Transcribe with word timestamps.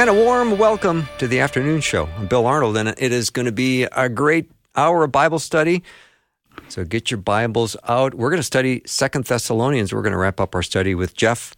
And 0.00 0.08
a 0.08 0.14
warm 0.14 0.56
welcome 0.56 1.06
to 1.18 1.28
the 1.28 1.40
afternoon 1.40 1.82
show. 1.82 2.08
I'm 2.16 2.26
Bill 2.26 2.46
Arnold, 2.46 2.78
and 2.78 2.88
it 2.88 3.12
is 3.12 3.28
going 3.28 3.44
to 3.44 3.52
be 3.52 3.82
a 3.82 4.08
great 4.08 4.50
hour 4.74 5.04
of 5.04 5.12
Bible 5.12 5.38
study. 5.38 5.82
So 6.70 6.84
get 6.84 7.10
your 7.10 7.18
Bibles 7.18 7.76
out. 7.86 8.14
We're 8.14 8.30
going 8.30 8.40
to 8.40 8.42
study 8.42 8.80
Second 8.86 9.26
Thessalonians. 9.26 9.92
We're 9.92 10.00
going 10.00 10.14
to 10.14 10.18
wrap 10.18 10.40
up 10.40 10.54
our 10.54 10.62
study 10.62 10.94
with 10.94 11.14
Jeff 11.14 11.54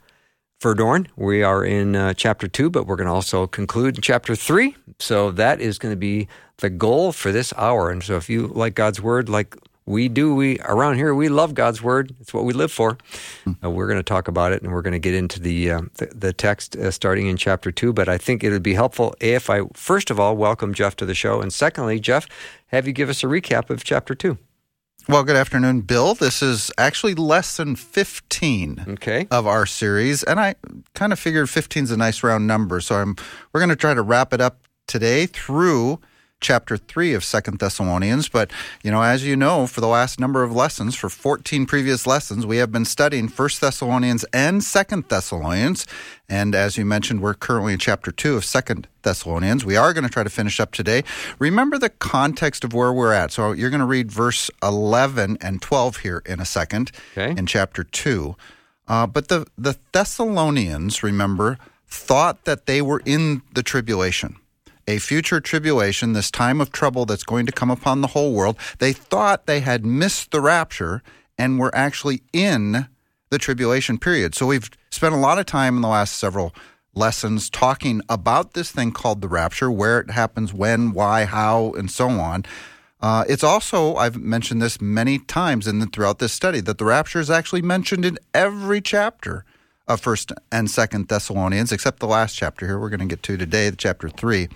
Verdoorn. 0.61 1.07
We 1.15 1.45
are 1.45 1.65
in 1.65 1.95
uh, 1.95 2.15
chapter 2.15 2.49
two, 2.49 2.69
but 2.69 2.89
we're 2.89 2.97
going 2.97 3.07
to 3.07 3.13
also 3.13 3.47
conclude 3.47 3.95
in 3.95 4.03
chapter 4.03 4.35
three. 4.35 4.75
So 4.99 5.31
that 5.31 5.61
is 5.61 5.79
going 5.79 5.93
to 5.93 5.97
be 5.97 6.27
the 6.57 6.69
goal 6.69 7.13
for 7.13 7.31
this 7.31 7.55
hour. 7.57 7.91
And 7.91 8.03
so 8.03 8.17
if 8.17 8.29
you 8.29 8.49
like 8.49 8.75
God's 8.75 9.01
word, 9.01 9.29
like 9.29 9.57
we 9.87 10.09
do 10.09 10.35
we 10.35 10.59
around 10.61 10.97
here 10.97 11.15
we 11.15 11.29
love 11.29 11.55
god's 11.55 11.83
word 11.83 12.15
it's 12.21 12.33
what 12.33 12.45
we 12.45 12.53
live 12.53 12.71
for 12.71 12.99
uh, 13.65 13.71
we're 13.71 13.87
going 13.87 13.99
to 13.99 14.03
talk 14.03 14.29
about 14.29 14.53
it 14.53 14.63
and 14.63 14.73
we're 14.73 14.83
going 14.83 14.93
to 14.93 14.99
get 14.99 15.15
into 15.15 15.41
the 15.41 15.71
uh, 15.71 15.81
the, 15.97 16.07
the, 16.07 16.33
text 16.33 16.77
uh, 16.77 16.91
starting 16.91 17.27
in 17.27 17.37
chapter 17.37 17.73
2 17.73 17.93
but 17.93 18.09
i 18.09 18.17
think 18.17 18.45
it 18.45 18.51
would 18.51 18.63
be 18.63 18.75
helpful 18.75 19.15
if 19.21 19.51
i 19.51 19.61
first 19.75 20.11
of 20.11 20.21
all 20.21 20.37
welcome 20.37 20.73
jeff 20.73 20.95
to 20.97 21.05
the 21.05 21.15
show 21.15 21.41
and 21.41 21.53
secondly 21.53 21.99
jeff 21.99 22.27
have 22.69 22.87
you 22.87 22.93
give 22.93 23.09
us 23.09 23.23
a 23.23 23.27
recap 23.27 23.71
of 23.71 23.85
chapter 23.85 24.15
2 24.15 24.39
well, 25.09 25.25
good 25.25 25.35
afternoon, 25.35 25.81
Bill. 25.81 26.15
This 26.15 26.43
is 26.43 26.71
actually 26.79 27.17
lesson 27.17 27.75
15 27.75 28.85
okay. 28.91 29.27
of 29.33 29.49
our 29.49 29.67
series, 29.67 30.23
and 30.23 30.39
I 30.39 30.55
kind 30.95 31.13
of 31.13 31.19
figured 31.19 31.51
15 31.51 31.83
is 31.83 31.91
a 31.91 31.97
nice 31.97 32.23
round 32.23 32.47
number, 32.47 32.81
so 32.81 32.95
I'm 32.95 33.17
we're 33.53 33.59
going 33.59 33.71
to 33.71 33.77
try 33.77 33.95
to 33.95 34.03
wrap 34.03 34.33
it 34.33 34.41
up 34.41 34.61
today 34.87 35.27
through 35.27 35.99
chapter 36.43 36.77
3 36.77 37.15
of 37.15 37.25
Second 37.25 37.59
Thessalonians. 37.59 38.29
But, 38.29 38.51
you 38.83 38.91
know, 38.91 39.03
as 39.03 39.25
you 39.25 39.37
know, 39.37 39.67
for 39.67 39.81
the 39.81 39.89
last 39.89 40.21
number 40.21 40.43
of 40.43 40.53
lessons, 40.53 40.95
for 40.95 41.09
14 41.09 41.65
previous 41.65 42.07
lessons, 42.07 42.45
we 42.45 42.59
have 42.59 42.71
been 42.71 42.85
studying 42.85 43.29
First 43.29 43.61
Thessalonians 43.63 44.25
and 44.35 44.63
Second 44.63 45.09
Thessalonians. 45.09 45.87
And 46.29 46.55
as 46.55 46.77
you 46.77 46.85
mentioned, 46.85 47.23
we're 47.23 47.35
currently 47.35 47.73
in 47.73 47.79
chapter 47.79 48.13
2 48.13 48.37
of 48.37 48.45
Second 48.45 48.89
Thessalonians. 49.03 49.65
We 49.65 49.77
are 49.77 49.95
going 49.95 50.05
to 50.05 50.11
try 50.11 50.25
to 50.25 50.31
finish 50.31 50.61
up 50.61 50.73
today. 50.73 51.05
Remember 51.39 51.79
the 51.79 51.89
context 51.89 52.65
of 52.65 52.75
where 52.75 52.93
we're 52.93 53.13
at. 53.13 53.33
So 53.33 53.53
you're 53.53 53.71
going 53.71 53.81
to 53.81 53.87
read 53.87 54.13
verse 54.13 54.51
11 54.63 55.39
and 55.41 55.63
12 55.63 55.99
here 55.99 56.23
in 56.27 56.41
a 56.41 56.45
second 56.45 56.91
okay. 57.13 57.31
in 57.39 57.47
chapter 57.47 57.85
2. 57.85 58.37
Uh, 58.89 59.07
but 59.07 59.29
the, 59.29 59.47
the 59.57 59.79
Thessalonians, 59.93 61.03
remember, 61.03 61.59
thought 61.87 62.45
that 62.45 62.67
they 62.67 62.83
were 62.83 63.01
in 63.05 63.43
the 63.55 63.63
tribulation 63.63 64.37
a 64.93 64.99
future 64.99 65.41
tribulation, 65.41 66.13
this 66.13 66.31
time 66.31 66.61
of 66.61 66.71
trouble 66.71 67.07
that's 67.07 67.25
going 67.25 67.47
to 67.47 67.53
come 67.53 67.71
upon 67.71 68.01
the 68.01 68.09
whole 68.09 68.33
world. 68.35 68.57
They 68.79 68.93
thought 68.93 69.47
they 69.47 69.61
had 69.61 69.85
missed 69.85 70.31
the 70.31 70.41
rapture 70.41 71.03
and 71.39 71.59
were 71.59 71.75
actually 71.75 72.23
in 72.33 72.89
the 73.31 73.39
tribulation 73.39 73.99
period. 73.99 74.35
So 74.35 74.47
we've 74.47 74.71
spent 74.91 75.15
a 75.15 75.19
lot 75.19 75.39
of 75.39 75.47
time 75.47 75.77
in 75.77 75.83
the 75.83 75.89
last 75.89 76.19
several 76.19 76.55
lessons 76.95 77.49
talking 77.49 78.03
about 78.11 78.53
this 78.53 78.71
thing 78.71 78.93
called 78.93 79.23
the 79.23 79.29
rapture, 79.29 79.71
where 79.71 80.01
it 80.01 80.11
happens, 80.11 80.53
when, 80.53 80.93
why, 80.93 81.25
how, 81.25 81.73
and 81.73 81.91
so 81.91 82.11
on. 82.11 82.45
Uh, 83.01 83.25
it's 83.29 83.43
also, 83.43 83.97
I've 83.97 84.19
mentioned 84.19 84.61
this 84.61 84.81
many 84.81 85.19
times 85.19 85.67
in 85.67 85.79
the, 85.79 85.87
throughout 85.87 86.19
this 86.19 86.35
study, 86.35 86.61
that 86.61 86.77
the 86.77 86.85
rapture 86.85 87.19
is 87.19 87.31
actually 87.31 87.63
mentioned 87.63 88.05
in 88.05 88.19
every 88.35 88.83
chapter 88.83 89.47
of 89.89 90.01
First 90.01 90.33
and 90.51 90.71
Second 90.71 91.09
Thessalonians, 91.09 91.73
except 91.73 92.01
the 92.01 92.07
last 92.07 92.35
chapter 92.35 92.67
here 92.67 92.79
we're 92.79 92.91
going 92.91 93.01
to 93.01 93.07
get 93.07 93.23
to 93.25 93.37
today, 93.37 93.71
chapter 93.77 94.09
three. 94.09 94.49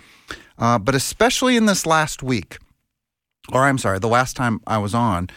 Uh, 0.59 0.79
but 0.79 0.95
especially 0.95 1.57
in 1.57 1.67
this 1.67 1.85
last 1.87 2.23
week, 2.23 2.59
or 3.53 3.65
I'm 3.65 3.79
sorry, 3.79 3.99
the 3.99 4.09
last 4.09 4.37
time 4.37 4.61
I 4.67 4.79
was 4.79 4.95
on 4.95 5.29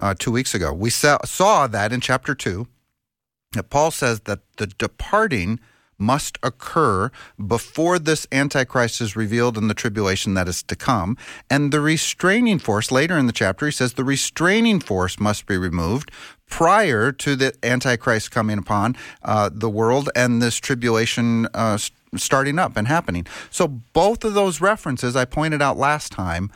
uh, 0.00 0.14
two 0.18 0.32
weeks 0.32 0.54
ago, 0.54 0.72
we 0.72 0.90
saw, 0.90 1.18
saw 1.24 1.66
that 1.66 1.92
in 1.92 2.00
chapter 2.00 2.34
two 2.34 2.66
that 3.52 3.70
Paul 3.70 3.90
says 3.90 4.20
that 4.20 4.40
the 4.56 4.66
departing 4.66 5.60
must 5.96 6.38
occur 6.42 7.10
before 7.46 7.98
this 8.00 8.26
Antichrist 8.32 9.00
is 9.00 9.14
revealed 9.14 9.56
in 9.56 9.68
the 9.68 9.74
tribulation 9.74 10.34
that 10.34 10.48
is 10.48 10.62
to 10.64 10.74
come. 10.74 11.16
And 11.48 11.72
the 11.72 11.80
restraining 11.80 12.58
force, 12.58 12.90
later 12.90 13.16
in 13.16 13.26
the 13.26 13.32
chapter, 13.32 13.66
he 13.66 13.72
says 13.72 13.94
the 13.94 14.04
restraining 14.04 14.80
force 14.80 15.20
must 15.20 15.46
be 15.46 15.56
removed 15.56 16.10
prior 16.54 17.10
to 17.10 17.34
the 17.34 17.52
Antichrist 17.64 18.30
coming 18.30 18.58
upon 18.58 18.94
uh, 19.24 19.50
the 19.52 19.68
world 19.68 20.08
and 20.14 20.40
this 20.40 20.54
tribulation 20.54 21.48
uh, 21.52 21.76
starting 22.14 22.60
up 22.60 22.76
and 22.76 22.86
happening. 22.86 23.26
So 23.50 23.66
both 23.66 24.22
of 24.24 24.34
those 24.34 24.60
references 24.60 25.16
I 25.16 25.24
pointed 25.24 25.60
out 25.60 25.76
last 25.76 26.12
time. 26.12 26.52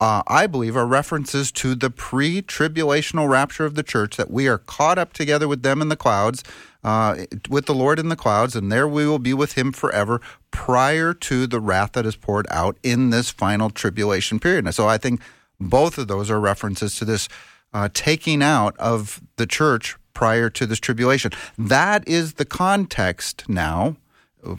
Uh, 0.00 0.22
I 0.26 0.46
believe 0.46 0.74
are 0.74 0.86
references 0.86 1.52
to 1.52 1.74
the 1.74 1.90
pre 1.90 2.40
tribulational 2.40 3.28
rapture 3.28 3.66
of 3.66 3.74
the 3.74 3.82
church, 3.82 4.16
that 4.16 4.30
we 4.30 4.48
are 4.48 4.56
caught 4.56 4.96
up 4.96 5.12
together 5.12 5.46
with 5.46 5.62
them 5.62 5.82
in 5.82 5.90
the 5.90 5.96
clouds, 5.96 6.42
uh, 6.82 7.26
with 7.50 7.66
the 7.66 7.74
Lord 7.74 7.98
in 7.98 8.08
the 8.08 8.16
clouds, 8.16 8.56
and 8.56 8.72
there 8.72 8.88
we 8.88 9.06
will 9.06 9.18
be 9.20 9.34
with 9.34 9.52
him 9.52 9.70
forever 9.70 10.22
prior 10.50 11.12
to 11.14 11.46
the 11.46 11.60
wrath 11.60 11.92
that 11.92 12.06
is 12.06 12.16
poured 12.16 12.46
out 12.50 12.78
in 12.82 13.10
this 13.10 13.30
final 13.30 13.68
tribulation 13.68 14.40
period. 14.40 14.64
And 14.64 14.74
so 14.74 14.88
I 14.88 14.96
think 14.96 15.20
both 15.60 15.98
of 15.98 16.08
those 16.08 16.30
are 16.30 16.40
references 16.40 16.96
to 16.96 17.04
this 17.04 17.28
uh, 17.72 17.88
taking 17.92 18.42
out 18.42 18.76
of 18.78 19.20
the 19.36 19.46
church 19.46 19.96
prior 20.14 20.50
to 20.50 20.66
this 20.66 20.78
tribulation. 20.78 21.32
That 21.58 22.06
is 22.06 22.34
the 22.34 22.44
context 22.44 23.48
now. 23.48 23.96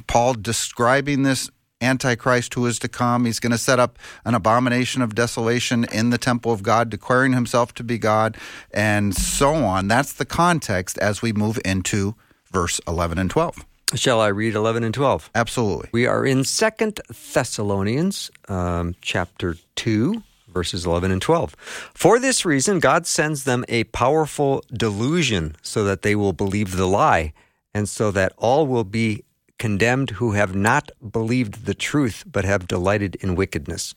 Paul 0.07 0.34
describing 0.35 1.23
this 1.23 1.50
Antichrist 1.81 2.53
who 2.53 2.66
is 2.66 2.79
to 2.79 2.88
come. 2.88 3.25
He's 3.25 3.40
going 3.40 3.52
to 3.52 3.57
set 3.57 3.79
up 3.79 4.00
an 4.25 4.34
abomination 4.34 5.02
of 5.02 5.13
desolation 5.13 5.85
in 5.91 6.09
the 6.09 6.18
temple 6.18 6.52
of 6.52 6.63
God, 6.63 6.90
declaring 6.90 7.34
himself 7.34 7.73
to 7.75 7.84
be 7.84 7.97
God, 7.97 8.38
and 8.72 9.13
so 9.13 9.53
on. 9.53 9.88
That's 9.88 10.13
the 10.13 10.25
context 10.25 10.97
as 10.97 11.22
we 11.22 11.34
move 11.34 11.59
into 11.66 12.16
verse 12.52 12.79
11 12.88 13.18
and 13.18 13.29
12. 13.29 13.66
Shall 13.96 14.22
I 14.22 14.28
read 14.28 14.56
11 14.56 14.84
and 14.84 14.94
12? 14.94 15.29
Absolutely. 15.35 15.90
We 15.91 16.07
are 16.07 16.25
in 16.25 16.46
Second 16.46 17.00
Thessalonians, 17.34 18.31
um, 18.47 18.96
chapter 19.02 19.57
2, 19.75 20.23
verses 20.53 20.86
11 20.86 21.12
and 21.12 21.22
12. 21.22 21.56
For 21.94 22.19
this 22.19 22.46
reason, 22.46 22.80
God 22.80 23.08
sends 23.08 23.44
them 23.44 23.66
a 23.68 23.86
powerful 23.86 24.64
delusion 24.72 25.56
so 25.62 25.84
that 25.84 26.02
they 26.03 26.16
will 26.16 26.34
believe 26.34 26.78
the 26.78 26.88
lie, 26.88 27.34
and 27.74 27.90
so 27.90 28.12
that 28.12 28.34
all 28.38 28.68
will 28.68 28.84
be 28.84 29.24
condemned 29.58 30.12
who 30.12 30.34
have 30.34 30.53
not 30.56 30.91
believed 31.12 31.66
the 31.66 31.74
truth, 31.74 32.24
but 32.25 32.46
have 32.46 32.68
delighted 32.68 33.16
in 33.16 33.36
wickedness. 33.36 33.96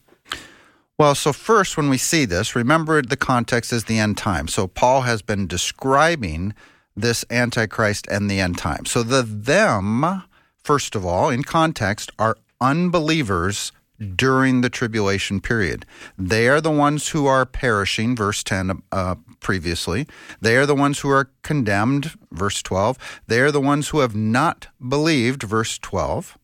Well, 0.99 1.15
so 1.15 1.33
first, 1.33 1.77
when 1.77 1.91
we 1.91 1.99
see 1.99 2.25
this, 2.25 2.57
remember 2.57 3.03
the 3.03 3.19
context 3.19 3.73
is 3.73 3.85
the 3.85 3.99
end 3.99 4.17
time. 4.17 4.49
So 4.49 4.67
Paul 4.67 5.03
has 5.03 5.21
been 5.21 5.47
describing 5.47 6.55
this 6.97 7.25
Antichrist 7.31 8.07
and 8.11 8.31
the 8.31 8.41
end 8.41 8.57
time. 8.57 8.87
So 8.87 9.03
the 9.03 9.23
them, 9.23 10.23
first 10.65 10.95
of 10.95 11.05
all, 11.05 11.29
in 11.29 11.43
context, 11.43 12.11
are 12.19 12.39
unbelievers 12.61 13.73
during 14.15 14.61
the 14.61 14.71
tribulation 14.71 15.41
period. 15.41 15.87
They 16.19 16.49
are 16.49 16.61
the 16.61 16.71
ones 16.71 17.09
who 17.09 17.27
are 17.27 17.47
perishing, 17.47 18.17
verse 18.17 18.43
10 18.43 18.83
uh, 18.93 19.17
previously. 19.41 20.07
They 20.41 20.57
are 20.57 20.67
the 20.67 20.75
ones 20.75 21.01
who 21.01 21.11
are 21.11 21.31
condemned, 21.43 22.13
verse 22.31 22.63
12. 22.63 23.23
They 23.27 23.41
are 23.41 23.51
the 23.51 23.61
ones 23.61 23.89
who 23.89 24.01
have 24.01 24.15
not 24.15 24.69
believed, 24.87 25.43
verse 25.43 25.79
12. 25.79 26.37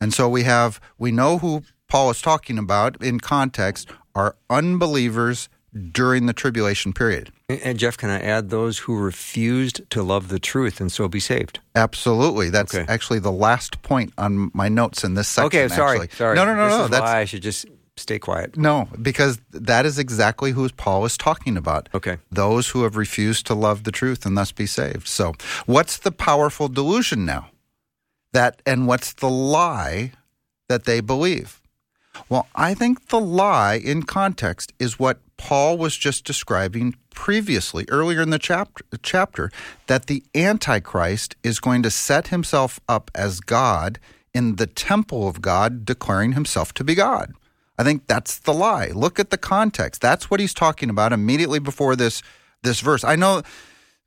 And 0.00 0.14
so 0.14 0.28
we 0.28 0.44
have, 0.44 0.80
we 0.98 1.10
know 1.12 1.38
who 1.38 1.62
Paul 1.88 2.10
is 2.10 2.22
talking 2.22 2.58
about 2.58 3.02
in 3.02 3.20
context 3.20 3.90
are 4.14 4.36
unbelievers 4.48 5.48
during 5.92 6.26
the 6.26 6.32
tribulation 6.32 6.92
period. 6.92 7.32
And 7.48 7.78
Jeff, 7.78 7.96
can 7.96 8.10
I 8.10 8.20
add 8.20 8.50
those 8.50 8.78
who 8.78 8.96
refused 8.96 9.88
to 9.90 10.02
love 10.02 10.28
the 10.28 10.38
truth 10.38 10.80
and 10.80 10.90
so 10.90 11.08
be 11.08 11.20
saved? 11.20 11.60
Absolutely. 11.74 12.50
That's 12.50 12.74
okay. 12.74 12.90
actually 12.92 13.20
the 13.20 13.32
last 13.32 13.82
point 13.82 14.12
on 14.18 14.50
my 14.54 14.68
notes 14.68 15.04
in 15.04 15.14
this 15.14 15.28
section. 15.28 15.46
Okay, 15.46 15.68
sorry, 15.68 16.00
actually. 16.00 16.16
sorry. 16.16 16.36
No, 16.36 16.44
no, 16.44 16.54
no, 16.54 16.68
this 16.68 16.78
no. 16.78 16.88
That's 16.88 17.02
why 17.02 17.18
I 17.20 17.24
should 17.24 17.42
just 17.42 17.66
stay 17.96 18.18
quiet. 18.18 18.56
No, 18.56 18.88
because 19.00 19.38
that 19.52 19.86
is 19.86 19.98
exactly 19.98 20.52
who 20.52 20.68
Paul 20.70 21.04
is 21.04 21.16
talking 21.16 21.56
about. 21.56 21.88
Okay. 21.94 22.18
Those 22.30 22.70
who 22.70 22.82
have 22.82 22.96
refused 22.96 23.46
to 23.46 23.54
love 23.54 23.84
the 23.84 23.92
truth 23.92 24.26
and 24.26 24.36
thus 24.36 24.52
be 24.52 24.66
saved. 24.66 25.06
So, 25.06 25.34
what's 25.66 25.98
the 25.98 26.12
powerful 26.12 26.68
delusion 26.68 27.24
now? 27.24 27.50
That 28.32 28.62
and 28.66 28.86
what's 28.86 29.12
the 29.12 29.30
lie 29.30 30.12
that 30.68 30.84
they 30.84 31.00
believe? 31.00 31.60
Well, 32.28 32.48
I 32.54 32.74
think 32.74 33.08
the 33.08 33.20
lie 33.20 33.74
in 33.74 34.02
context 34.02 34.72
is 34.78 34.98
what 34.98 35.20
Paul 35.40 35.78
was 35.78 35.96
just 35.96 36.26
describing 36.26 36.96
previously, 37.14 37.86
earlier 37.88 38.20
in 38.20 38.28
the 38.28 38.38
chapter, 38.38 38.84
chapter, 39.02 39.50
that 39.86 40.04
the 40.04 40.22
Antichrist 40.34 41.34
is 41.42 41.60
going 41.60 41.82
to 41.82 41.90
set 41.90 42.28
himself 42.28 42.78
up 42.86 43.10
as 43.14 43.40
God 43.40 43.98
in 44.34 44.56
the 44.56 44.66
temple 44.66 45.26
of 45.26 45.40
God, 45.40 45.86
declaring 45.86 46.32
himself 46.32 46.74
to 46.74 46.84
be 46.84 46.94
God. 46.94 47.32
I 47.78 47.84
think 47.84 48.06
that's 48.06 48.38
the 48.38 48.52
lie. 48.52 48.88
Look 48.88 49.18
at 49.18 49.30
the 49.30 49.38
context. 49.38 50.02
That's 50.02 50.30
what 50.30 50.40
he's 50.40 50.52
talking 50.52 50.90
about 50.90 51.10
immediately 51.10 51.58
before 51.58 51.96
this 51.96 52.22
this 52.62 52.80
verse. 52.80 53.02
I 53.02 53.16
know 53.16 53.42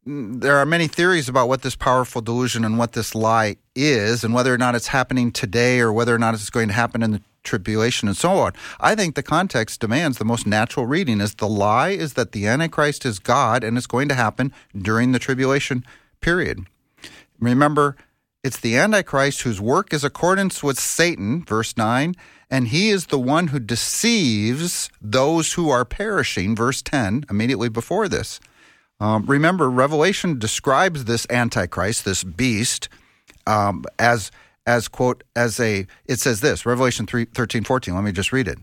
Mm, 0.07 0.41
there 0.41 0.57
are 0.57 0.65
many 0.65 0.87
theories 0.87 1.29
about 1.29 1.47
what 1.47 1.61
this 1.61 1.75
powerful 1.75 2.21
delusion 2.21 2.65
and 2.65 2.77
what 2.77 2.91
this 2.91 3.15
lie 3.15 3.55
is, 3.75 4.23
and 4.23 4.33
whether 4.33 4.53
or 4.53 4.57
not 4.57 4.75
it's 4.75 4.87
happening 4.87 5.31
today 5.31 5.79
or 5.79 5.93
whether 5.93 6.13
or 6.13 6.19
not 6.19 6.33
it's 6.33 6.49
going 6.49 6.67
to 6.67 6.73
happen 6.73 7.01
in 7.01 7.11
the 7.11 7.21
tribulation 7.43 8.07
and 8.07 8.17
so 8.17 8.31
on. 8.31 8.53
I 8.79 8.95
think 8.95 9.15
the 9.15 9.23
context 9.23 9.79
demands 9.79 10.17
the 10.17 10.25
most 10.25 10.45
natural 10.45 10.85
reading 10.85 11.21
is 11.21 11.35
the 11.35 11.47
lie 11.47 11.89
is 11.89 12.13
that 12.13 12.31
the 12.31 12.47
Antichrist 12.47 13.05
is 13.05 13.19
God 13.19 13.63
and 13.63 13.77
it's 13.77 13.87
going 13.87 14.09
to 14.09 14.15
happen 14.15 14.53
during 14.77 15.11
the 15.11 15.19
tribulation 15.19 15.85
period. 16.21 16.65
Remember, 17.39 17.95
it's 18.43 18.59
the 18.59 18.77
Antichrist 18.77 19.41
whose 19.41 19.61
work 19.61 19.93
is 19.93 20.03
accordance 20.03 20.61
with 20.63 20.79
Satan, 20.79 21.43
verse 21.43 21.77
9, 21.77 22.15
and 22.49 22.67
he 22.69 22.89
is 22.89 23.07
the 23.07 23.19
one 23.19 23.47
who 23.47 23.59
deceives 23.59 24.89
those 25.01 25.53
who 25.53 25.69
are 25.69 25.85
perishing, 25.85 26.55
verse 26.55 26.81
10, 26.81 27.25
immediately 27.29 27.69
before 27.69 28.07
this. 28.07 28.39
Um, 29.03 29.25
remember, 29.25 29.69
Revelation 29.69 30.39
describes 30.39 31.03
this 31.03 31.27
Antichrist, 31.29 32.05
this 32.05 32.23
beast, 32.23 32.87
um, 33.45 33.83
as 33.99 34.31
as 34.65 34.87
quote 34.87 35.25
as 35.35 35.59
a 35.59 35.85
it 36.05 36.21
says 36.21 36.39
this 36.39 36.65
revelation 36.65 37.05
3, 37.05 37.25
13 37.25 37.65
14 37.65 37.93
let 37.93 38.03
me 38.05 38.13
just 38.13 38.31
read 38.31 38.47
it. 38.47 38.59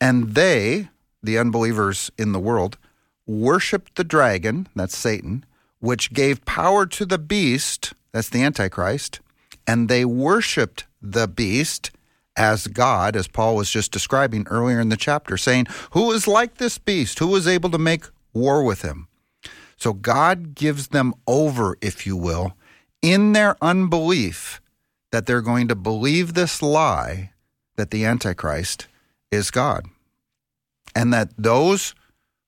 And 0.00 0.34
they 0.34 0.88
the 1.22 1.36
unbelievers 1.36 2.10
in 2.16 2.32
the 2.32 2.40
world 2.40 2.78
worshiped 3.26 3.96
the 3.96 4.04
dragon 4.04 4.66
that's 4.74 4.96
satan 4.96 5.44
which 5.80 6.14
gave 6.14 6.42
power 6.46 6.86
to 6.86 7.04
the 7.04 7.18
beast 7.18 7.92
that's 8.12 8.30
the 8.30 8.42
antichrist 8.42 9.20
and 9.66 9.90
they 9.90 10.06
worshiped 10.06 10.86
the 11.02 11.28
beast 11.28 11.90
as 12.34 12.66
god 12.68 13.14
as 13.14 13.28
paul 13.28 13.56
was 13.56 13.70
just 13.70 13.92
describing 13.92 14.46
earlier 14.48 14.80
in 14.80 14.88
the 14.88 14.96
chapter 14.96 15.36
saying 15.36 15.66
who 15.90 16.12
is 16.12 16.26
like 16.26 16.54
this 16.54 16.78
beast? 16.78 17.18
Who 17.18 17.36
is 17.36 17.46
able 17.46 17.70
to 17.70 17.78
make 17.78 18.04
war 18.32 18.62
with 18.62 18.80
him 18.80 19.08
so 19.76 19.92
god 19.92 20.54
gives 20.54 20.88
them 20.88 21.14
over 21.26 21.76
if 21.80 22.06
you 22.06 22.16
will 22.16 22.54
in 23.02 23.32
their 23.32 23.56
unbelief 23.62 24.60
that 25.12 25.26
they're 25.26 25.40
going 25.40 25.68
to 25.68 25.74
believe 25.74 26.34
this 26.34 26.60
lie 26.60 27.30
that 27.76 27.90
the 27.90 28.04
Antichrist 28.04 28.86
is 29.30 29.50
God. 29.50 29.86
And 30.94 31.12
that 31.12 31.30
those 31.36 31.94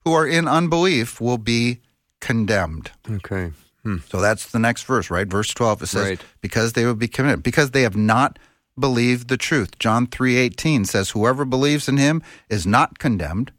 who 0.03 0.13
are 0.13 0.27
in 0.27 0.47
unbelief 0.47 1.21
will 1.21 1.37
be 1.37 1.79
condemned. 2.19 2.91
Okay. 3.09 3.51
Hmm. 3.83 3.97
So 4.09 4.19
that's 4.19 4.51
the 4.51 4.59
next 4.59 4.83
verse, 4.83 5.09
right? 5.09 5.27
Verse 5.27 5.53
12 5.53 5.83
it 5.83 5.87
says 5.87 6.07
right. 6.09 6.21
because 6.41 6.73
they 6.73 6.85
will 6.85 6.95
be 6.95 7.07
condemned 7.07 7.43
because 7.43 7.71
they 7.71 7.83
have 7.83 7.95
not 7.95 8.37
believed 8.77 9.29
the 9.29 9.37
truth. 9.37 9.77
John 9.79 10.07
3:18 10.07 10.85
says 10.85 11.11
whoever 11.11 11.45
believes 11.45 11.87
in 11.87 11.97
him 11.97 12.21
is 12.49 12.65
not 12.65 12.99
condemned, 12.99 13.51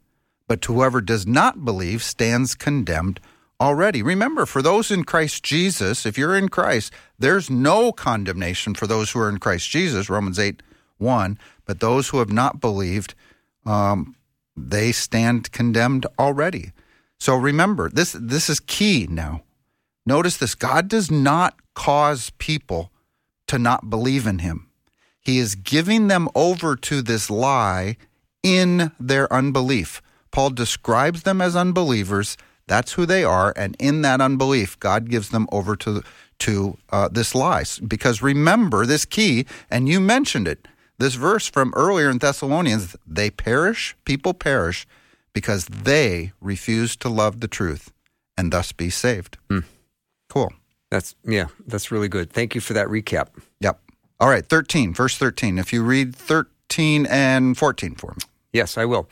but 0.47 0.63
whoever 0.65 1.01
does 1.01 1.25
not 1.25 1.65
believe 1.65 2.03
stands 2.03 2.53
condemned 2.53 3.19
already. 3.61 4.01
Remember, 4.01 4.47
for 4.47 4.63
those 4.63 4.89
in 4.89 5.03
Christ 5.03 5.43
Jesus, 5.43 6.05
if 6.05 6.17
you're 6.17 6.35
in 6.35 6.49
Christ, 6.49 6.91
there's 7.19 7.49
no 7.49 7.91
condemnation 7.91 8.73
for 8.73 8.87
those 8.87 9.11
who 9.11 9.19
are 9.19 9.29
in 9.29 9.37
Christ 9.37 9.69
Jesus, 9.69 10.09
Romans 10.09 10.39
8 10.39 10.63
1. 10.97 11.37
But 11.65 11.79
those 11.79 12.09
who 12.09 12.17
have 12.17 12.31
not 12.31 12.59
believed, 12.59 13.13
um, 13.65 14.15
they 14.57 14.91
stand 14.91 15.51
condemned 15.51 16.07
already. 16.19 16.71
So 17.19 17.35
remember, 17.35 17.89
this, 17.89 18.15
this 18.19 18.49
is 18.49 18.59
key 18.59 19.07
now. 19.09 19.43
Notice 20.05 20.37
this 20.37 20.55
God 20.55 20.87
does 20.87 21.11
not 21.11 21.55
cause 21.75 22.31
people 22.39 22.91
to 23.45 23.59
not 23.59 23.89
believe 23.89 24.25
in 24.25 24.39
him. 24.39 24.69
He 25.19 25.37
is 25.37 25.53
giving 25.53 26.07
them 26.07 26.27
over 26.33 26.75
to 26.75 27.03
this 27.03 27.29
lie 27.29 27.97
in 28.41 28.91
their 28.99 29.31
unbelief. 29.31 30.01
Paul 30.31 30.49
describes 30.49 31.23
them 31.23 31.41
as 31.41 31.55
unbelievers 31.55 32.37
that's 32.67 32.93
who 32.93 33.05
they 33.05 33.23
are, 33.23 33.53
and 33.55 33.75
in 33.79 34.01
that 34.03 34.21
unbelief, 34.21 34.79
God 34.79 35.09
gives 35.09 35.29
them 35.29 35.47
over 35.51 35.75
to 35.77 36.03
to 36.39 36.77
uh, 36.89 37.07
this 37.07 37.35
lie. 37.35 37.63
Because 37.87 38.21
remember 38.21 38.85
this 38.85 39.05
key, 39.05 39.45
and 39.69 39.87
you 39.87 39.99
mentioned 39.99 40.47
it. 40.47 40.67
This 40.97 41.15
verse 41.15 41.47
from 41.47 41.73
earlier 41.75 42.09
in 42.09 42.19
Thessalonians: 42.19 42.95
they 43.05 43.29
perish, 43.29 43.95
people 44.05 44.33
perish, 44.33 44.87
because 45.33 45.65
they 45.65 46.31
refuse 46.41 46.95
to 46.97 47.09
love 47.09 47.39
the 47.39 47.47
truth, 47.47 47.91
and 48.37 48.51
thus 48.51 48.71
be 48.71 48.89
saved. 48.89 49.37
Hmm. 49.49 49.59
Cool. 50.29 50.53
That's 50.89 51.15
yeah, 51.25 51.47
that's 51.67 51.91
really 51.91 52.09
good. 52.09 52.31
Thank 52.31 52.55
you 52.55 52.61
for 52.61 52.73
that 52.73 52.87
recap. 52.87 53.27
Yep. 53.59 53.79
All 54.19 54.29
right, 54.29 54.45
thirteen, 54.45 54.93
verse 54.93 55.17
thirteen. 55.17 55.57
If 55.57 55.73
you 55.73 55.83
read 55.83 56.15
thirteen 56.15 57.05
and 57.07 57.57
fourteen 57.57 57.95
for 57.95 58.11
me. 58.11 58.23
Yes, 58.53 58.77
I 58.77 58.85
will. 58.85 59.07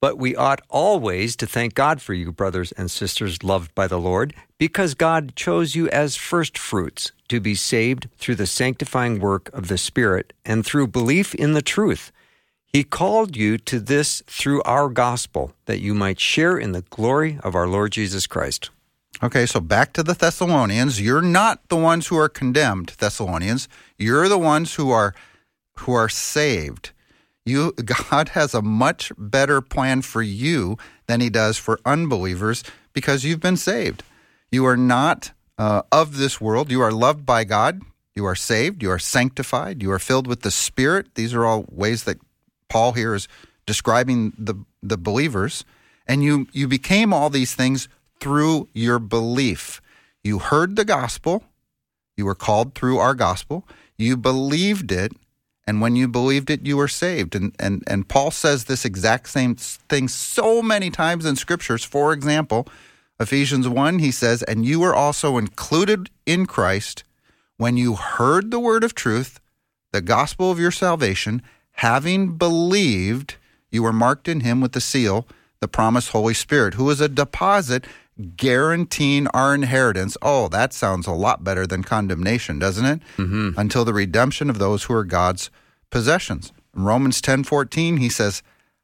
But 0.00 0.16
we 0.16 0.36
ought 0.36 0.60
always 0.68 1.34
to 1.36 1.46
thank 1.46 1.74
God 1.74 2.00
for 2.00 2.14
you, 2.14 2.30
brothers 2.30 2.72
and 2.72 2.90
sisters 2.90 3.42
loved 3.42 3.74
by 3.74 3.88
the 3.88 3.98
Lord, 3.98 4.34
because 4.58 4.94
God 4.94 5.34
chose 5.34 5.74
you 5.74 5.88
as 5.90 6.16
firstfruits 6.16 7.12
to 7.28 7.40
be 7.40 7.54
saved 7.54 8.08
through 8.16 8.36
the 8.36 8.46
sanctifying 8.46 9.18
work 9.18 9.50
of 9.52 9.68
the 9.68 9.78
Spirit 9.78 10.32
and 10.44 10.64
through 10.64 10.88
belief 10.88 11.34
in 11.34 11.52
the 11.52 11.62
truth. 11.62 12.12
He 12.64 12.84
called 12.84 13.36
you 13.36 13.58
to 13.58 13.80
this 13.80 14.22
through 14.26 14.62
our 14.62 14.88
gospel, 14.88 15.52
that 15.64 15.80
you 15.80 15.94
might 15.94 16.20
share 16.20 16.56
in 16.56 16.72
the 16.72 16.82
glory 16.82 17.38
of 17.42 17.54
our 17.54 17.66
Lord 17.66 17.92
Jesus 17.92 18.26
Christ. 18.26 18.70
Okay, 19.20 19.46
so 19.46 19.58
back 19.58 19.92
to 19.94 20.02
the 20.02 20.14
Thessalonians. 20.14 21.00
You're 21.00 21.22
not 21.22 21.68
the 21.68 21.76
ones 21.76 22.06
who 22.06 22.16
are 22.16 22.28
condemned, 22.28 22.92
Thessalonians. 22.98 23.68
You're 23.96 24.28
the 24.28 24.38
ones 24.38 24.74
who 24.74 24.90
are 24.90 25.14
who 25.78 25.92
are 25.92 26.08
saved. 26.08 26.92
You, 27.48 27.72
God 27.84 28.30
has 28.30 28.54
a 28.54 28.62
much 28.62 29.12
better 29.16 29.60
plan 29.60 30.02
for 30.02 30.22
you 30.22 30.76
than 31.06 31.20
He 31.20 31.30
does 31.30 31.56
for 31.56 31.80
unbelievers 31.84 32.62
because 32.92 33.24
you've 33.24 33.40
been 33.40 33.56
saved. 33.56 34.02
You 34.50 34.66
are 34.66 34.76
not 34.76 35.32
uh, 35.58 35.82
of 35.90 36.16
this 36.16 36.40
world. 36.40 36.70
You 36.70 36.80
are 36.80 36.92
loved 36.92 37.26
by 37.26 37.44
God. 37.44 37.82
You 38.14 38.24
are 38.24 38.34
saved. 38.34 38.82
You 38.82 38.90
are 38.90 38.98
sanctified. 38.98 39.82
You 39.82 39.92
are 39.92 39.98
filled 39.98 40.26
with 40.26 40.42
the 40.42 40.50
Spirit. 40.50 41.14
These 41.14 41.34
are 41.34 41.44
all 41.44 41.66
ways 41.70 42.04
that 42.04 42.18
Paul 42.68 42.92
here 42.92 43.14
is 43.14 43.28
describing 43.66 44.32
the 44.38 44.54
the 44.82 44.96
believers. 44.96 45.64
And 46.06 46.22
you 46.22 46.48
you 46.52 46.68
became 46.68 47.12
all 47.12 47.30
these 47.30 47.54
things 47.54 47.88
through 48.20 48.68
your 48.72 48.98
belief. 48.98 49.80
You 50.24 50.38
heard 50.38 50.76
the 50.76 50.84
gospel. 50.84 51.44
You 52.16 52.24
were 52.24 52.34
called 52.34 52.74
through 52.74 52.98
our 52.98 53.14
gospel. 53.14 53.66
You 53.96 54.16
believed 54.16 54.90
it 54.90 55.12
and 55.68 55.82
when 55.82 55.96
you 55.96 56.08
believed 56.08 56.48
it, 56.48 56.66
you 56.66 56.78
were 56.78 56.88
saved. 56.88 57.34
And, 57.34 57.54
and, 57.58 57.84
and 57.86 58.08
Paul 58.08 58.30
says 58.30 58.64
this 58.64 58.86
exact 58.86 59.28
same 59.28 59.54
thing 59.54 60.08
so 60.08 60.62
many 60.62 60.88
times 60.88 61.26
in 61.26 61.36
scriptures. 61.36 61.84
For 61.84 62.14
example, 62.14 62.66
Ephesians 63.20 63.68
1, 63.68 63.98
he 63.98 64.10
says, 64.10 64.42
And 64.42 64.64
you 64.64 64.80
were 64.80 64.94
also 64.94 65.36
included 65.36 66.08
in 66.24 66.46
Christ 66.46 67.04
when 67.58 67.76
you 67.76 67.96
heard 67.96 68.50
the 68.50 68.58
word 68.58 68.82
of 68.82 68.94
truth, 68.94 69.40
the 69.92 70.00
gospel 70.00 70.50
of 70.50 70.58
your 70.58 70.70
salvation, 70.70 71.42
having 71.72 72.38
believed, 72.38 73.34
you 73.70 73.82
were 73.82 73.92
marked 73.92 74.26
in 74.26 74.40
him 74.40 74.62
with 74.62 74.72
the 74.72 74.80
seal, 74.80 75.26
the 75.60 75.68
promised 75.68 76.12
Holy 76.12 76.32
Spirit, 76.32 76.74
who 76.74 76.88
is 76.88 77.02
a 77.02 77.10
deposit 77.10 77.84
guaranteeing 78.36 79.28
our 79.28 79.54
inheritance. 79.54 80.16
Oh, 80.22 80.48
that 80.48 80.72
sounds 80.72 81.06
a 81.06 81.12
lot 81.12 81.44
better 81.44 81.66
than 81.66 81.84
condemnation, 81.84 82.58
doesn't 82.58 82.84
it? 82.84 83.00
Mm-hmm. 83.16 83.58
Until 83.58 83.84
the 83.84 83.94
redemption 83.94 84.50
of 84.50 84.58
those 84.58 84.84
who 84.84 84.94
are 84.94 85.04
God's 85.04 85.50
possessions. 85.90 86.52
In 86.76 86.84
Romans 86.84 87.20
10:14 87.22 87.98
he 87.98 88.08
says, 88.08 88.42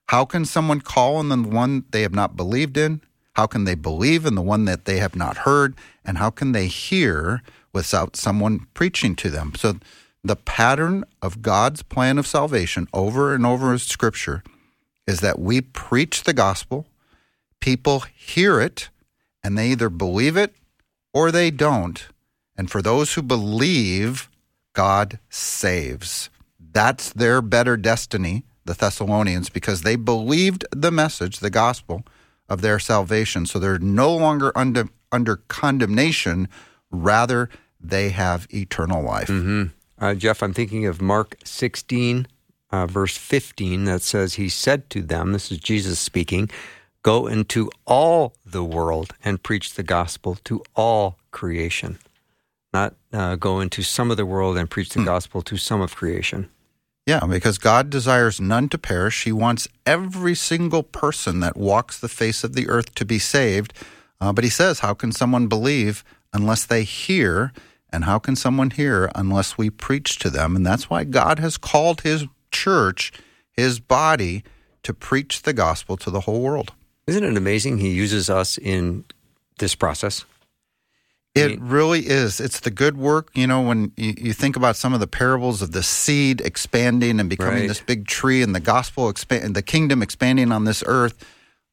"How 0.08 0.24
can 0.24 0.44
someone 0.44 0.80
call 0.80 1.16
on 1.16 1.28
the 1.28 1.36
one 1.36 1.84
they 1.90 2.02
have 2.02 2.14
not 2.14 2.36
believed 2.36 2.76
in? 2.76 3.00
How 3.34 3.46
can 3.46 3.64
they 3.64 3.74
believe 3.74 4.24
in 4.24 4.36
the 4.36 4.42
one 4.42 4.64
that 4.66 4.84
they 4.84 4.98
have 4.98 5.16
not 5.16 5.38
heard? 5.38 5.74
And 6.04 6.18
how 6.18 6.30
can 6.30 6.52
they 6.52 6.68
hear 6.68 7.42
without 7.72 8.16
someone 8.16 8.66
preaching 8.74 9.16
to 9.16 9.30
them?" 9.30 9.52
So 9.56 9.76
the 10.22 10.36
pattern 10.36 11.04
of 11.20 11.42
God's 11.42 11.82
plan 11.82 12.18
of 12.18 12.26
salvation 12.26 12.88
over 12.92 13.34
and 13.34 13.44
over 13.44 13.72
in 13.72 13.78
scripture 13.78 14.42
is 15.06 15.20
that 15.20 15.38
we 15.38 15.60
preach 15.60 16.22
the 16.22 16.32
gospel, 16.32 16.86
people 17.60 18.04
hear 18.14 18.60
it, 18.60 18.88
and 19.44 19.56
they 19.56 19.68
either 19.68 19.90
believe 19.90 20.36
it 20.36 20.54
or 21.12 21.30
they 21.30 21.50
don't. 21.50 22.08
And 22.56 22.70
for 22.70 22.80
those 22.80 23.14
who 23.14 23.22
believe, 23.22 24.30
God 24.72 25.18
saves. 25.28 26.30
That's 26.58 27.12
their 27.12 27.42
better 27.42 27.76
destiny, 27.76 28.44
the 28.64 28.74
Thessalonians, 28.74 29.50
because 29.50 29.82
they 29.82 29.96
believed 29.96 30.64
the 30.72 30.90
message, 30.90 31.38
the 31.38 31.50
gospel 31.50 32.04
of 32.48 32.62
their 32.62 32.78
salvation. 32.78 33.46
So 33.46 33.58
they're 33.58 33.78
no 33.78 34.14
longer 34.14 34.50
under, 34.56 34.88
under 35.12 35.36
condemnation, 35.36 36.48
rather, 36.90 37.50
they 37.80 38.10
have 38.10 38.46
eternal 38.52 39.02
life. 39.02 39.28
Mm-hmm. 39.28 39.64
Uh, 40.02 40.14
Jeff, 40.14 40.42
I'm 40.42 40.54
thinking 40.54 40.86
of 40.86 41.00
Mark 41.00 41.36
16, 41.44 42.26
uh, 42.70 42.86
verse 42.86 43.16
15, 43.16 43.84
that 43.84 44.02
says, 44.02 44.34
He 44.34 44.48
said 44.48 44.90
to 44.90 45.02
them, 45.02 45.32
this 45.32 45.52
is 45.52 45.58
Jesus 45.58 45.98
speaking, 46.00 46.50
Go 47.04 47.26
into 47.28 47.70
all 47.86 48.34
the 48.44 48.64
world 48.64 49.14
and 49.22 49.40
preach 49.42 49.74
the 49.74 49.82
gospel 49.84 50.36
to 50.44 50.62
all 50.74 51.18
creation. 51.30 51.98
not 52.72 52.96
uh, 53.12 53.36
go 53.36 53.60
into 53.60 53.82
some 53.84 54.10
of 54.10 54.16
the 54.16 54.26
world 54.26 54.56
and 54.58 54.68
preach 54.68 54.88
the 54.90 54.98
Hmm. 54.98 55.06
gospel 55.06 55.42
to 55.42 55.56
some 55.56 55.80
of 55.80 55.94
creation. 55.94 56.48
Yeah, 57.06 57.20
because 57.24 57.56
God 57.56 57.88
desires 57.88 58.40
none 58.40 58.68
to 58.70 58.78
perish. 58.78 59.22
He 59.22 59.30
wants 59.30 59.68
every 59.86 60.34
single 60.34 60.82
person 60.82 61.38
that 61.38 61.56
walks 61.56 62.00
the 62.00 62.08
face 62.08 62.42
of 62.42 62.54
the 62.54 62.68
earth 62.68 62.92
to 62.96 63.04
be 63.04 63.20
saved. 63.20 63.72
Uh, 64.20 64.32
but 64.32 64.42
he 64.42 64.50
says, 64.50 64.80
How 64.80 64.92
can 64.92 65.12
someone 65.12 65.46
believe 65.46 66.02
unless 66.32 66.64
they 66.66 66.82
hear? 66.82 67.52
And 67.90 68.04
how 68.06 68.18
can 68.18 68.34
someone 68.34 68.70
hear 68.70 69.08
unless 69.14 69.56
we 69.56 69.70
preach 69.70 70.18
to 70.18 70.28
them? 70.30 70.56
And 70.56 70.66
that's 70.66 70.90
why 70.90 71.04
God 71.04 71.38
has 71.38 71.56
called 71.56 72.00
his 72.00 72.24
church, 72.50 73.12
his 73.52 73.78
body, 73.78 74.42
to 74.82 74.92
preach 74.92 75.42
the 75.42 75.52
gospel 75.52 75.96
to 75.98 76.10
the 76.10 76.22
whole 76.22 76.40
world. 76.40 76.72
Isn't 77.06 77.24
it 77.24 77.36
amazing 77.36 77.78
he 77.78 77.90
uses 77.90 78.30
us 78.30 78.56
in 78.58 79.04
this 79.58 79.74
process? 79.74 80.24
It 81.34 81.60
really 81.60 82.06
is. 82.06 82.38
It's 82.40 82.60
the 82.60 82.70
good 82.70 82.96
work. 82.96 83.30
You 83.34 83.48
know, 83.48 83.60
when 83.60 83.90
you, 83.96 84.14
you 84.16 84.32
think 84.32 84.54
about 84.54 84.76
some 84.76 84.94
of 84.94 85.00
the 85.00 85.08
parables 85.08 85.62
of 85.62 85.72
the 85.72 85.82
seed 85.82 86.40
expanding 86.40 87.18
and 87.18 87.28
becoming 87.28 87.60
Right. 87.60 87.68
this 87.68 87.80
big 87.80 88.06
tree 88.06 88.40
and 88.40 88.54
the 88.54 88.60
gospel 88.60 89.08
expand, 89.08 89.56
the 89.56 89.62
kingdom 89.62 90.00
expanding 90.00 90.52
on 90.52 90.64
this 90.64 90.84
earth. 90.86 91.24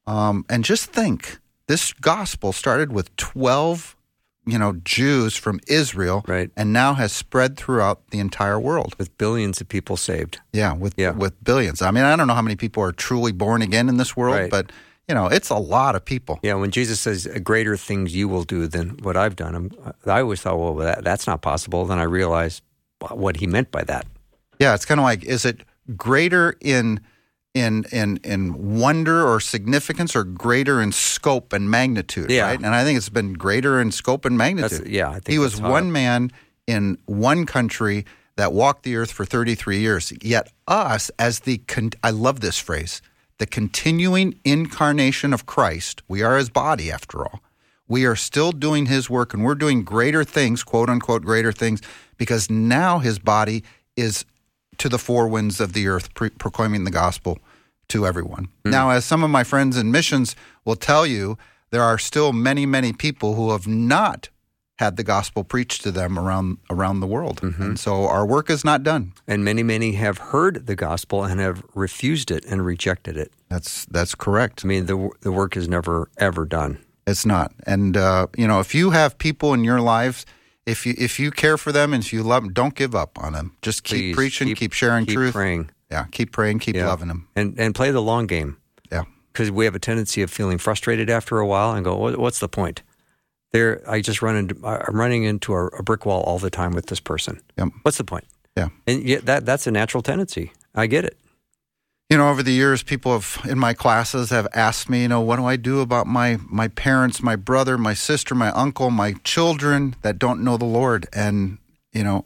Um, 0.08 0.46
and 0.50 0.64
just 0.66 0.90
think 0.92 1.38
this 1.68 1.94
gospel 1.94 2.54
started 2.54 2.92
with 2.92 3.16
12, 3.18 3.96
you 4.48 4.58
know, 4.58 4.74
Jews 4.84 5.36
from 5.36 5.60
Israel 5.68 6.26
Right. 6.28 6.50
and 6.58 6.74
now 6.74 6.96
has 6.96 7.12
spread 7.12 7.56
throughout 7.56 8.10
the 8.10 8.18
entire 8.18 8.60
world. 8.60 8.96
With 8.98 9.16
billions 9.20 9.62
of 9.62 9.70
people 9.70 9.96
saved. 9.96 10.40
Yeah, 10.52 10.74
with 10.74 10.96
Yeah. 10.98 11.12
with 11.12 11.42
billions. 11.44 11.84
I 11.84 11.92
mean, 11.92 12.04
I 12.04 12.16
don't 12.16 12.26
know 12.26 12.34
how 12.34 12.42
many 12.42 12.56
people 12.56 12.82
are 12.82 12.92
truly 12.92 13.32
born 13.32 13.62
again 13.62 13.90
in 13.90 13.98
this 13.98 14.18
world, 14.18 14.36
Right. 14.38 14.50
but 14.50 14.72
you 15.12 15.16
know, 15.16 15.28
it's 15.28 15.50
a 15.50 15.58
lot 15.58 15.96
of 15.98 16.06
people. 16.06 16.40
Yeah, 16.42 16.54
when 16.54 16.72
Jesus 16.72 17.02
says 17.02 17.28
greater 17.44 17.76
things 17.76 18.16
you 18.16 18.30
will 18.30 18.44
do 18.46 18.66
than 18.66 18.92
what 19.04 19.18
I've 19.18 19.36
done, 19.36 19.56
I'm, 19.56 19.72
I 20.06 20.22
always 20.22 20.40
thought, 20.42 20.58
well, 20.58 20.76
that, 20.76 21.04
that's 21.04 21.28
not 21.28 21.42
possible. 21.42 21.84
Then 21.86 22.00
I 22.00 22.04
realized 22.04 22.64
what 23.10 23.36
he 23.36 23.46
meant 23.46 23.72
by 23.72 23.84
that. 23.84 24.06
Yeah, 24.58 24.74
it's 24.74 24.86
kind 24.86 25.02
of 25.02 25.04
like 25.04 25.26
is 25.26 25.44
it 25.44 25.62
greater 25.98 26.56
in 26.62 27.02
in 27.54 27.84
in 27.92 28.22
in 28.24 28.80
wonder 28.80 29.28
or 29.28 29.42
significance 29.42 30.16
or 30.16 30.24
greater 30.24 30.82
in 30.82 30.94
scope 30.94 31.52
and 31.52 31.70
magnitude, 31.70 32.32
Yeah. 32.32 32.46
right? 32.48 32.58
And 32.58 32.74
I 32.74 32.86
think 32.86 32.96
it's 32.96 33.10
been 33.10 33.34
greater 33.34 33.82
in 33.82 33.92
scope 33.92 34.24
and 34.24 34.40
That's 34.40 34.54
magnitude. 34.56 34.88
yeah. 34.88 35.10
I 35.10 35.14
think 35.20 35.28
he 35.28 35.40
was 35.40 35.54
that's 35.60 35.70
one 35.70 35.92
man 35.92 36.32
in 36.68 36.98
one 37.06 37.46
country 37.46 38.06
that 38.38 38.54
walked 38.54 38.84
the 38.84 38.96
earth 38.96 39.12
for 39.12 39.26
33 39.26 39.80
years. 39.80 40.14
Yet 40.22 40.48
us 40.70 41.12
as 41.20 41.40
the 41.42 41.58
con- 41.68 41.92
I 42.02 42.12
love 42.12 42.40
this 42.40 42.58
phrase, 42.58 43.02
the 43.42 43.48
continuing 43.48 44.40
incarnation 44.46 45.34
of 45.34 45.48
Christ, 45.48 46.04
we 46.08 46.22
are 46.22 46.38
his 46.38 46.52
body 46.52 46.92
after 46.92 47.26
all. 47.26 47.42
We 47.88 48.06
are 48.06 48.16
still 48.16 48.52
doing 48.52 48.86
his 48.86 49.10
work 49.10 49.34
and 49.34 49.44
we're 49.44 49.56
doing 49.56 49.84
greater 49.84 50.24
things, 50.24 50.64
quote 50.64 50.92
unquote 50.92 51.24
greater 51.24 51.52
things 51.52 51.82
because 52.18 52.52
now 52.52 53.00
his 53.00 53.18
body 53.18 53.64
is 53.98 54.26
to 54.78 54.90
the 54.90 55.00
four 55.00 55.28
winds 55.28 55.60
of 55.60 55.74
the 55.74 55.88
earth 55.88 56.14
pre- 56.14 56.30
proclaiming 56.30 56.84
the 56.84 56.92
gospel 56.92 57.40
to 57.88 58.06
everyone. 58.06 58.48
Hmm. 58.64 58.70
Now 58.70 58.92
as 58.92 59.06
some 59.06 59.24
of 59.24 59.32
my 59.32 59.44
friends 59.44 59.76
in 59.76 59.90
missions 59.90 60.36
will 60.64 60.76
tell 60.76 61.08
you, 61.08 61.36
there 61.72 61.82
are 61.82 61.98
still 61.98 62.34
many 62.34 62.68
many 62.68 62.94
people 62.94 63.34
who 63.34 63.50
have 63.50 63.66
not 63.66 64.30
had 64.82 64.98
the 64.98 65.04
gospel 65.04 65.44
preached 65.44 65.84
to 65.84 65.92
them 65.92 66.18
around 66.18 66.58
around 66.70 67.00
the 67.02 67.08
world. 67.16 67.38
And 67.44 67.80
so 67.80 68.08
our 68.08 68.26
work 68.26 68.50
is 68.50 68.64
not 68.66 68.82
done. 68.84 69.14
And 69.28 69.46
many, 69.46 69.64
many 69.64 69.90
have 70.06 70.18
heard 70.34 70.66
the 70.66 70.76
gospel 70.76 71.24
and 71.24 71.40
have 71.40 71.64
refused 71.76 72.32
it 72.32 72.44
and 72.52 72.66
rejected 72.66 73.16
it. 73.16 73.32
That's 73.50 73.86
that's 73.86 74.16
correct. 74.16 74.66
I 74.66 74.68
mean, 74.68 74.86
the 74.88 74.98
the 75.22 75.32
work 75.32 75.56
is 75.56 75.68
never 75.68 76.10
ever 76.18 76.46
done. 76.46 76.80
It's 77.06 77.26
not. 77.26 77.54
And 77.66 77.96
uh, 77.96 78.28
you 78.38 78.48
know, 78.48 78.60
if 78.60 78.74
you 78.76 78.90
have 78.92 79.18
people 79.18 79.54
in 79.54 79.64
your 79.64 79.82
lives, 79.82 80.26
if 80.66 80.86
you 80.86 80.94
if 80.98 81.20
you 81.20 81.30
care 81.32 81.58
for 81.58 81.72
them 81.72 81.94
and 81.94 82.04
if 82.04 82.12
you 82.14 82.24
love 82.24 82.44
them, 82.44 82.54
don't 82.54 82.76
give 82.76 82.96
up 82.96 83.12
on 83.24 83.34
them. 83.34 83.52
Just 83.62 83.84
keep 83.84 83.98
Please, 84.00 84.16
preaching, 84.16 84.56
keep, 84.56 84.74
sharing 84.74 85.06
keep 85.06 85.16
truth. 85.16 85.34
praying, 85.34 85.70
Yeah, 85.92 86.06
keep 86.12 86.32
praying, 86.32 86.60
keep 86.60 86.76
Yeah. 86.76 86.88
loving 86.88 87.08
them. 87.08 87.28
and 87.36 87.60
and 87.60 87.76
play 87.76 87.92
the 87.92 88.02
long 88.02 88.26
game. 88.28 88.58
Yeah. 88.92 89.04
because 89.34 89.50
we 89.52 89.66
have 89.66 89.76
a 89.76 89.80
tendency 89.80 90.22
of 90.24 90.30
feeling 90.32 90.58
frustrated 90.60 91.10
after 91.10 91.38
a 91.40 91.46
while 91.48 91.72
and 91.76 91.86
go, 91.86 91.94
"What's 92.26 92.40
the 92.40 92.50
point?" 92.50 92.82
There, 93.52 93.82
I 93.90 94.00
just 94.02 94.22
run 94.22 94.36
into 94.36 94.56
I'm 94.66 94.96
running 94.96 95.24
into 95.24 95.54
a, 95.54 95.66
a 95.68 95.84
brick 95.84 96.06
wall 96.06 96.22
all 96.22 96.40
the 96.40 96.50
time 96.50 96.72
with 96.72 96.86
this 96.88 97.00
person. 97.00 97.42
Yep. 97.58 97.70
What's 97.82 97.98
the 97.98 98.04
point? 98.04 98.26
Yeah. 98.56 98.70
and 98.88 99.04
yet 99.04 99.26
that 99.26 99.46
that's 99.46 99.68
a 99.68 99.72
natural 99.72 100.04
tendency. 100.04 100.52
I 100.76 100.88
get 100.88 101.06
it. 101.06 101.18
You 102.10 102.18
know, 102.18 102.30
over 102.30 102.44
the 102.44 102.52
years, 102.52 102.84
people 102.84 103.14
have 103.14 103.40
in 103.48 103.58
my 103.58 103.74
classes 103.74 104.32
have 104.32 104.46
asked 104.54 104.90
me, 104.90 105.04
you 105.04 105.08
know, 105.08 105.22
what 105.22 105.38
do 105.38 105.46
I 105.46 105.56
do 105.56 105.80
about 105.80 106.08
my 106.08 106.40
my 106.50 106.68
parents, 106.68 107.22
my 107.24 107.38
brother, 107.38 107.78
my 107.78 107.94
sister, 107.94 108.36
my 108.36 108.52
uncle, 108.52 108.90
my 108.90 109.14
children 109.24 109.96
that 110.02 110.20
don't 110.20 110.44
know 110.44 110.58
the 110.58 110.66
Lord? 110.66 111.08
And 111.14 111.58
you 111.94 112.04
know, 112.04 112.26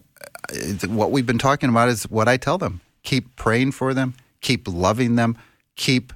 what 0.88 1.12
we've 1.12 1.26
been 1.26 1.38
talking 1.38 1.70
about 1.70 1.90
is 1.90 2.04
what 2.10 2.28
I 2.28 2.38
tell 2.38 2.58
them: 2.58 2.82
keep 3.04 3.36
praying 3.36 3.74
for 3.74 3.94
them, 3.94 4.16
keep 4.42 4.68
loving 4.68 5.16
them, 5.18 5.38
keep 5.76 6.14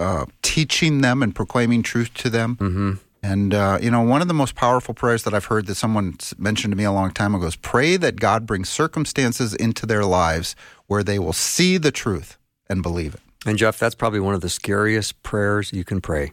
uh, 0.00 0.24
teaching 0.40 1.02
them 1.02 1.22
and 1.22 1.34
proclaiming 1.34 1.82
truth 1.82 2.12
to 2.14 2.30
them. 2.30 2.56
hmm 2.56 2.92
And 3.24 3.54
uh, 3.54 3.78
you 3.80 3.90
know, 3.90 4.02
one 4.02 4.20
of 4.20 4.28
the 4.28 4.34
most 4.34 4.54
powerful 4.54 4.92
prayers 4.92 5.22
that 5.22 5.32
I've 5.32 5.46
heard 5.46 5.64
that 5.66 5.76
someone 5.76 6.18
mentioned 6.36 6.72
to 6.72 6.76
me 6.76 6.84
a 6.84 6.92
long 6.92 7.10
time 7.10 7.34
ago 7.34 7.46
is 7.46 7.56
pray 7.56 7.96
that 7.96 8.20
God 8.20 8.44
brings 8.44 8.68
circumstances 8.68 9.54
into 9.54 9.86
their 9.86 10.04
lives 10.04 10.54
where 10.88 11.02
they 11.02 11.18
will 11.18 11.32
see 11.32 11.78
the 11.78 11.90
truth 11.90 12.36
and 12.68 12.82
believe 12.82 13.14
it. 13.14 13.20
And 13.46 13.56
Jeff, 13.56 13.78
that's 13.78 13.94
probably 13.94 14.20
one 14.20 14.34
of 14.34 14.42
the 14.42 14.50
scariest 14.50 15.22
prayers 15.22 15.72
you 15.72 15.84
can 15.84 16.02
pray 16.02 16.32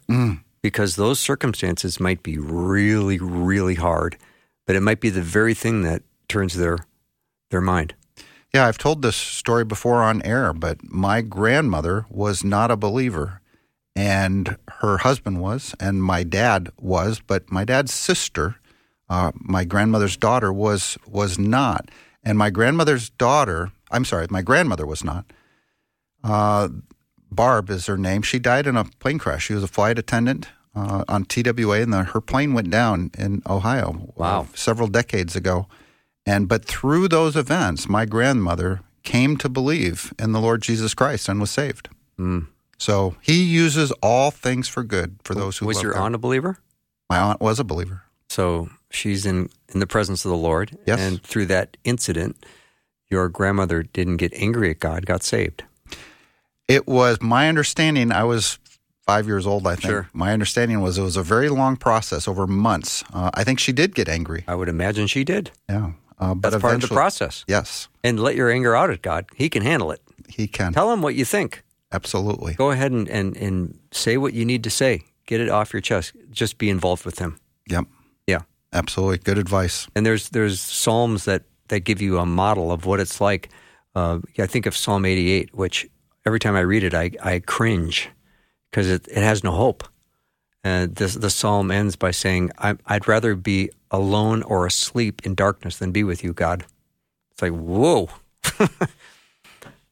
because 0.61 0.97
those 0.97 1.17
circumstances 1.17 2.01
might 2.01 2.23
be 2.23 2.37
really, 2.37 3.19
really 3.19 3.75
hard, 3.75 4.17
but 4.67 4.75
it 4.75 4.81
might 4.81 4.99
be 4.99 5.09
the 5.09 5.21
very 5.21 5.53
thing 5.53 5.83
that 5.83 6.03
turns 6.27 6.55
their 6.55 6.79
their 7.51 7.61
mind. 7.61 7.95
Yeah, 8.53 8.67
I've 8.67 8.77
told 8.77 9.01
this 9.01 9.15
story 9.15 9.63
before 9.63 10.03
on 10.03 10.21
air, 10.23 10.51
but 10.51 10.83
my 10.83 11.21
grandmother 11.21 12.05
was 12.09 12.43
not 12.43 12.69
a 12.69 12.75
believer, 12.75 13.39
and 13.95 14.57
her 14.79 14.99
husband 14.99 15.41
was, 15.41 15.75
and 15.79 16.03
my 16.03 16.23
dad 16.23 16.71
was, 16.79 17.19
but 17.19 17.51
my 17.51 17.65
dad's 17.65 17.93
sister, 17.93 18.55
uh, 19.09 19.31
my 19.35 19.63
grandmother's 19.65 20.17
daughter, 20.17 20.51
was 20.53 20.97
was 21.05 21.37
not, 21.37 21.89
and 22.23 22.37
my 22.37 22.49
grandmother's 22.49 23.09
daughter, 23.09 23.71
I'm 23.91 24.05
sorry, 24.05 24.27
my 24.29 24.41
grandmother 24.41 24.85
was 24.85 25.03
not. 25.03 25.25
Uh, 26.23 26.69
Barb 27.31 27.69
is 27.69 27.85
her 27.85 27.97
name. 27.97 28.21
She 28.21 28.39
died 28.39 28.67
in 28.67 28.75
a 28.75 28.83
plane 28.83 29.17
crash. 29.17 29.45
She 29.45 29.53
was 29.53 29.63
a 29.63 29.67
flight 29.67 29.97
attendant 29.97 30.49
uh, 30.75 31.03
on 31.07 31.25
TWA, 31.25 31.81
and 31.81 31.93
the, 31.93 32.03
her 32.03 32.21
plane 32.21 32.53
went 32.53 32.69
down 32.69 33.11
in 33.17 33.41
Ohio. 33.49 34.13
Wow. 34.15 34.41
uh, 34.41 34.45
several 34.53 34.87
decades 34.87 35.35
ago. 35.35 35.67
And 36.25 36.47
but 36.47 36.65
through 36.65 37.07
those 37.07 37.35
events, 37.35 37.89
my 37.89 38.05
grandmother 38.05 38.81
came 39.03 39.37
to 39.37 39.49
believe 39.49 40.13
in 40.19 40.31
the 40.31 40.39
Lord 40.39 40.61
Jesus 40.61 40.93
Christ 40.93 41.27
and 41.27 41.39
was 41.39 41.49
saved. 41.49 41.89
Mm. 42.19 42.47
So 42.81 43.15
He 43.21 43.43
uses 43.43 43.91
all 44.01 44.31
things 44.31 44.67
for 44.67 44.83
good 44.83 45.17
for 45.23 45.35
those 45.35 45.59
who 45.59 45.67
Was 45.67 45.83
your 45.83 45.93
God. 45.93 46.01
aunt 46.05 46.15
a 46.15 46.17
believer? 46.17 46.57
My 47.11 47.19
aunt 47.19 47.39
was 47.39 47.59
a 47.59 47.63
believer. 47.63 48.01
So 48.27 48.69
she's 48.89 49.23
in, 49.23 49.49
in 49.71 49.79
the 49.79 49.85
presence 49.85 50.25
of 50.25 50.31
the 50.31 50.37
Lord. 50.37 50.75
Yes. 50.87 50.99
And 50.99 51.21
through 51.21 51.45
that 51.47 51.77
incident, 51.83 52.43
your 53.07 53.29
grandmother 53.29 53.83
didn't 53.83 54.17
get 54.17 54.33
angry 54.33 54.71
at 54.71 54.79
God, 54.79 55.05
got 55.05 55.21
saved. 55.21 55.63
It 56.67 56.87
was 56.87 57.21
my 57.21 57.47
understanding. 57.49 58.11
I 58.11 58.23
was 58.23 58.57
five 59.05 59.27
years 59.27 59.45
old. 59.45 59.67
I 59.67 59.75
think 59.75 59.91
Sure. 59.91 60.09
my 60.11 60.33
understanding 60.33 60.81
was 60.81 60.97
it 60.97 61.03
was 61.03 61.17
a 61.17 61.23
very 61.23 61.49
long 61.49 61.77
process 61.77 62.27
over 62.27 62.47
months. 62.47 63.03
Uh, 63.13 63.29
I 63.35 63.43
think 63.43 63.59
she 63.59 63.73
did 63.73 63.93
get 63.93 64.09
angry. 64.09 64.43
I 64.47 64.55
would 64.55 64.69
imagine 64.69 65.05
she 65.05 65.23
did. 65.23 65.51
Yeah, 65.69 65.91
uh, 66.19 66.33
but 66.33 66.49
That's 66.49 66.61
part 66.61 66.75
of 66.75 66.81
the 66.81 66.87
process. 66.87 67.43
Yes, 67.47 67.89
And 68.03 68.19
let 68.19 68.35
your 68.35 68.49
anger 68.49 68.75
out 68.75 68.89
at 68.89 69.03
God. 69.03 69.25
He 69.35 69.49
can 69.49 69.61
handle 69.61 69.91
it. 69.91 70.01
he 70.29 70.47
can 70.47 70.73
Tell 70.73 70.91
him 70.91 71.01
what 71.03 71.13
you 71.13 71.25
think. 71.25 71.61
Absolutely. 71.91 72.53
Go 72.53 72.71
ahead 72.71 72.91
and, 72.91 73.07
and, 73.09 73.35
and 73.37 73.79
say 73.91 74.17
what 74.17 74.33
you 74.33 74.45
need 74.45 74.63
to 74.63 74.69
say. 74.69 75.03
Get 75.25 75.39
it 75.41 75.49
off 75.49 75.73
your 75.73 75.81
chest. 75.81 76.13
Just 76.31 76.57
be 76.57 76.69
involved 76.69 77.05
with 77.05 77.19
him. 77.19 77.39
Yep, 77.69 77.85
Yeah. 78.27 78.39
absolutely. 78.73 79.19
Good 79.19 79.37
advice. 79.37 79.87
And 79.95 80.05
there's 80.05 80.29
there's 80.29 80.59
psalms 80.59 81.25
that, 81.25 81.43
that 81.69 81.81
give 81.81 82.01
you 82.01 82.17
a 82.19 82.25
model 82.25 82.71
of 82.71 82.85
what 82.85 82.99
it's 82.99 83.21
like. 83.21 83.49
Uh, 83.95 84.19
I 84.39 84.47
think 84.47 84.65
of 84.65 84.75
Psalm 84.75 85.05
88, 85.05 85.53
which 85.53 85.87
every 86.25 86.39
time 86.39 86.55
I 86.55 86.61
read 86.61 86.83
it, 86.83 86.93
I, 86.93 87.11
I 87.23 87.39
cringe 87.39 88.09
because 88.69 88.89
it, 88.89 89.07
it 89.07 89.17
has 89.23 89.43
no 89.43 89.51
hope. 89.51 89.83
And 90.63 90.95
this, 90.95 91.15
the 91.15 91.29
psalm 91.29 91.71
ends 91.71 91.95
by 91.95 92.11
saying, 92.11 92.51
I, 92.57 92.75
I'd 92.85 93.07
rather 93.07 93.35
be 93.35 93.69
alone 93.89 94.43
or 94.43 94.65
asleep 94.65 95.25
in 95.25 95.33
darkness 95.35 95.77
than 95.77 95.91
be 95.91 96.03
with 96.03 96.23
you, 96.23 96.33
God. 96.33 96.65
It's 97.31 97.41
like, 97.41 97.51
whoa. 97.53 98.09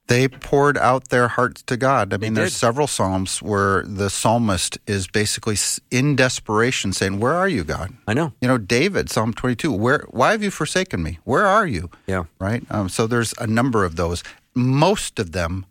They 0.10 0.28
poured 0.28 0.76
out 0.76 1.10
their 1.10 1.28
hearts 1.28 1.62
to 1.68 1.78
God. 1.78 2.14
I 2.14 2.18
mean, 2.18 2.34
there's 2.34 2.56
several 2.56 2.88
psalms 2.88 3.44
where 3.44 3.84
the 3.84 4.10
psalmist 4.10 4.80
is 4.88 5.08
basically 5.08 5.56
in 5.92 6.16
desperation 6.16 6.94
saying, 6.94 7.20
"Where 7.20 7.34
are 7.36 7.48
you, 7.48 7.64
God?" 7.64 7.94
I 8.08 8.16
know. 8.16 8.34
You 8.42 8.48
know, 8.48 8.58
David, 8.58 9.12
Psalm 9.12 9.34
22, 9.34 9.72
"Where? 9.72 10.06
Why 10.10 10.32
have 10.32 10.42
you 10.42 10.50
forsaken 10.50 11.04
me? 11.04 11.20
Where 11.26 11.46
are 11.46 11.68
you?" 11.68 11.92
Yeah. 12.08 12.24
Right. 12.40 12.64
Um, 12.72 12.90
so 12.90 13.06
there's 13.06 13.36
a 13.38 13.46
number 13.46 13.86
of 13.86 13.98
those. 13.98 14.24
Most 14.56 15.20
of 15.20 15.32
them 15.32 15.68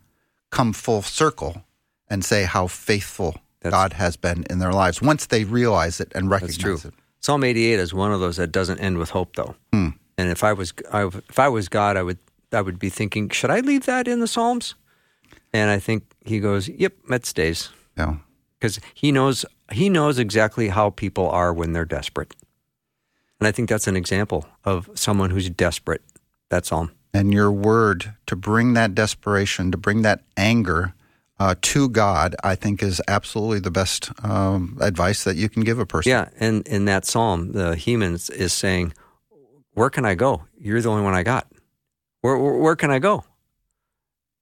come 0.51 0.71
full 0.71 1.01
circle 1.01 1.63
and 2.07 2.23
say 2.23 2.43
how 2.43 2.67
faithful 2.67 3.41
That's- 3.61 3.77
God 3.77 3.93
has 3.93 4.15
been 4.15 4.45
in 4.49 4.59
their 4.59 4.71
lives 4.71 5.01
once 5.01 5.25
they 5.25 5.43
realize 5.43 5.99
it 5.99 6.13
and 6.15 6.29
recognize 6.29 6.57
true. 6.57 6.79
it. 6.85 6.93
Psalm 7.19 7.43
88 7.43 7.77
is 7.77 7.93
one 7.93 8.13
of 8.13 8.21
those 8.21 8.37
that 8.37 8.53
doesn't 8.53 8.79
end 8.79 8.97
with 8.97 9.09
hope, 9.09 9.35
though. 9.35 9.55
Hmm. 9.73 9.89
And 10.17 10.29
if 10.29 10.45
I 10.45 10.53
was 10.53 10.71
I, 10.93 11.05
if 11.07 11.37
I 11.39 11.49
was 11.49 11.67
God, 11.67 11.97
I 11.97 12.03
would 12.03 12.19
I 12.51 12.61
would 12.61 12.79
be 12.79 12.89
thinking, 12.89 13.29
should 13.29 13.51
I 13.51 13.59
leave 13.59 13.85
that 13.85 14.07
in 14.07 14.19
the 14.19 14.27
Psalms? 14.27 14.75
And 15.53 15.69
I 15.69 15.79
think 15.79 16.03
he 16.25 16.39
goes, 16.39 16.67
"Yep, 16.69 16.93
that 17.09 17.25
stays," 17.25 17.69
Yeah. 17.97 18.15
because 18.59 18.79
he 18.93 19.11
knows 19.11 19.45
he 19.71 19.89
knows 19.89 20.17
exactly 20.19 20.69
how 20.69 20.89
people 20.89 21.29
are 21.29 21.53
when 21.53 21.73
they're 21.73 21.85
desperate. 21.85 22.35
And 23.39 23.47
I 23.47 23.51
think 23.51 23.69
that's 23.69 23.87
an 23.87 23.95
example 23.95 24.45
of 24.65 24.89
someone 24.95 25.29
who's 25.29 25.49
desperate. 25.49 26.01
That's 26.49 26.71
all. 26.71 26.89
And 27.13 27.33
your 27.33 27.51
word 27.51 28.13
to 28.27 28.35
bring 28.35 28.73
that 28.73 28.93
desperation, 28.93 29.71
to 29.71 29.77
bring 29.77 30.01
that 30.03 30.23
anger 30.37 30.93
uh, 31.39 31.55
to 31.61 31.87
God, 31.89 32.35
I 32.43 32.55
think 32.55 32.83
is 32.83 33.01
absolutely 33.07 33.59
the 33.59 33.71
best 33.71 34.11
um, 34.23 34.77
advice 34.81 35.23
that 35.23 35.35
you 35.37 35.47
can 35.49 35.63
give 35.63 35.79
a 35.79 35.85
person. 35.85 36.09
Yeah, 36.09 36.29
and 36.39 36.67
in 36.67 36.85
that 36.85 37.05
psalm, 37.05 37.53
the 37.53 37.75
Heman 37.75 38.15
is 38.15 38.51
saying, 38.53 38.93
"Where 39.73 39.89
can 39.89 40.03
I 40.05 40.15
go? 40.15 40.43
You're 40.59 40.81
the 40.81 40.89
only 40.89 41.03
one 41.03 41.13
I 41.13 41.23
got. 41.23 41.47
Where 42.21 42.37
where, 42.37 42.53
where 42.55 42.75
can 42.75 42.91
I 42.91 42.99
go?" 42.99 43.23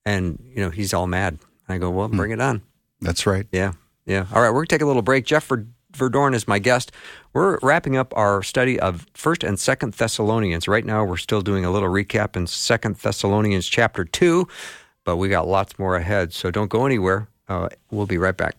And 0.05 0.41
you 0.45 0.61
know 0.63 0.69
he's 0.69 0.93
all 0.93 1.07
mad. 1.07 1.39
I 1.67 1.77
go, 1.77 1.89
"Well, 1.89 2.07
bring 2.07 2.31
it 2.31 2.41
on." 2.41 2.61
That's 3.01 3.25
right. 3.25 3.45
Yeah, 3.51 3.73
yeah. 4.05 4.25
All 4.33 4.41
right, 4.41 4.49
we're 4.49 4.61
gonna 4.61 4.67
take 4.67 4.81
a 4.81 4.85
little 4.85 5.01
break. 5.01 5.25
Jeff 5.25 5.47
Ver- 5.47 5.67
Verdoorn 5.93 6.33
is 6.33 6.47
my 6.47 6.59
guest. 6.59 6.91
We're 7.33 7.59
wrapping 7.61 7.97
up 7.97 8.13
our 8.15 8.41
study 8.43 8.79
of 8.79 9.05
First 9.13 9.43
and 9.43 9.59
Second 9.59 9.93
Thessalonians. 9.93 10.67
Right 10.67 10.85
now, 10.85 11.03
we're 11.03 11.17
still 11.17 11.41
doing 11.41 11.65
a 11.65 11.71
little 11.71 11.89
recap 11.89 12.35
in 12.35 12.47
Second 12.47 12.97
Thessalonians 12.97 13.67
chapter 13.67 14.05
two, 14.05 14.47
but 15.03 15.17
we 15.17 15.29
got 15.29 15.47
lots 15.47 15.77
more 15.77 15.95
ahead. 15.95 16.33
So 16.33 16.51
don't 16.51 16.69
go 16.69 16.85
anywhere. 16.85 17.27
Uh, 17.47 17.69
we'll 17.91 18.05
be 18.07 18.17
right 18.17 18.35
back. 18.35 18.55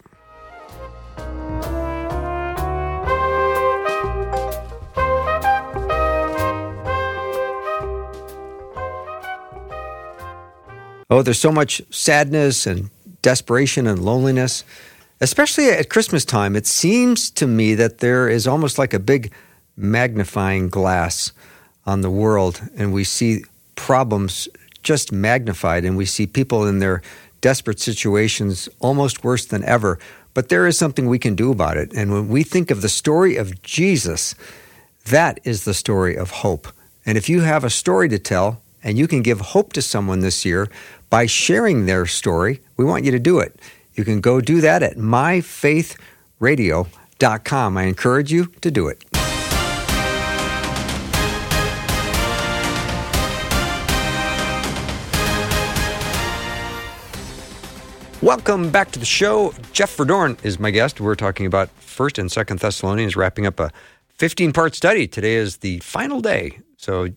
Oh, 11.10 11.22
there's 11.22 11.38
so 11.38 11.52
much 11.52 11.80
sadness 11.90 12.66
and 12.66 12.90
desperation 13.22 13.86
and 13.86 13.98
loneliness, 13.98 14.62
especially 15.22 15.70
at 15.70 15.88
Christmas 15.88 16.22
time. 16.22 16.54
It 16.54 16.66
seems 16.66 17.30
to 17.30 17.46
me 17.46 17.74
that 17.76 17.98
there 17.98 18.28
is 18.28 18.46
almost 18.46 18.78
like 18.78 18.92
a 18.92 18.98
big 18.98 19.32
magnifying 19.74 20.68
glass 20.68 21.32
on 21.86 22.02
the 22.02 22.10
world, 22.10 22.60
and 22.76 22.92
we 22.92 23.04
see 23.04 23.44
problems 23.74 24.48
just 24.82 25.10
magnified, 25.10 25.86
and 25.86 25.96
we 25.96 26.04
see 26.04 26.26
people 26.26 26.66
in 26.66 26.78
their 26.78 27.00
desperate 27.40 27.80
situations 27.80 28.68
almost 28.78 29.24
worse 29.24 29.46
than 29.46 29.64
ever. 29.64 29.98
But 30.34 30.50
there 30.50 30.66
is 30.66 30.76
something 30.76 31.08
we 31.08 31.18
can 31.18 31.34
do 31.34 31.50
about 31.50 31.78
it. 31.78 31.90
And 31.94 32.12
when 32.12 32.28
we 32.28 32.42
think 32.42 32.70
of 32.70 32.82
the 32.82 32.88
story 32.90 33.36
of 33.36 33.62
Jesus, 33.62 34.34
that 35.06 35.40
is 35.42 35.64
the 35.64 35.72
story 35.72 36.16
of 36.16 36.30
hope. 36.30 36.68
And 37.06 37.16
if 37.16 37.30
you 37.30 37.40
have 37.40 37.64
a 37.64 37.70
story 37.70 38.10
to 38.10 38.18
tell 38.18 38.60
and 38.82 38.98
you 38.98 39.08
can 39.08 39.22
give 39.22 39.40
hope 39.40 39.72
to 39.72 39.82
someone 39.82 40.20
this 40.20 40.44
year 40.44 40.68
by 41.10 41.26
sharing 41.26 41.86
their 41.86 42.06
story, 42.06 42.60
we 42.76 42.84
want 42.84 43.04
you 43.04 43.10
to 43.12 43.18
do 43.18 43.38
it. 43.38 43.60
You 43.94 44.04
can 44.04 44.20
go 44.20 44.40
do 44.40 44.60
that 44.60 44.82
at 44.82 44.96
myfaithradio.com. 44.96 47.76
I 47.76 47.82
encourage 47.84 48.32
you 48.32 48.46
to 48.60 48.70
do 48.70 48.88
it. 48.88 49.04
Welcome 58.20 58.70
back 58.70 58.90
to 58.90 58.98
the 58.98 59.04
show. 59.04 59.54
Jeff 59.72 59.96
Verdoorn 59.96 60.44
is 60.44 60.58
my 60.58 60.72
guest. 60.72 61.00
We're 61.00 61.14
talking 61.14 61.46
about 61.46 61.70
First 61.70 62.18
and 62.18 62.30
Second 62.30 62.58
Thessalonians, 62.58 63.14
wrapping 63.14 63.46
up 63.46 63.60
a 63.60 63.70
15-part 64.18 64.74
study. 64.74 65.06
Today 65.06 65.34
is 65.34 65.58
the 65.58 65.78
final 65.78 66.20
day. 66.20 66.58
So, 66.76 67.10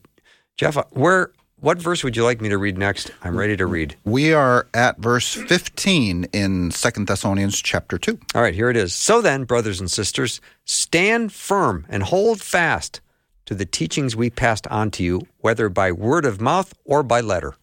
Jeff, 0.58 0.78
where 0.92 1.32
what 1.62 1.78
verse 1.78 2.04
would 2.04 2.16
you 2.16 2.24
like 2.24 2.42
me 2.42 2.50
to 2.50 2.58
read 2.58 2.78
next? 2.78 3.12
I'm 3.24 3.38
ready 3.38 3.56
to 3.56 3.68
read. 3.68 3.96
We 4.04 4.34
are 4.34 4.68
at 4.74 4.98
verse 4.98 5.34
15 5.34 6.26
in 6.34 6.72
Second 6.72 7.08
Thessalonians 7.08 7.62
chapter 7.62 8.00
2. 8.00 8.20
All 8.34 8.42
right, 8.42 8.56
here 8.56 8.70
it 8.70 8.76
is. 8.76 8.96
So 8.96 9.22
then, 9.22 9.44
brothers 9.44 9.80
and 9.80 9.90
sisters, 9.90 10.42
stand 10.66 11.32
firm 11.32 11.86
and 11.88 12.02
hold 12.02 12.42
fast 12.42 13.00
to 13.46 13.54
the 13.54 13.66
teachings 13.66 14.16
we 14.16 14.32
passed 14.32 14.66
on 14.68 14.90
to 14.92 15.04
you, 15.04 15.22
whether 15.38 15.70
by 15.70 15.92
word 15.92 16.26
of 16.26 16.42
mouth 16.42 16.74
or 16.84 17.04
by 17.04 17.22
letter. 17.22 17.54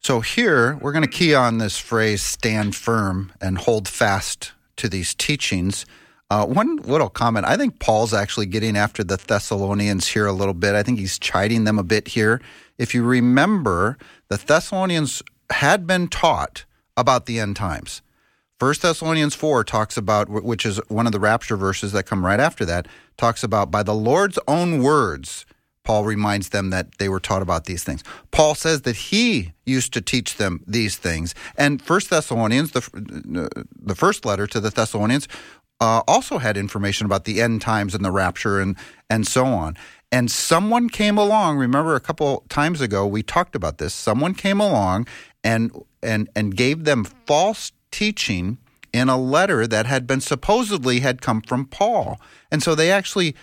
So 0.00 0.20
here 0.20 0.76
we're 0.76 0.92
going 0.92 1.04
to 1.04 1.10
key 1.10 1.34
on 1.34 1.58
this 1.58 1.78
phrase 1.78 2.22
stand 2.22 2.76
firm 2.76 3.32
and 3.40 3.58
hold 3.58 3.88
fast 3.88 4.52
to 4.76 4.88
these 4.88 5.14
teachings. 5.14 5.84
Uh, 6.30 6.46
one 6.46 6.76
little 6.76 7.08
comment 7.08 7.46
I 7.46 7.56
think 7.56 7.80
Paul's 7.80 8.14
actually 8.14 8.46
getting 8.46 8.76
after 8.76 9.02
the 9.02 9.16
Thessalonians 9.16 10.06
here 10.06 10.26
a 10.26 10.32
little 10.32 10.54
bit. 10.54 10.74
I 10.74 10.84
think 10.84 10.98
he's 10.98 11.18
chiding 11.18 11.64
them 11.64 11.78
a 11.78 11.82
bit 11.82 12.06
here. 12.08 12.40
If 12.78 12.94
you 12.94 13.02
remember, 13.02 13.98
the 14.28 14.36
Thessalonians 14.36 15.22
had 15.50 15.86
been 15.86 16.08
taught 16.08 16.64
about 16.96 17.26
the 17.26 17.38
end 17.38 17.56
times. 17.56 18.02
First 18.58 18.82
Thessalonians 18.82 19.34
4 19.34 19.62
talks 19.64 19.96
about, 19.96 20.28
which 20.28 20.66
is 20.66 20.80
one 20.88 21.06
of 21.06 21.12
the 21.12 21.20
rapture 21.20 21.56
verses 21.56 21.92
that 21.92 22.06
come 22.06 22.24
right 22.24 22.40
after 22.40 22.64
that, 22.64 22.88
talks 23.16 23.44
about 23.44 23.70
by 23.70 23.82
the 23.82 23.94
Lord's 23.94 24.38
own 24.48 24.82
words, 24.82 25.46
Paul 25.84 26.04
reminds 26.04 26.50
them 26.50 26.70
that 26.70 26.98
they 26.98 27.08
were 27.08 27.20
taught 27.20 27.40
about 27.40 27.64
these 27.64 27.82
things. 27.82 28.02
Paul 28.30 28.54
says 28.54 28.82
that 28.82 28.96
he 28.96 29.52
used 29.64 29.92
to 29.94 30.02
teach 30.02 30.36
them 30.36 30.62
these 30.66 30.96
things. 30.96 31.34
And 31.56 31.80
First 31.80 32.10
Thessalonians, 32.10 32.72
the, 32.72 33.48
the 33.74 33.94
first 33.94 34.26
letter 34.26 34.46
to 34.48 34.60
the 34.60 34.70
Thessalonians, 34.70 35.28
uh, 35.80 36.02
also 36.06 36.38
had 36.38 36.56
information 36.56 37.06
about 37.06 37.24
the 37.24 37.40
end 37.40 37.62
times 37.62 37.94
and 37.94 38.04
the 38.04 38.10
rapture 38.10 38.60
and, 38.60 38.76
and 39.08 39.26
so 39.26 39.46
on. 39.46 39.76
And 40.10 40.30
someone 40.30 40.88
came 40.88 41.18
along. 41.18 41.58
Remember, 41.58 41.94
a 41.94 42.00
couple 42.00 42.44
times 42.48 42.80
ago 42.80 43.06
we 43.06 43.22
talked 43.22 43.54
about 43.54 43.78
this. 43.78 43.92
Someone 43.92 44.34
came 44.34 44.60
along 44.60 45.06
and 45.44 45.70
and 46.02 46.28
and 46.34 46.56
gave 46.56 46.84
them 46.84 47.04
false 47.04 47.72
teaching 47.90 48.58
in 48.92 49.08
a 49.08 49.18
letter 49.18 49.66
that 49.66 49.86
had 49.86 50.06
been 50.06 50.20
supposedly 50.20 51.00
had 51.00 51.20
come 51.20 51.42
from 51.42 51.66
Paul. 51.66 52.18
And 52.50 52.62
so 52.62 52.74
they 52.74 52.90
actually 52.90 53.34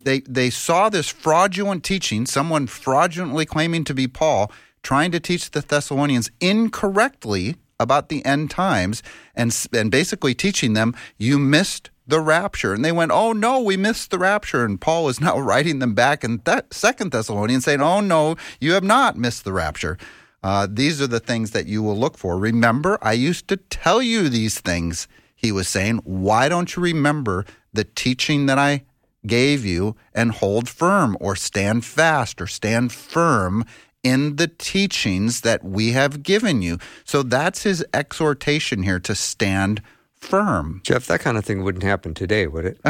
they 0.00 0.20
they 0.20 0.50
saw 0.50 0.88
this 0.88 1.08
fraudulent 1.08 1.82
teaching, 1.82 2.26
someone 2.26 2.66
fraudulently 2.66 3.46
claiming 3.46 3.84
to 3.84 3.94
be 3.94 4.06
Paul, 4.06 4.52
trying 4.82 5.10
to 5.12 5.20
teach 5.20 5.50
the 5.50 5.62
Thessalonians 5.62 6.30
incorrectly 6.40 7.56
about 7.80 8.08
the 8.08 8.24
end 8.24 8.50
times 8.50 9.02
and 9.34 9.66
and 9.72 9.90
basically 9.90 10.34
teaching 10.34 10.74
them 10.74 10.94
you 11.18 11.38
missed 11.38 11.90
the 12.06 12.20
rapture. 12.20 12.74
And 12.74 12.84
they 12.84 12.92
went 12.92 13.12
oh 13.12 13.32
no 13.32 13.60
we 13.60 13.76
missed 13.76 14.10
the 14.10 14.18
rapture. 14.18 14.64
And 14.64 14.80
paul 14.80 15.08
is 15.08 15.20
now 15.20 15.38
writing 15.40 15.78
them 15.78 15.94
back 15.94 16.24
in 16.24 16.40
that 16.44 16.72
second 16.72 17.12
thessalonians 17.12 17.64
saying 17.64 17.80
oh 17.80 18.00
no 18.00 18.36
you 18.60 18.72
have 18.72 18.84
not 18.84 19.16
missed 19.16 19.44
the 19.44 19.52
rapture. 19.52 19.98
Uh, 20.42 20.68
these 20.70 21.00
are 21.00 21.06
the 21.06 21.20
things 21.20 21.52
that 21.52 21.66
you 21.66 21.82
will 21.82 21.96
look 21.96 22.18
for. 22.18 22.38
Remember 22.38 22.98
i 23.02 23.12
used 23.12 23.48
to 23.48 23.56
tell 23.56 24.02
you 24.02 24.28
these 24.28 24.60
things 24.60 25.08
he 25.34 25.52
was 25.52 25.68
saying. 25.68 25.98
Why 26.04 26.48
don't 26.48 26.74
you 26.74 26.82
remember 26.82 27.44
the 27.72 27.84
teaching 27.84 28.46
that 28.46 28.58
i 28.58 28.84
gave 29.26 29.64
you 29.64 29.96
and 30.14 30.32
hold 30.32 30.68
firm 30.68 31.16
or 31.20 31.34
stand 31.34 31.84
fast 31.84 32.40
or 32.40 32.46
stand 32.46 32.92
firm 32.92 33.64
in 34.02 34.36
the 34.36 34.46
teachings 34.46 35.40
that 35.40 35.64
we 35.64 35.92
have 35.92 36.22
given 36.22 36.60
you. 36.60 36.78
So 37.04 37.22
that's 37.22 37.62
his 37.62 37.84
exhortation 37.94 38.82
here 38.82 39.00
to 39.00 39.14
stand 39.14 39.80
firm. 40.24 40.80
Jeff, 40.84 41.06
that 41.06 41.20
kind 41.20 41.36
of 41.36 41.44
thing 41.44 41.62
wouldn't 41.62 41.84
happen 41.84 42.14
today, 42.14 42.46
would 42.46 42.64
it? 42.64 42.80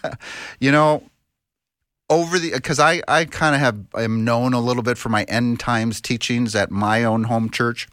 you 0.60 0.72
know, 0.72 1.02
over 2.10 2.38
the 2.38 2.52
because 2.52 2.78
I 2.78 3.02
I 3.08 3.24
kind 3.24 3.54
of 3.54 3.60
have 3.60 3.78
am 3.94 4.24
known 4.24 4.52
a 4.52 4.60
little 4.60 4.82
bit 4.82 4.98
for 4.98 5.08
my 5.08 5.24
end 5.24 5.60
times 5.60 6.00
teachings 6.00 6.54
at 6.54 6.70
my 6.70 7.04
own 7.04 7.24
home 7.24 7.50
church, 7.50 7.88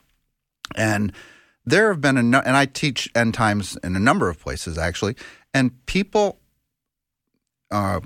and 0.76 1.14
there 1.66 1.90
have 1.90 2.02
been 2.02 2.18
a 2.18 2.24
no, 2.24 2.40
and 2.40 2.58
I 2.58 2.66
teach 2.66 3.10
end 3.16 3.34
times 3.34 3.78
in 3.84 3.96
a 3.96 4.00
number 4.00 4.30
of 4.30 4.40
places 4.40 4.78
actually, 4.78 5.16
and 5.54 5.86
people 5.86 6.40
uh, 7.72 8.02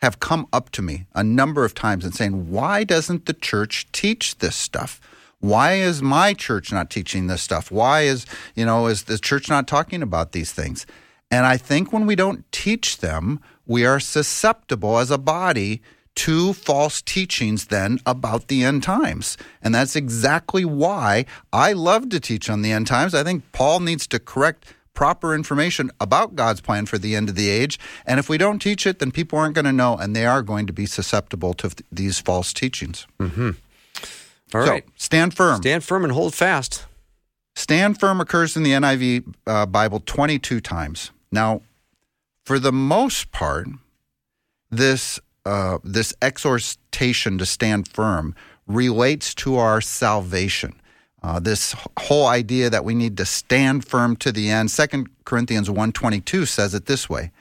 have 0.00 0.20
come 0.20 0.46
up 0.52 0.70
to 0.70 0.82
me 0.82 1.06
a 1.14 1.24
number 1.24 1.64
of 1.64 1.74
times 1.74 2.04
and 2.04 2.14
saying, 2.14 2.50
why 2.50 2.84
doesn't 2.84 3.26
the 3.26 3.34
church 3.34 3.90
teach 3.92 4.38
this 4.38 4.56
stuff? 4.56 5.00
Why 5.40 5.74
is 5.74 6.02
my 6.02 6.34
church 6.34 6.72
not 6.72 6.90
teaching 6.90 7.26
this 7.26 7.42
stuff? 7.42 7.70
Why 7.70 8.02
is, 8.02 8.26
you 8.54 8.66
know, 8.66 8.86
is 8.86 9.04
the 9.04 9.18
church 9.18 9.48
not 9.48 9.68
talking 9.68 10.02
about 10.02 10.32
these 10.32 10.52
things? 10.52 10.86
And 11.30 11.46
I 11.46 11.56
think 11.56 11.92
when 11.92 12.06
we 12.06 12.16
don't 12.16 12.50
teach 12.52 12.98
them, 12.98 13.40
we 13.66 13.84
are 13.84 14.00
susceptible 14.00 14.98
as 14.98 15.10
a 15.10 15.18
body 15.18 15.82
to 16.16 16.52
false 16.52 17.00
teachings 17.00 17.66
then 17.66 18.00
about 18.04 18.48
the 18.48 18.64
end 18.64 18.82
times. 18.82 19.36
And 19.62 19.72
that's 19.72 19.94
exactly 19.94 20.64
why 20.64 21.26
I 21.52 21.72
love 21.74 22.08
to 22.08 22.18
teach 22.18 22.50
on 22.50 22.62
the 22.62 22.72
end 22.72 22.88
times. 22.88 23.14
I 23.14 23.22
think 23.22 23.44
Paul 23.52 23.80
needs 23.80 24.08
to 24.08 24.18
correct 24.18 24.74
proper 24.94 25.32
information 25.32 25.92
about 26.00 26.34
God's 26.34 26.60
plan 26.60 26.86
for 26.86 26.98
the 26.98 27.14
end 27.14 27.28
of 27.28 27.36
the 27.36 27.48
age. 27.48 27.78
And 28.04 28.18
if 28.18 28.28
we 28.28 28.36
don't 28.36 28.58
teach 28.58 28.84
it, 28.84 28.98
then 28.98 29.12
people 29.12 29.38
aren't 29.38 29.54
going 29.54 29.64
to 29.66 29.72
know, 29.72 29.96
and 29.96 30.16
they 30.16 30.26
are 30.26 30.42
going 30.42 30.66
to 30.66 30.72
be 30.72 30.86
susceptible 30.86 31.54
to 31.54 31.68
th- 31.68 31.86
these 31.92 32.18
false 32.18 32.52
teachings. 32.52 33.06
Mm-hmm. 33.20 33.50
All 34.54 34.64
so, 34.64 34.70
right. 34.70 34.84
stand 34.96 35.34
firm. 35.34 35.60
Stand 35.62 35.84
firm 35.84 36.04
and 36.04 36.12
hold 36.12 36.34
fast. 36.34 36.86
Stand 37.54 37.98
firm 37.98 38.20
occurs 38.20 38.56
in 38.56 38.62
the 38.62 38.72
NIV 38.72 39.34
uh, 39.46 39.66
Bible 39.66 40.00
22 40.04 40.60
times. 40.60 41.10
Now, 41.32 41.62
for 42.44 42.58
the 42.58 42.72
most 42.72 43.32
part, 43.32 43.66
this 44.70 45.20
uh, 45.44 45.78
this 45.82 46.14
exhortation 46.20 47.38
to 47.38 47.46
stand 47.46 47.88
firm 47.88 48.34
relates 48.66 49.34
to 49.34 49.56
our 49.56 49.80
salvation. 49.80 50.78
Uh, 51.22 51.40
this 51.40 51.74
whole 51.98 52.26
idea 52.26 52.70
that 52.70 52.84
we 52.84 52.94
need 52.94 53.16
to 53.16 53.24
stand 53.24 53.84
firm 53.84 54.14
to 54.16 54.30
the 54.30 54.50
end. 54.50 54.70
Second 54.70 55.08
Corinthians 55.24 55.68
1.22 55.68 56.46
says 56.46 56.74
it 56.74 56.86
this 56.86 57.08
way. 57.08 57.32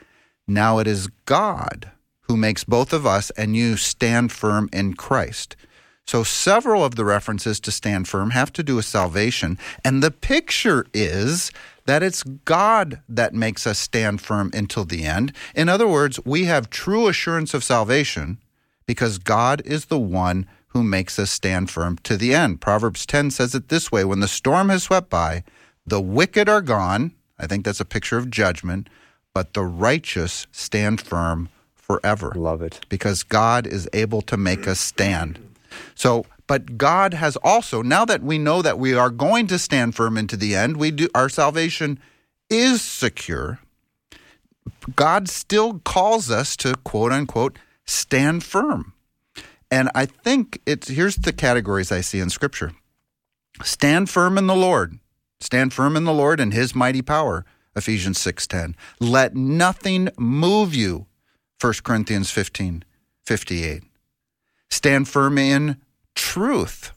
Now 0.47 0.79
it 0.79 0.87
is 0.87 1.07
God 1.25 1.91
who 2.21 2.37
makes 2.37 2.63
both 2.63 2.93
of 2.93 3.05
us 3.05 3.29
and 3.31 3.55
you 3.55 3.77
stand 3.77 4.31
firm 4.31 4.69
in 4.73 4.93
Christ. 4.93 5.55
So 6.07 6.23
several 6.23 6.85
of 6.85 6.95
the 6.95 7.03
references 7.03 7.59
to 7.59 7.71
stand 7.71 8.07
firm 8.07 8.29
have 8.29 8.53
to 8.53 8.63
do 8.63 8.77
with 8.77 8.85
salvation. 8.85 9.59
And 9.83 10.01
the 10.01 10.11
picture 10.11 10.87
is 10.93 11.51
that 11.85 12.01
it's 12.01 12.23
God 12.23 13.01
that 13.09 13.33
makes 13.33 13.67
us 13.67 13.77
stand 13.77 14.21
firm 14.21 14.49
until 14.53 14.85
the 14.85 15.03
end. 15.03 15.33
In 15.53 15.67
other 15.67 15.87
words, 15.87 16.19
we 16.25 16.45
have 16.45 16.69
true 16.69 17.07
assurance 17.07 17.53
of 17.53 17.63
salvation 17.63 18.37
because 18.85 19.17
God 19.17 19.61
is 19.65 19.85
the 19.85 19.99
one 19.99 20.47
who 20.69 20.81
makes 20.81 21.19
us 21.19 21.29
stand 21.29 21.69
firm 21.69 21.97
to 22.03 22.15
the 22.15 22.33
end. 22.33 22.61
Proverbs 22.61 23.05
10 23.05 23.31
says 23.31 23.53
it 23.53 23.67
this 23.67 23.91
way 23.91 24.05
When 24.05 24.21
the 24.21 24.27
storm 24.29 24.69
has 24.69 24.83
swept 24.83 25.09
by, 25.09 25.43
the 25.85 26.01
wicked 26.01 26.47
are 26.47 26.61
gone. 26.61 27.11
I 27.37 27.47
think 27.47 27.65
that's 27.65 27.79
a 27.79 27.85
picture 27.85 28.17
of 28.17 28.29
judgment, 28.29 28.87
but 29.33 29.53
the 29.53 29.63
righteous 29.63 30.47
stand 30.51 31.01
firm 31.01 31.49
forever. 31.75 32.31
Love 32.35 32.61
it. 32.61 32.85
Because 32.89 33.23
God 33.23 33.65
is 33.67 33.89
able 33.93 34.21
to 34.23 34.37
make 34.37 34.67
us 34.67 34.79
stand. 34.79 35.39
So, 35.95 36.25
but 36.47 36.77
God 36.77 37.13
has 37.13 37.35
also, 37.37 37.81
now 37.81 38.05
that 38.05 38.23
we 38.23 38.37
know 38.37 38.61
that 38.61 38.79
we 38.79 38.93
are 38.93 39.09
going 39.09 39.47
to 39.47 39.59
stand 39.59 39.95
firm 39.95 40.17
into 40.17 40.37
the 40.37 40.55
end, 40.55 40.77
we 40.77 40.91
do 40.91 41.09
our 41.13 41.29
salvation 41.29 41.99
is 42.49 42.81
secure. 42.81 43.59
God 44.95 45.27
still 45.27 45.79
calls 45.79 46.31
us 46.31 46.55
to 46.57 46.75
quote 46.83 47.11
unquote 47.11 47.59
stand 47.85 48.43
firm. 48.43 48.93
And 49.69 49.89
I 49.93 50.05
think 50.05 50.61
it's 50.65 50.87
here's 50.87 51.17
the 51.17 51.33
categories 51.33 51.91
I 51.91 52.01
see 52.01 52.19
in 52.19 52.29
scripture. 52.29 52.71
Stand 53.63 54.09
firm 54.09 54.37
in 54.37 54.47
the 54.47 54.55
Lord. 54.55 54.99
Stand 55.39 55.73
firm 55.73 55.97
in 55.97 56.05
the 56.05 56.13
Lord 56.13 56.39
and 56.39 56.53
his 56.53 56.73
mighty 56.73 57.01
power. 57.01 57.45
Ephesians 57.75 58.17
6:10. 58.19 58.75
Let 58.99 59.35
nothing 59.35 60.09
move 60.17 60.73
you. 60.73 61.07
1 61.59 61.83
Corinthians 61.83 62.31
15, 62.31 62.83
58. 63.25 63.83
Stand 64.69 65.07
firm 65.07 65.37
in 65.37 65.77
truth. 66.15 66.91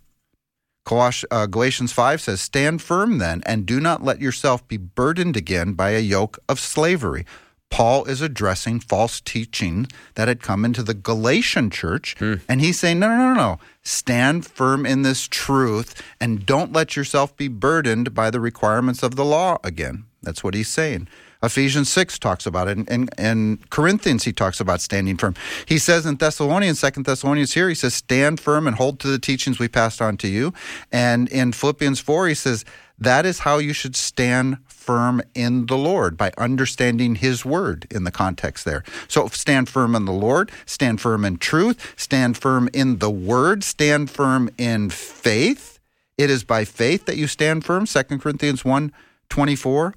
Uh, 0.90 1.46
Galatians 1.46 1.92
5 1.92 2.20
says, 2.20 2.40
Stand 2.40 2.82
firm 2.82 3.18
then, 3.18 3.42
and 3.46 3.64
do 3.64 3.78
not 3.78 4.02
let 4.02 4.20
yourself 4.20 4.66
be 4.66 4.76
burdened 4.76 5.36
again 5.36 5.74
by 5.74 5.90
a 5.90 6.00
yoke 6.00 6.38
of 6.48 6.58
slavery. 6.58 7.24
Paul 7.70 8.04
is 8.06 8.20
addressing 8.20 8.80
false 8.80 9.20
teaching 9.20 9.86
that 10.14 10.26
had 10.26 10.42
come 10.42 10.64
into 10.64 10.82
the 10.82 10.94
Galatian 10.94 11.70
church. 11.70 12.16
Mm. 12.18 12.40
And 12.48 12.60
he's 12.60 12.80
saying, 12.80 12.98
no, 12.98 13.08
no, 13.08 13.16
no, 13.16 13.34
no. 13.34 13.58
Stand 13.82 14.44
firm 14.44 14.84
in 14.84 15.02
this 15.02 15.28
truth 15.28 16.02
and 16.20 16.44
don't 16.44 16.72
let 16.72 16.96
yourself 16.96 17.36
be 17.36 17.46
burdened 17.46 18.12
by 18.12 18.30
the 18.30 18.40
requirements 18.40 19.04
of 19.04 19.14
the 19.14 19.24
law 19.24 19.58
again. 19.62 20.06
That's 20.22 20.42
what 20.42 20.54
he's 20.54 20.68
saying. 20.68 21.06
Ephesians 21.42 21.90
6 21.90 22.18
talks 22.18 22.46
about 22.46 22.68
it. 22.68 22.78
And 22.88 23.10
in 23.18 23.60
Corinthians, 23.70 24.24
he 24.24 24.32
talks 24.32 24.60
about 24.60 24.80
standing 24.80 25.16
firm. 25.16 25.34
He 25.66 25.78
says 25.78 26.06
in 26.06 26.16
Thessalonians, 26.16 26.78
Second 26.78 27.06
Thessalonians 27.06 27.54
here, 27.54 27.68
he 27.68 27.74
says, 27.74 27.94
stand 27.94 28.40
firm 28.40 28.66
and 28.66 28.76
hold 28.76 29.00
to 29.00 29.08
the 29.08 29.18
teachings 29.18 29.58
we 29.58 29.68
passed 29.68 30.02
on 30.02 30.16
to 30.18 30.28
you. 30.28 30.52
And 30.92 31.28
in 31.28 31.52
Philippians 31.52 32.00
4, 32.00 32.28
he 32.28 32.34
says, 32.34 32.64
that 33.00 33.24
is 33.24 33.40
how 33.40 33.56
you 33.56 33.72
should 33.72 33.96
stand 33.96 34.58
firm 34.66 35.22
in 35.34 35.66
the 35.66 35.76
Lord 35.76 36.18
by 36.18 36.32
understanding 36.36 37.14
His 37.14 37.46
word 37.46 37.86
in 37.90 38.04
the 38.04 38.10
context 38.10 38.66
there. 38.66 38.84
So 39.08 39.26
stand 39.28 39.70
firm 39.70 39.94
in 39.94 40.04
the 40.04 40.12
Lord, 40.12 40.52
stand 40.66 41.00
firm 41.00 41.24
in 41.24 41.38
truth, 41.38 41.94
stand 41.96 42.36
firm 42.36 42.68
in 42.74 42.98
the 42.98 43.10
word, 43.10 43.64
stand 43.64 44.10
firm 44.10 44.50
in 44.58 44.90
faith. 44.90 45.78
It 46.18 46.28
is 46.28 46.44
by 46.44 46.66
faith 46.66 47.06
that 47.06 47.16
you 47.16 47.26
stand 47.26 47.64
firm, 47.64 47.86
2 47.86 48.02
Corinthians 48.18 48.64
1 48.66 48.92
24, 49.30 49.94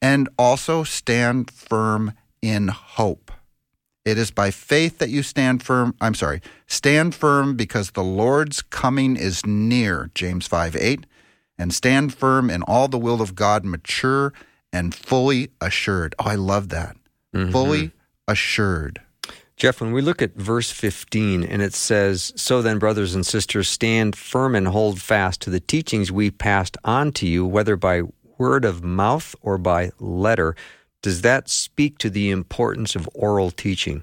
and 0.00 0.28
also 0.38 0.84
stand 0.84 1.50
firm 1.50 2.12
in 2.42 2.68
hope. 2.68 3.30
It 4.04 4.18
is 4.18 4.30
by 4.30 4.50
faith 4.50 4.98
that 4.98 5.10
you 5.10 5.22
stand 5.22 5.62
firm. 5.62 5.94
I'm 6.00 6.14
sorry, 6.14 6.40
stand 6.66 7.14
firm 7.14 7.56
because 7.56 7.90
the 7.90 8.04
Lord's 8.04 8.62
coming 8.62 9.16
is 9.16 9.44
near, 9.44 10.10
James 10.14 10.46
5 10.46 10.76
8 10.76 11.06
and 11.58 11.72
stand 11.72 12.14
firm 12.14 12.50
in 12.50 12.62
all 12.62 12.88
the 12.88 12.98
will 12.98 13.22
of 13.22 13.34
God, 13.34 13.64
mature 13.64 14.32
and 14.72 14.94
fully 14.94 15.50
assured. 15.60 16.14
Oh, 16.18 16.24
I 16.24 16.34
love 16.34 16.68
that. 16.70 16.96
Mm-hmm. 17.34 17.50
Fully 17.50 17.92
assured. 18.28 19.00
Jeff, 19.56 19.80
when 19.80 19.92
we 19.92 20.02
look 20.02 20.20
at 20.20 20.34
verse 20.34 20.70
15 20.70 21.42
and 21.42 21.62
it 21.62 21.72
says, 21.72 22.32
So 22.36 22.60
then, 22.60 22.78
brothers 22.78 23.14
and 23.14 23.24
sisters, 23.24 23.68
stand 23.68 24.14
firm 24.14 24.54
and 24.54 24.68
hold 24.68 25.00
fast 25.00 25.40
to 25.42 25.50
the 25.50 25.60
teachings 25.60 26.12
we 26.12 26.30
passed 26.30 26.76
on 26.84 27.12
to 27.12 27.26
you, 27.26 27.46
whether 27.46 27.76
by 27.76 28.02
word 28.38 28.64
of 28.64 28.82
mouth 28.82 29.34
or 29.42 29.58
by 29.58 29.90
letter. 29.98 30.56
Does 31.02 31.22
that 31.22 31.48
speak 31.48 31.98
to 31.98 32.10
the 32.10 32.30
importance 32.30 32.96
of 32.96 33.08
oral 33.14 33.50
teaching? 33.50 34.02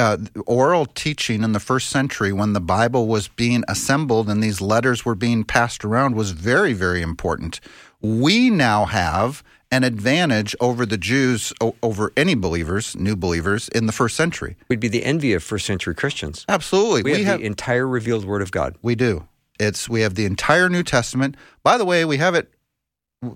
uh, 0.00 0.16
oral 0.46 0.86
teaching 0.86 1.42
in 1.42 1.52
the 1.52 1.60
first 1.60 1.90
century 1.90 2.32
when 2.32 2.52
the 2.52 2.60
Bible 2.60 3.06
was 3.06 3.28
being 3.28 3.64
assembled 3.68 4.28
and 4.28 4.42
these 4.42 4.60
letters 4.60 5.04
were 5.04 5.14
being 5.14 5.44
passed 5.44 5.84
around 5.84 6.14
was 6.14 6.30
very, 6.30 6.72
very 6.72 7.02
important. 7.02 7.60
We 8.00 8.50
now 8.50 8.86
have 8.86 9.42
an 9.70 9.84
advantage 9.84 10.56
over 10.58 10.84
the 10.84 10.96
Jews, 10.96 11.52
over 11.60 12.12
any 12.16 12.34
believers, 12.34 12.96
new 12.96 13.14
believers 13.14 13.68
in 13.68 13.86
the 13.86 13.92
first 13.92 14.16
century. 14.16 14.56
We'd 14.68 14.80
be 14.80 14.88
the 14.88 15.04
envy 15.04 15.32
of 15.32 15.42
first 15.42 15.66
century 15.66 15.94
Christians. 15.94 16.44
Absolutely. 16.48 17.02
We, 17.02 17.12
we 17.12 17.18
have, 17.18 17.26
have 17.26 17.40
the 17.40 17.46
entire 17.46 17.86
revealed 17.86 18.24
Word 18.24 18.42
of 18.42 18.50
God. 18.50 18.76
We 18.82 18.94
do. 18.94 19.28
It's 19.60 19.88
we 19.88 20.00
have 20.00 20.14
the 20.14 20.24
entire 20.24 20.70
New 20.70 20.82
Testament. 20.82 21.36
By 21.62 21.76
the 21.76 21.84
way, 21.84 22.04
we 22.06 22.16
have 22.16 22.34
it 22.34 22.50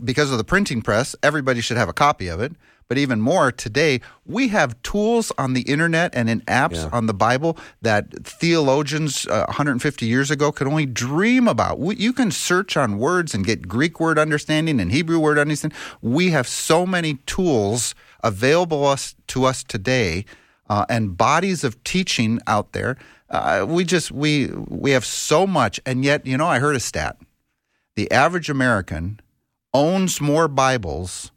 because 0.02 0.30
of 0.30 0.38
the 0.38 0.44
printing 0.44 0.82
press. 0.82 1.14
Everybody 1.22 1.60
should 1.60 1.76
have 1.76 1.88
a 1.88 1.92
copy 1.92 2.28
of 2.28 2.40
it. 2.40 2.52
But 2.86 2.98
even 2.98 3.20
more, 3.20 3.50
today 3.50 4.00
we 4.26 4.48
have 4.48 4.80
tools 4.82 5.32
on 5.38 5.54
the 5.54 5.62
internet 5.62 6.14
and 6.14 6.28
in 6.28 6.42
apps 6.42 6.74
yeah. 6.74 6.90
on 6.92 7.06
the 7.06 7.14
Bible 7.14 7.56
that 7.80 8.26
theologians 8.26 9.26
uh, 9.26 9.44
150 9.46 10.04
years 10.04 10.30
ago 10.30 10.52
could 10.52 10.66
only 10.66 10.84
dream 10.84 11.48
about. 11.48 11.78
We, 11.78 11.96
you 11.96 12.12
can 12.12 12.30
search 12.30 12.76
on 12.76 12.98
words 12.98 13.34
and 13.34 13.44
get 13.44 13.68
Greek 13.68 14.00
word 14.00 14.18
understanding 14.18 14.80
and 14.80 14.92
Hebrew 14.92 15.18
word 15.18 15.38
understanding. 15.38 15.78
We 16.02 16.30
have 16.30 16.46
so 16.46 16.84
many 16.84 17.14
tools 17.26 17.94
available 18.22 18.86
us, 18.86 19.14
to 19.28 19.44
us 19.46 19.64
today 19.64 20.26
uh, 20.68 20.84
and 20.90 21.16
bodies 21.16 21.64
of 21.64 21.82
teaching 21.84 22.38
out 22.46 22.72
there. 22.72 22.98
Uh, 23.30 23.64
we 23.66 23.84
just 23.84 24.12
we 24.12 24.48
we 24.68 24.90
have 24.90 25.04
so 25.04 25.46
much, 25.46 25.80
and 25.86 26.04
yet 26.04 26.26
you 26.26 26.36
know 26.36 26.46
I 26.46 26.58
heard 26.58 26.76
a 26.76 26.80
stat: 26.80 27.16
the 27.96 28.10
average 28.12 28.48
American 28.48 29.18
owns 29.74 30.20
more 30.20 30.48
Bibles 30.48 31.32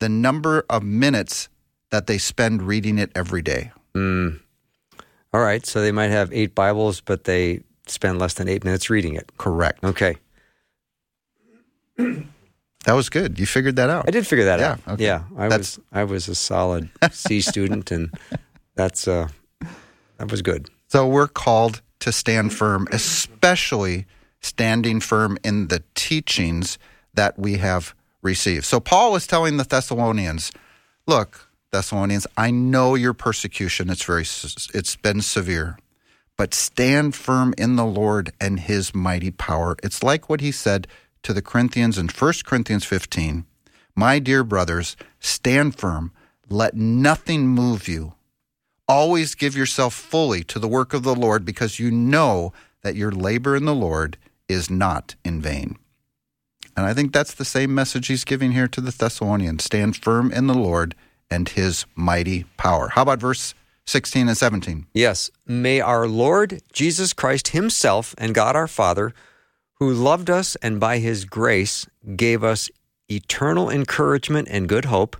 the 0.00 0.08
number 0.08 0.64
of 0.68 0.82
minutes 0.82 1.48
that 1.90 2.06
they 2.06 2.18
spend 2.18 2.62
reading 2.62 2.98
it 2.98 3.12
every 3.14 3.42
day. 3.42 3.70
Mm. 3.94 4.40
All 5.32 5.40
right. 5.40 5.64
So 5.64 5.80
they 5.80 5.92
might 5.92 6.10
have 6.10 6.32
eight 6.32 6.54
Bibles, 6.54 7.00
but 7.00 7.24
they 7.24 7.62
spend 7.86 8.18
less 8.18 8.34
than 8.34 8.48
eight 8.48 8.64
minutes 8.64 8.90
reading 8.90 9.14
it. 9.14 9.30
Correct. 9.38 9.84
Okay. 9.84 10.16
That 12.84 12.92
was 12.92 13.08
good. 13.08 13.38
You 13.40 13.46
figured 13.46 13.76
that 13.76 13.88
out. 13.88 14.04
I 14.06 14.10
did 14.10 14.26
figure 14.26 14.44
that 14.44 14.60
yeah, 14.60 14.72
out. 14.72 14.80
Okay. 14.88 15.04
Yeah, 15.04 15.24
I 15.38 15.48
that's... 15.48 15.78
was 15.78 15.84
I 15.90 16.04
was 16.04 16.28
a 16.28 16.34
solid 16.34 16.90
C 17.10 17.40
student, 17.52 17.90
and 17.90 18.10
that's 18.74 19.08
uh, 19.08 19.28
that 20.18 20.30
was 20.30 20.42
good. 20.42 20.68
So 20.88 21.08
we're 21.08 21.28
called 21.28 21.80
to 22.00 22.12
stand 22.12 22.52
firm, 22.52 22.86
especially 22.92 24.06
standing 24.42 25.00
firm 25.00 25.38
in 25.42 25.68
the 25.68 25.82
teachings 25.94 26.78
that 27.14 27.38
we 27.38 27.58
have 27.58 27.94
received. 28.22 28.64
So 28.64 28.80
Paul 28.80 29.12
was 29.12 29.26
telling 29.26 29.56
the 29.56 29.64
Thessalonians, 29.64 30.52
look, 31.06 31.48
Thessalonians, 31.72 32.26
I 32.36 32.50
know 32.50 32.94
your 32.94 33.14
persecution. 33.14 33.90
It's 33.90 34.04
very 34.04 34.22
it's 34.22 34.96
been 34.96 35.20
severe. 35.20 35.78
But 36.36 36.54
stand 36.54 37.14
firm 37.14 37.54
in 37.56 37.76
the 37.76 37.84
Lord 37.84 38.32
and 38.40 38.58
his 38.58 38.94
mighty 38.94 39.30
power. 39.30 39.76
It's 39.82 40.02
like 40.02 40.28
what 40.28 40.40
he 40.40 40.50
said 40.50 40.88
to 41.22 41.32
the 41.32 41.42
Corinthians 41.42 41.96
in 41.96 42.08
1 42.08 42.32
Corinthians 42.44 42.84
15. 42.84 43.44
My 43.94 44.18
dear 44.18 44.42
brothers, 44.42 44.96
stand 45.20 45.76
firm. 45.76 46.12
Let 46.48 46.74
nothing 46.74 47.46
move 47.46 47.88
you. 47.88 48.14
Always 48.86 49.34
give 49.34 49.56
yourself 49.56 49.94
fully 49.94 50.44
to 50.44 50.58
the 50.58 50.68
work 50.68 50.92
of 50.92 51.04
the 51.04 51.14
Lord 51.14 51.44
because 51.44 51.78
you 51.78 51.90
know 51.90 52.52
that 52.82 52.96
your 52.96 53.12
labor 53.12 53.56
in 53.56 53.64
the 53.64 53.74
Lord 53.74 54.18
is 54.48 54.68
not 54.68 55.14
in 55.24 55.40
vain. 55.40 55.78
And 56.76 56.86
I 56.86 56.94
think 56.94 57.12
that's 57.12 57.34
the 57.34 57.44
same 57.44 57.74
message 57.74 58.08
he's 58.08 58.24
giving 58.24 58.52
here 58.52 58.68
to 58.68 58.80
the 58.80 58.90
Thessalonians 58.90 59.64
stand 59.64 59.96
firm 59.96 60.32
in 60.32 60.46
the 60.46 60.54
Lord 60.54 60.94
and 61.30 61.48
his 61.48 61.86
mighty 61.94 62.44
power. 62.56 62.88
How 62.88 63.02
about 63.02 63.20
verse 63.20 63.54
16 63.86 64.28
and 64.28 64.36
17? 64.36 64.86
Yes. 64.92 65.30
May 65.46 65.80
our 65.80 66.08
Lord 66.08 66.62
Jesus 66.72 67.12
Christ 67.12 67.48
himself 67.48 68.14
and 68.18 68.34
God 68.34 68.56
our 68.56 68.68
Father, 68.68 69.14
who 69.74 69.92
loved 69.92 70.30
us 70.30 70.56
and 70.56 70.80
by 70.80 70.98
his 70.98 71.24
grace 71.24 71.86
gave 72.16 72.42
us 72.42 72.70
eternal 73.08 73.70
encouragement 73.70 74.48
and 74.50 74.68
good 74.68 74.86
hope, 74.86 75.16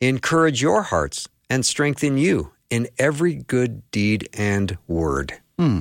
encourage 0.00 0.62
your 0.62 0.82
hearts 0.82 1.28
and 1.50 1.66
strengthen 1.66 2.16
you 2.16 2.52
in 2.70 2.88
every 2.98 3.34
good 3.34 3.88
deed 3.90 4.28
and 4.32 4.78
word. 4.86 5.34
Hmm. 5.58 5.80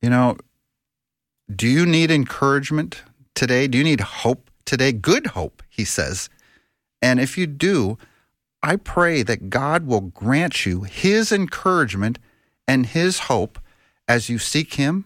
You 0.00 0.10
know, 0.10 0.36
do 1.54 1.66
you 1.66 1.86
need 1.86 2.10
encouragement 2.10 3.02
today? 3.34 3.66
Do 3.68 3.78
you 3.78 3.84
need 3.84 4.00
hope 4.00 4.50
today? 4.64 4.92
Good 4.92 5.28
hope, 5.28 5.62
he 5.68 5.84
says. 5.84 6.28
And 7.02 7.20
if 7.20 7.36
you 7.36 7.46
do, 7.46 7.98
I 8.62 8.76
pray 8.76 9.22
that 9.22 9.50
God 9.50 9.86
will 9.86 10.00
grant 10.00 10.64
you 10.64 10.82
his 10.82 11.30
encouragement 11.30 12.18
and 12.66 12.86
his 12.86 13.20
hope 13.20 13.58
as 14.08 14.28
you 14.28 14.38
seek 14.38 14.74
him, 14.74 15.04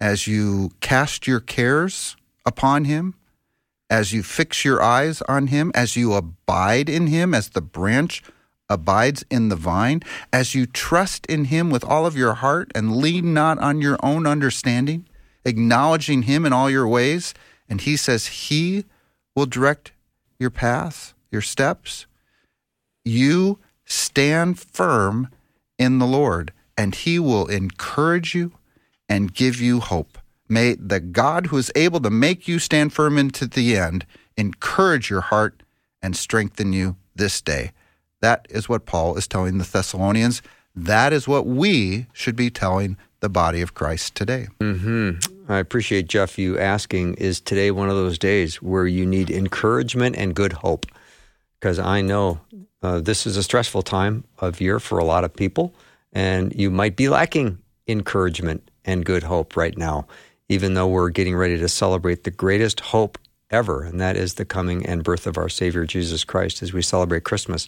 as 0.00 0.26
you 0.26 0.70
cast 0.80 1.26
your 1.26 1.40
cares 1.40 2.16
upon 2.44 2.84
him, 2.84 3.14
as 3.88 4.12
you 4.12 4.22
fix 4.22 4.64
your 4.64 4.82
eyes 4.82 5.22
on 5.22 5.46
him, 5.46 5.70
as 5.74 5.96
you 5.96 6.12
abide 6.14 6.88
in 6.88 7.06
him, 7.06 7.32
as 7.32 7.50
the 7.50 7.62
branch 7.62 8.22
abides 8.68 9.24
in 9.30 9.48
the 9.48 9.56
vine, 9.56 10.02
as 10.32 10.54
you 10.54 10.66
trust 10.66 11.26
in 11.26 11.46
him 11.46 11.70
with 11.70 11.84
all 11.84 12.06
of 12.06 12.16
your 12.16 12.34
heart 12.34 12.70
and 12.74 12.96
lean 12.96 13.32
not 13.34 13.58
on 13.58 13.80
your 13.80 13.98
own 14.02 14.26
understanding, 14.26 15.06
acknowledging 15.44 16.22
him 16.22 16.44
in 16.44 16.52
all 16.52 16.70
your 16.70 16.88
ways. 16.88 17.34
And 17.68 17.80
he 17.80 17.96
says 17.96 18.26
he 18.26 18.84
will 19.34 19.46
direct 19.46 19.92
your 20.38 20.50
paths, 20.50 21.14
your 21.30 21.42
steps. 21.42 22.06
You 23.04 23.58
stand 23.84 24.58
firm 24.58 25.28
in 25.78 25.98
the 25.98 26.06
Lord, 26.06 26.52
and 26.76 26.94
he 26.94 27.18
will 27.18 27.46
encourage 27.46 28.34
you 28.34 28.52
and 29.08 29.34
give 29.34 29.60
you 29.60 29.80
hope. 29.80 30.18
May 30.48 30.74
the 30.74 31.00
God 31.00 31.46
who 31.46 31.56
is 31.56 31.72
able 31.74 32.00
to 32.00 32.10
make 32.10 32.46
you 32.46 32.58
stand 32.58 32.92
firm 32.92 33.18
into 33.18 33.46
the 33.46 33.76
end 33.76 34.06
encourage 34.36 35.10
your 35.10 35.22
heart 35.22 35.62
and 36.02 36.16
strengthen 36.16 36.72
you 36.72 36.96
this 37.14 37.40
day. 37.40 37.72
That 38.20 38.46
is 38.50 38.68
what 38.68 38.86
Paul 38.86 39.16
is 39.16 39.26
telling 39.26 39.58
the 39.58 39.64
Thessalonians. 39.64 40.42
That 40.74 41.12
is 41.12 41.28
what 41.28 41.46
we 41.46 42.06
should 42.12 42.36
be 42.36 42.50
telling 42.50 42.96
the 43.20 43.28
body 43.28 43.60
of 43.60 43.74
Christ 43.74 44.14
today. 44.14 44.48
hmm 44.60 45.12
I 45.48 45.58
appreciate 45.58 46.08
Jeff 46.08 46.38
you 46.38 46.58
asking. 46.58 47.14
Is 47.14 47.40
today 47.40 47.70
one 47.70 47.90
of 47.90 47.96
those 47.96 48.18
days 48.18 48.62
where 48.62 48.86
you 48.86 49.04
need 49.04 49.30
encouragement 49.30 50.16
and 50.16 50.34
good 50.34 50.54
hope? 50.54 50.86
Because 51.60 51.78
I 51.78 52.00
know 52.00 52.40
uh, 52.82 53.00
this 53.00 53.26
is 53.26 53.36
a 53.36 53.42
stressful 53.42 53.82
time 53.82 54.24
of 54.38 54.60
year 54.60 54.80
for 54.80 54.98
a 54.98 55.04
lot 55.04 55.24
of 55.24 55.34
people, 55.34 55.74
and 56.12 56.54
you 56.54 56.70
might 56.70 56.96
be 56.96 57.08
lacking 57.08 57.58
encouragement 57.86 58.70
and 58.84 59.04
good 59.04 59.22
hope 59.22 59.56
right 59.56 59.76
now, 59.76 60.06
even 60.48 60.74
though 60.74 60.88
we're 60.88 61.10
getting 61.10 61.36
ready 61.36 61.58
to 61.58 61.68
celebrate 61.68 62.24
the 62.24 62.30
greatest 62.30 62.80
hope 62.80 63.18
ever, 63.50 63.82
and 63.82 64.00
that 64.00 64.16
is 64.16 64.34
the 64.34 64.44
coming 64.44 64.84
and 64.86 65.04
birth 65.04 65.26
of 65.26 65.36
our 65.36 65.48
Savior 65.48 65.84
Jesus 65.84 66.24
Christ 66.24 66.62
as 66.62 66.72
we 66.72 66.82
celebrate 66.82 67.24
Christmas. 67.24 67.66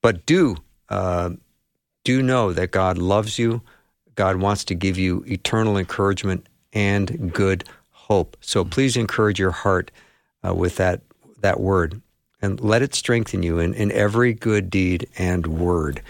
But 0.00 0.26
do 0.26 0.56
uh, 0.88 1.30
do 2.04 2.22
know 2.22 2.52
that 2.52 2.70
God 2.70 2.98
loves 2.98 3.36
you. 3.36 3.62
God 4.14 4.36
wants 4.36 4.64
to 4.66 4.74
give 4.76 4.96
you 4.96 5.24
eternal 5.26 5.76
encouragement 5.76 6.46
and 6.76 7.32
good 7.32 7.64
hope. 7.90 8.36
So 8.42 8.66
please 8.66 8.98
encourage 8.98 9.38
your 9.38 9.50
heart 9.50 9.90
uh, 10.46 10.54
with 10.54 10.76
that 10.76 11.00
that 11.40 11.58
word 11.58 12.02
and 12.42 12.60
let 12.60 12.82
it 12.82 12.94
strengthen 12.94 13.42
you 13.42 13.58
in, 13.58 13.72
in 13.72 13.90
every 13.92 14.34
good 14.34 14.68
deed 14.68 15.08
and 15.16 15.46
word. 15.46 16.02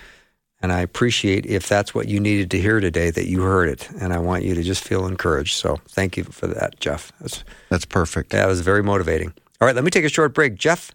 And 0.61 0.73
I 0.73 0.81
appreciate 0.81 1.47
if 1.47 1.69
that's 1.69 1.95
what 1.95 2.09
you 2.09 2.19
needed 2.19 2.51
to 2.51 2.61
hear 2.61 2.81
today, 2.81 3.11
that 3.11 3.29
you 3.29 3.43
heard 3.43 3.69
it. 3.69 3.89
And 4.01 4.13
I 4.13 4.19
want 4.19 4.43
you 4.43 4.55
to 4.57 4.63
just 4.63 4.83
feel 4.83 5.07
encouraged. 5.07 5.55
So 5.55 5.77
thank 5.89 6.17
you 6.17 6.25
for 6.25 6.49
that, 6.49 6.81
Jeff. 6.81 7.13
That's, 7.21 7.45
That's 7.69 7.85
perfect. 7.85 8.31
that 8.31 8.49
was 8.49 8.61
very 8.61 8.83
motivating. 8.83 9.33
All 9.61 9.67
right, 9.67 9.75
let 9.75 9.85
me 9.85 9.91
take 9.91 10.05
a 10.05 10.09
short 10.09 10.35
break. 10.35 10.57
Jeff 10.57 10.91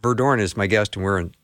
Verdoorn 0.00 0.40
is 0.40 0.56
my 0.56 0.66
guest, 0.66 0.96
and 0.96 1.04
we're 1.04 1.18
in 1.18 1.34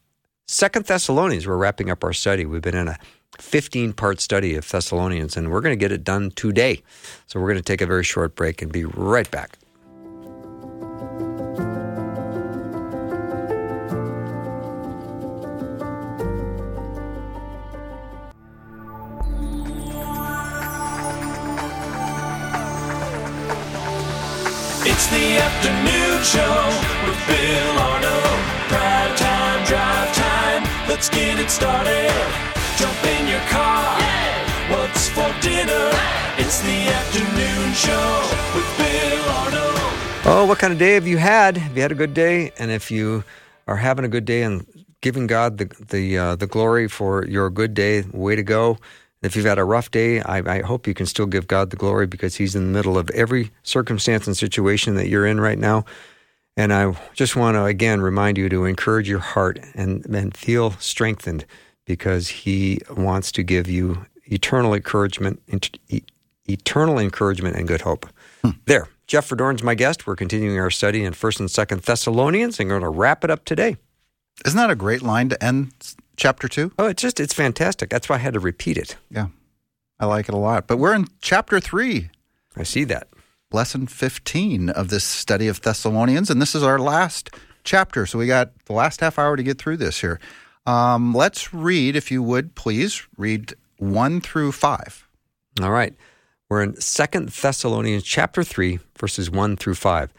Second 0.46 0.86
Thessalonians. 0.86 1.46
We're 1.46 1.58
wrapping 1.58 1.90
up 1.90 2.02
our 2.02 2.14
study. 2.14 2.46
We've 2.46 2.62
been 2.62 2.76
in 2.76 2.88
a 2.88 2.98
15 3.38 3.92
part 3.92 4.20
study 4.20 4.54
of 4.54 4.68
Thessalonians, 4.68 5.36
and 5.36 5.50
we're 5.50 5.60
going 5.60 5.72
to 5.72 5.80
get 5.80 5.92
it 5.92 6.04
done 6.04 6.30
today. 6.32 6.82
So 7.26 7.40
we're 7.40 7.48
going 7.48 7.58
to 7.58 7.62
take 7.62 7.80
a 7.80 7.86
very 7.86 8.04
short 8.04 8.34
break 8.34 8.62
and 8.62 8.72
be 8.72 8.84
right 8.84 9.30
back. 9.30 9.58
It's 24.88 25.08
the 25.08 25.36
afternoon 25.36 26.22
show 26.24 27.06
with 27.06 27.26
Bill 27.26 27.78
Arnold. 27.78 28.40
Prime 28.68 29.16
time, 29.16 29.64
drive 29.66 30.14
time. 30.14 30.88
Let's 30.88 31.10
get 31.10 31.38
it 31.38 31.50
started. 31.50 32.55
Jump 32.76 33.04
in 33.04 33.26
your 33.26 33.40
car. 33.48 33.98
What's 34.68 35.08
for 35.08 35.32
dinner? 35.40 35.90
It's 36.36 36.60
the 36.60 36.88
afternoon 36.92 37.72
show 37.72 38.28
with 38.54 38.68
Bill 38.76 39.30
Arnold. 39.30 40.26
Oh, 40.26 40.44
what 40.46 40.58
kind 40.58 40.74
of 40.74 40.78
day 40.78 40.92
have 40.92 41.06
you 41.06 41.16
had? 41.16 41.56
Have 41.56 41.74
you 41.74 41.80
had 41.80 41.92
a 41.92 41.94
good 41.94 42.12
day? 42.12 42.52
And 42.58 42.70
if 42.70 42.90
you 42.90 43.24
are 43.66 43.76
having 43.76 44.04
a 44.04 44.08
good 44.08 44.26
day 44.26 44.42
and 44.42 44.66
giving 45.00 45.26
God 45.26 45.56
the 45.56 45.64
the 45.88 46.18
uh, 46.18 46.36
the 46.36 46.46
glory 46.46 46.86
for 46.86 47.24
your 47.26 47.48
good 47.48 47.72
day, 47.72 48.02
way 48.12 48.36
to 48.36 48.42
go. 48.42 48.76
If 49.22 49.36
you've 49.36 49.46
had 49.46 49.58
a 49.58 49.64
rough 49.64 49.90
day, 49.90 50.20
I, 50.20 50.58
I 50.58 50.60
hope 50.60 50.86
you 50.86 50.92
can 50.92 51.06
still 51.06 51.26
give 51.26 51.46
God 51.46 51.70
the 51.70 51.76
glory 51.76 52.06
because 52.06 52.34
He's 52.34 52.54
in 52.54 52.66
the 52.66 52.78
middle 52.78 52.98
of 52.98 53.08
every 53.10 53.52
circumstance 53.62 54.26
and 54.26 54.36
situation 54.36 54.96
that 54.96 55.08
you're 55.08 55.26
in 55.26 55.40
right 55.40 55.58
now. 55.58 55.86
And 56.58 56.74
I 56.74 56.94
just 57.14 57.36
want 57.36 57.54
to 57.54 57.64
again 57.64 58.02
remind 58.02 58.36
you 58.36 58.50
to 58.50 58.66
encourage 58.66 59.08
your 59.08 59.20
heart 59.20 59.60
and, 59.74 60.04
and 60.06 60.36
feel 60.36 60.72
strengthened 60.72 61.46
because 61.86 62.28
He 62.28 62.80
wants 62.94 63.32
to 63.32 63.42
give 63.42 63.68
you 63.68 64.04
eternal 64.24 64.74
encouragement, 64.74 65.40
eternal 66.46 66.98
encouragement 66.98 67.56
and 67.56 67.66
good 67.66 67.80
hope. 67.80 68.06
Hmm. 68.42 68.50
There, 68.66 68.88
Jeff 69.06 69.28
Verdoorn's 69.28 69.62
my 69.62 69.74
guest. 69.74 70.06
We're 70.06 70.16
continuing 70.16 70.58
our 70.58 70.70
study 70.70 71.04
in 71.04 71.12
First 71.14 71.40
and 71.40 71.50
Second 71.50 71.82
Thessalonians, 71.82 72.60
and 72.60 72.68
we're 72.68 72.80
going 72.80 72.92
to 72.92 72.98
wrap 72.98 73.24
it 73.24 73.30
up 73.30 73.44
today. 73.44 73.76
Isn't 74.44 74.58
that 74.58 74.70
a 74.70 74.74
great 74.76 75.00
line 75.02 75.28
to 75.30 75.42
end 75.42 75.72
chapter 76.16 76.48
two? 76.48 76.72
Oh, 76.78 76.86
it's 76.86 77.00
just 77.00 77.18
it's 77.20 77.32
fantastic. 77.32 77.88
That's 77.88 78.08
why 78.08 78.16
I 78.16 78.18
had 78.18 78.34
to 78.34 78.40
repeat 78.40 78.76
it. 78.76 78.96
Yeah, 79.10 79.28
I 79.98 80.06
like 80.06 80.28
it 80.28 80.34
a 80.34 80.38
lot. 80.38 80.66
But 80.66 80.76
we're 80.78 80.94
in 80.94 81.06
chapter 81.22 81.58
three, 81.60 82.10
I 82.56 82.62
see 82.64 82.84
that. 82.84 83.08
lesson 83.52 83.86
15 83.86 84.70
of 84.70 84.88
this 84.88 85.04
study 85.04 85.48
of 85.48 85.62
Thessalonians, 85.62 86.28
and 86.30 86.42
this 86.42 86.54
is 86.54 86.62
our 86.62 86.78
last 86.78 87.30
chapter. 87.64 88.04
So 88.06 88.18
we 88.18 88.26
got 88.26 88.50
the 88.66 88.72
last 88.74 89.00
half 89.00 89.18
hour 89.18 89.36
to 89.36 89.42
get 89.42 89.58
through 89.58 89.78
this 89.78 90.00
here. 90.00 90.20
Um, 90.66 91.14
let's 91.14 91.54
read, 91.54 91.94
if 91.94 92.10
you 92.10 92.22
would, 92.22 92.54
please, 92.54 93.06
read 93.16 93.54
one 93.78 94.20
through 94.20 94.52
five. 94.52 95.08
All 95.62 95.70
right. 95.70 95.94
We're 96.48 96.62
in 96.62 96.80
Second 96.80 97.30
Thessalonians 97.30 98.04
chapter 98.04 98.44
3, 98.44 98.78
verses 98.96 99.30
1 99.30 99.56
through 99.56 99.74
5. 99.74 100.12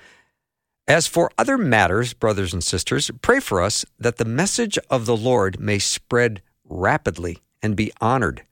As 0.87 1.07
for 1.07 1.31
other 1.37 1.57
matters, 1.57 2.13
brothers 2.13 2.53
and 2.53 2.63
sisters, 2.63 3.11
pray 3.21 3.39
for 3.39 3.61
us 3.61 3.85
that 3.99 4.17
the 4.17 4.25
message 4.25 4.77
of 4.89 5.05
the 5.05 5.15
Lord 5.15 5.59
may 5.59 5.79
spread 5.79 6.41
rapidly 6.65 7.39
and 7.61 7.75
be 7.75 7.91
honored, 8.01 8.43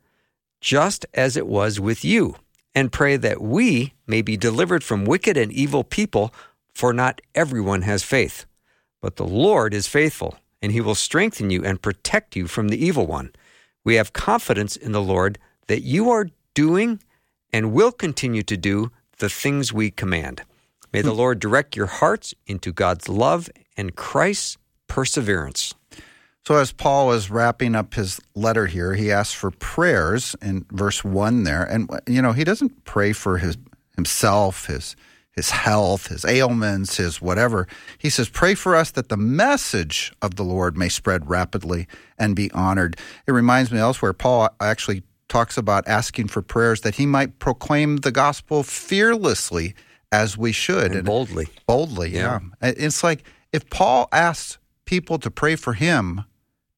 just 0.62 1.06
as 1.14 1.36
it 1.36 1.48
was 1.48 1.80
with 1.80 2.06
you, 2.06 2.36
and 2.74 2.92
pray 2.92 3.18
that 3.18 3.42
we 3.42 3.94
may 4.08 4.22
be 4.22 4.38
delivered 4.38 4.84
from 4.84 5.06
wicked 5.06 5.36
and 5.36 5.52
evil 5.52 5.84
people, 5.84 6.34
for 6.74 6.94
not 6.94 7.22
everyone 7.34 7.82
has 7.82 8.04
faith. 8.04 8.46
But 9.02 9.18
the 9.18 9.28
Lord 9.28 9.74
is 9.74 9.88
faithful, 9.88 10.38
and 10.62 10.72
he 10.72 10.82
will 10.82 10.96
strengthen 10.96 11.50
you 11.50 11.64
and 11.64 11.82
protect 11.82 12.36
you 12.36 12.48
from 12.48 12.70
the 12.70 12.84
evil 12.84 13.06
one. 13.06 13.32
We 13.84 13.96
have 13.96 14.14
confidence 14.14 14.76
in 14.76 14.92
the 14.92 15.02
Lord 15.02 15.38
that 15.68 15.82
you 15.82 16.10
are 16.10 16.30
doing 16.54 17.00
and 17.54 17.74
will 17.74 17.92
continue 17.92 18.44
to 18.44 18.58
do 18.58 18.92
the 19.18 19.30
things 19.30 19.72
we 19.72 19.92
command. 19.92 20.44
May 20.92 21.02
the 21.02 21.12
hmm. 21.12 21.18
Lord 21.18 21.40
direct 21.40 21.76
your 21.76 21.86
hearts 21.88 22.34
into 22.48 22.72
God's 22.72 23.08
love 23.08 23.50
and 23.78 23.96
Christ's 23.96 24.58
perseverance. 24.88 25.74
So, 26.48 26.56
as 26.56 26.72
Paul 26.72 27.12
is 27.12 27.32
wrapping 27.32 27.74
up 27.74 27.96
his 27.96 28.22
letter 28.36 28.68
here, 28.68 28.94
he 28.94 29.12
asks 29.12 29.34
for 29.34 29.50
prayers 29.50 30.36
in 30.42 30.66
verse 30.72 31.04
one 31.04 31.44
there, 31.44 31.64
and 31.64 31.90
you 32.06 32.22
know 32.22 32.34
he 32.34 32.44
doesn't 32.44 32.86
pray 32.86 33.14
for 33.14 33.40
his 33.40 33.58
himself, 33.96 34.68
his 34.68 34.96
his 35.36 35.50
health, 35.52 36.08
his 36.08 36.24
ailments, 36.26 36.98
his 36.98 37.22
whatever. 37.22 37.68
He 37.98 38.10
says, 38.10 38.30
"Pray 38.30 38.56
for 38.56 38.76
us 38.76 38.92
that 38.92 39.10
the 39.10 39.18
message 39.18 40.14
of 40.22 40.36
the 40.36 40.44
Lord 40.44 40.78
may 40.78 40.90
spread 40.90 41.30
rapidly 41.30 41.88
and 42.18 42.36
be 42.36 42.50
honored." 42.52 42.98
It 43.28 43.32
reminds 43.32 43.72
me 43.72 43.80
elsewhere. 43.80 44.14
Paul 44.14 44.50
actually 44.62 45.04
talks 45.28 45.58
about 45.58 45.88
asking 45.88 46.28
for 46.28 46.42
prayers 46.42 46.82
that 46.82 46.96
he 46.96 47.06
might 47.06 47.40
proclaim 47.40 47.98
the 47.98 48.12
gospel 48.12 48.64
fearlessly 48.64 49.74
as 50.12 50.38
we 50.38 50.52
should 50.52 50.94
And 50.94 51.06
boldly. 51.06 51.48
boldly. 51.68 52.12
Yeah. 52.12 52.40
It's 52.62 53.04
like 53.04 53.24
if 53.52 53.70
Paul 53.70 54.08
asks 54.12 54.58
people 54.86 55.18
to 55.20 55.32
pray 55.32 55.56
for 55.56 55.74
him 55.74 56.24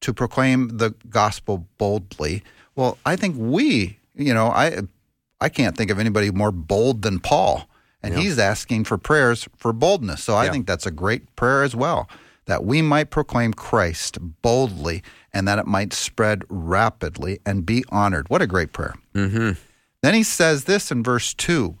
to 0.00 0.12
proclaim 0.14 0.78
the 0.78 0.94
gospel 1.10 1.68
boldly, 1.76 2.42
well, 2.74 2.96
I 3.04 3.16
think 3.16 3.36
we, 3.38 3.98
you 4.14 4.32
know, 4.34 4.48
I 4.48 4.80
I 5.40 5.48
can't 5.48 5.76
think 5.76 5.90
of 5.90 5.98
anybody 6.00 6.30
more 6.32 6.50
bold 6.50 7.02
than 7.02 7.20
Paul. 7.20 7.68
And 8.12 8.22
he's 8.22 8.38
asking 8.38 8.84
for 8.84 8.98
prayers 8.98 9.48
for 9.56 9.72
boldness. 9.72 10.22
So 10.22 10.34
I 10.34 10.44
Yeah. 10.46 10.52
think 10.52 10.66
that's 10.66 10.86
a 10.86 10.90
great 10.90 11.34
prayer 11.36 11.62
as 11.62 11.74
well. 11.76 12.08
that 12.46 12.64
we 12.64 12.80
might 12.80 13.10
proclaim 13.10 13.52
Christ 13.52 14.16
boldly 14.40 15.02
and 15.34 15.46
that 15.46 15.58
it 15.58 15.66
might 15.66 15.92
spread 15.92 16.44
rapidly 16.48 17.38
and 17.44 17.66
be 17.66 17.84
honored. 17.90 18.26
What 18.30 18.40
a 18.40 18.46
great 18.46 18.72
prayer. 18.72 18.94
Mm-hmm. 19.14 19.50
Then 20.02 20.14
he 20.14 20.22
says 20.22 20.64
this 20.64 20.90
in 20.90 21.02
verse 21.02 21.34
2 21.34 21.76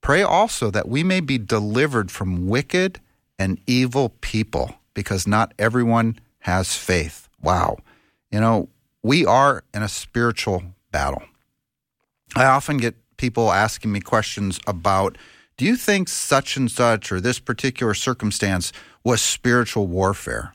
Pray 0.00 0.22
also 0.22 0.70
that 0.70 0.88
we 0.88 1.02
may 1.04 1.20
be 1.20 1.36
delivered 1.36 2.10
from 2.10 2.46
wicked 2.48 2.98
and 3.38 3.60
evil 3.66 4.08
people, 4.22 4.76
because 4.94 5.26
not 5.26 5.52
everyone 5.58 6.18
has 6.40 6.74
faith. 6.76 7.28
Wow. 7.42 7.76
You 8.30 8.40
know, 8.40 8.70
we 9.02 9.26
are 9.26 9.64
in 9.74 9.82
a 9.82 9.88
spiritual 9.88 10.62
battle. 10.92 11.24
I 12.34 12.46
often 12.46 12.78
get 12.78 12.94
people 13.18 13.52
asking 13.52 13.92
me 13.92 14.00
questions 14.00 14.60
about 14.66 15.18
do 15.56 15.64
you 15.64 15.76
think 15.76 16.08
such 16.08 16.56
and 16.56 16.70
such 16.70 17.10
or 17.10 17.20
this 17.20 17.38
particular 17.38 17.94
circumstance 17.94 18.72
was 19.04 19.22
spiritual 19.22 19.86
warfare? 19.86 20.54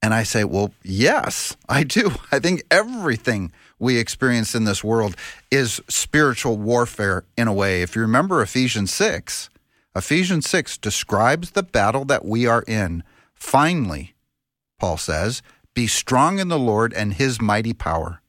And 0.00 0.14
I 0.14 0.22
say, 0.22 0.44
well, 0.44 0.72
yes, 0.82 1.56
I 1.68 1.82
do. 1.82 2.12
I 2.32 2.38
think 2.38 2.62
everything 2.70 3.52
we 3.78 3.96
experience 3.96 4.54
in 4.54 4.64
this 4.64 4.84
world 4.84 5.16
is 5.50 5.80
spiritual 5.88 6.56
warfare 6.58 7.24
in 7.36 7.48
a 7.48 7.52
way. 7.52 7.82
If 7.82 7.96
you 7.96 8.02
remember 8.02 8.42
Ephesians 8.42 8.92
6, 8.92 9.50
Ephesians 9.96 10.48
6 10.48 10.78
describes 10.78 11.50
the 11.50 11.62
battle 11.62 12.04
that 12.04 12.24
we 12.24 12.46
are 12.46 12.62
in. 12.62 13.02
Finally, 13.34 14.14
Paul 14.78 14.96
says, 14.96 15.42
be 15.74 15.86
strong 15.86 16.38
in 16.38 16.48
the 16.48 16.58
Lord 16.58 16.92
and 16.92 17.14
his 17.14 17.40
mighty 17.40 17.72
power. 17.72 18.20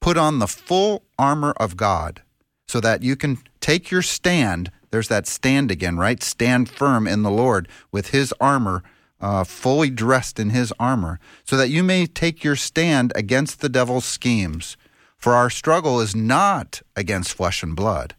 Put 0.00 0.16
on 0.16 0.38
the 0.38 0.46
full 0.46 1.04
armor 1.18 1.52
of 1.58 1.76
God 1.76 2.22
so 2.66 2.80
that 2.80 3.02
you 3.02 3.16
can 3.16 3.38
take 3.60 3.90
your 3.90 4.02
stand. 4.02 4.70
There's 4.90 5.08
that 5.08 5.26
stand 5.26 5.70
again, 5.70 5.96
right? 5.96 6.22
Stand 6.22 6.68
firm 6.68 7.06
in 7.06 7.22
the 7.22 7.30
Lord 7.30 7.68
with 7.92 8.10
his 8.10 8.32
armor, 8.40 8.82
uh, 9.20 9.44
fully 9.44 9.90
dressed 9.90 10.38
in 10.38 10.50
his 10.50 10.72
armor, 10.78 11.20
so 11.44 11.56
that 11.56 11.70
you 11.70 11.82
may 11.82 12.06
take 12.06 12.44
your 12.44 12.56
stand 12.56 13.12
against 13.14 13.60
the 13.60 13.68
devil's 13.68 14.04
schemes. 14.04 14.76
For 15.16 15.34
our 15.34 15.50
struggle 15.50 16.00
is 16.00 16.14
not 16.14 16.80
against 16.94 17.34
flesh 17.34 17.62
and 17.62 17.74
blood, 17.74 18.14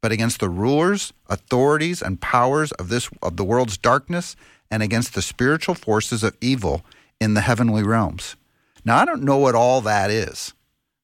but 0.00 0.12
against 0.12 0.40
the 0.40 0.50
rulers, 0.50 1.12
authorities, 1.28 2.02
and 2.02 2.20
powers 2.20 2.72
of 2.72 2.88
this 2.88 3.08
of 3.22 3.36
the 3.36 3.44
world's 3.44 3.78
darkness, 3.78 4.36
and 4.70 4.82
against 4.82 5.14
the 5.14 5.22
spiritual 5.22 5.74
forces 5.74 6.22
of 6.22 6.36
evil 6.40 6.84
in 7.20 7.34
the 7.34 7.40
heavenly 7.40 7.82
realms. 7.82 8.36
Now 8.84 8.98
I 8.98 9.04
don't 9.04 9.22
know 9.22 9.38
what 9.38 9.54
all 9.54 9.80
that 9.82 10.10
is 10.10 10.54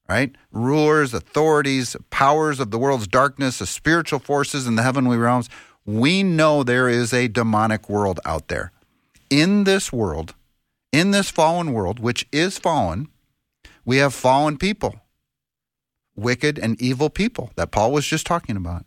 right? 0.09 0.35
Rulers, 0.53 1.13
authorities, 1.13 1.97
powers 2.11 2.61
of 2.61 2.71
the 2.71 2.79
world's 2.79 3.07
darkness, 3.07 3.59
the 3.59 3.67
spiritual 3.67 4.19
forces 4.19 4.67
in 4.67 4.77
the 4.77 4.83
heavenly 4.83 5.17
realms. 5.17 5.49
We 5.85 6.23
know 6.23 6.63
there 6.63 6.89
is 6.89 7.13
a 7.13 7.29
demonic 7.29 7.89
world 7.89 8.21
out 8.25 8.49
there. 8.49 8.73
In 9.31 9.65
this 9.65 9.93
world, 9.93 10.35
in 10.93 11.11
this 11.11 11.31
fallen 11.31 11.73
world, 11.73 12.01
which 12.01 12.27
is 12.33 12.59
fallen, 12.59 13.09
we 13.85 13.99
have 13.99 14.15
fallen 14.15 14.57
people, 14.57 15.01
wicked 16.17 16.59
and 16.59 16.81
evil 16.81 17.11
people 17.11 17.53
that 17.57 17.71
Paul 17.71 17.93
was 17.93 18.07
just 18.07 18.27
talking 18.27 18.57
about. 18.57 18.85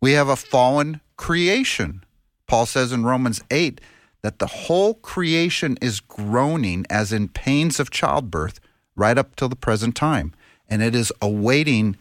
We 0.00 0.12
have 0.12 0.28
a 0.28 0.36
fallen 0.36 1.00
creation. 1.16 2.04
Paul 2.46 2.66
says 2.66 2.92
in 2.92 3.04
Romans 3.04 3.42
8 3.50 3.80
that 4.22 4.38
the 4.38 4.46
whole 4.46 4.94
creation 4.94 5.76
is 5.80 6.00
groaning 6.00 6.86
as 6.88 7.12
in 7.12 7.28
pains 7.28 7.78
of 7.78 7.90
childbirth 7.90 8.60
right 9.00 9.18
up 9.18 9.34
till 9.34 9.48
the 9.48 9.56
present 9.56 9.96
time. 9.96 10.32
And 10.68 10.82
it 10.82 10.94
is 10.94 11.12
awaiting 11.20 11.96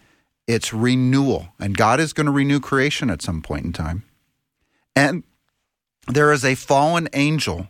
its 0.47 0.73
renewal. 0.73 1.49
And 1.59 1.75
God 1.75 1.99
is 1.99 2.13
going 2.13 2.25
to 2.25 2.31
renew 2.31 2.59
creation 2.59 3.09
at 3.09 3.21
some 3.21 3.41
point 3.41 3.65
in 3.65 3.73
time. 3.73 4.03
And 4.95 5.23
there 6.07 6.31
is 6.31 6.43
a 6.43 6.55
fallen 6.55 7.07
angel 7.13 7.69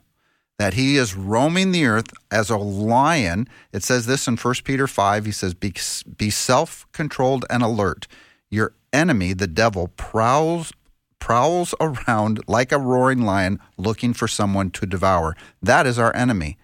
that 0.58 0.74
he 0.74 0.98
is 0.98 1.16
roaming 1.16 1.72
the 1.72 1.86
earth 1.86 2.12
as 2.32 2.50
a 2.50 2.58
lion. 2.58 3.48
It 3.72 3.84
says 3.84 4.06
this 4.06 4.28
in 4.28 4.36
1 4.36 4.54
Peter 4.66 4.88
5. 4.88 5.26
He 5.26 5.32
says, 5.32 5.54
Be, 5.54 5.74
be 6.18 6.30
self 6.30 6.86
controlled 6.92 7.46
and 7.50 7.64
alert. 7.64 8.08
Your 8.50 8.74
enemy, 8.92 9.34
the 9.34 9.48
devil, 9.48 9.90
prowls 9.96 10.74
prowls 11.20 11.76
around 11.80 12.40
like 12.48 12.72
a 12.72 12.80
roaring 12.80 13.22
lion 13.22 13.60
looking 13.78 14.14
for 14.14 14.28
someone 14.28 14.72
to 14.72 14.86
devour. 14.86 15.36
That 15.62 15.86
is 15.86 16.00
our 16.00 16.16
enemy. 16.16 16.58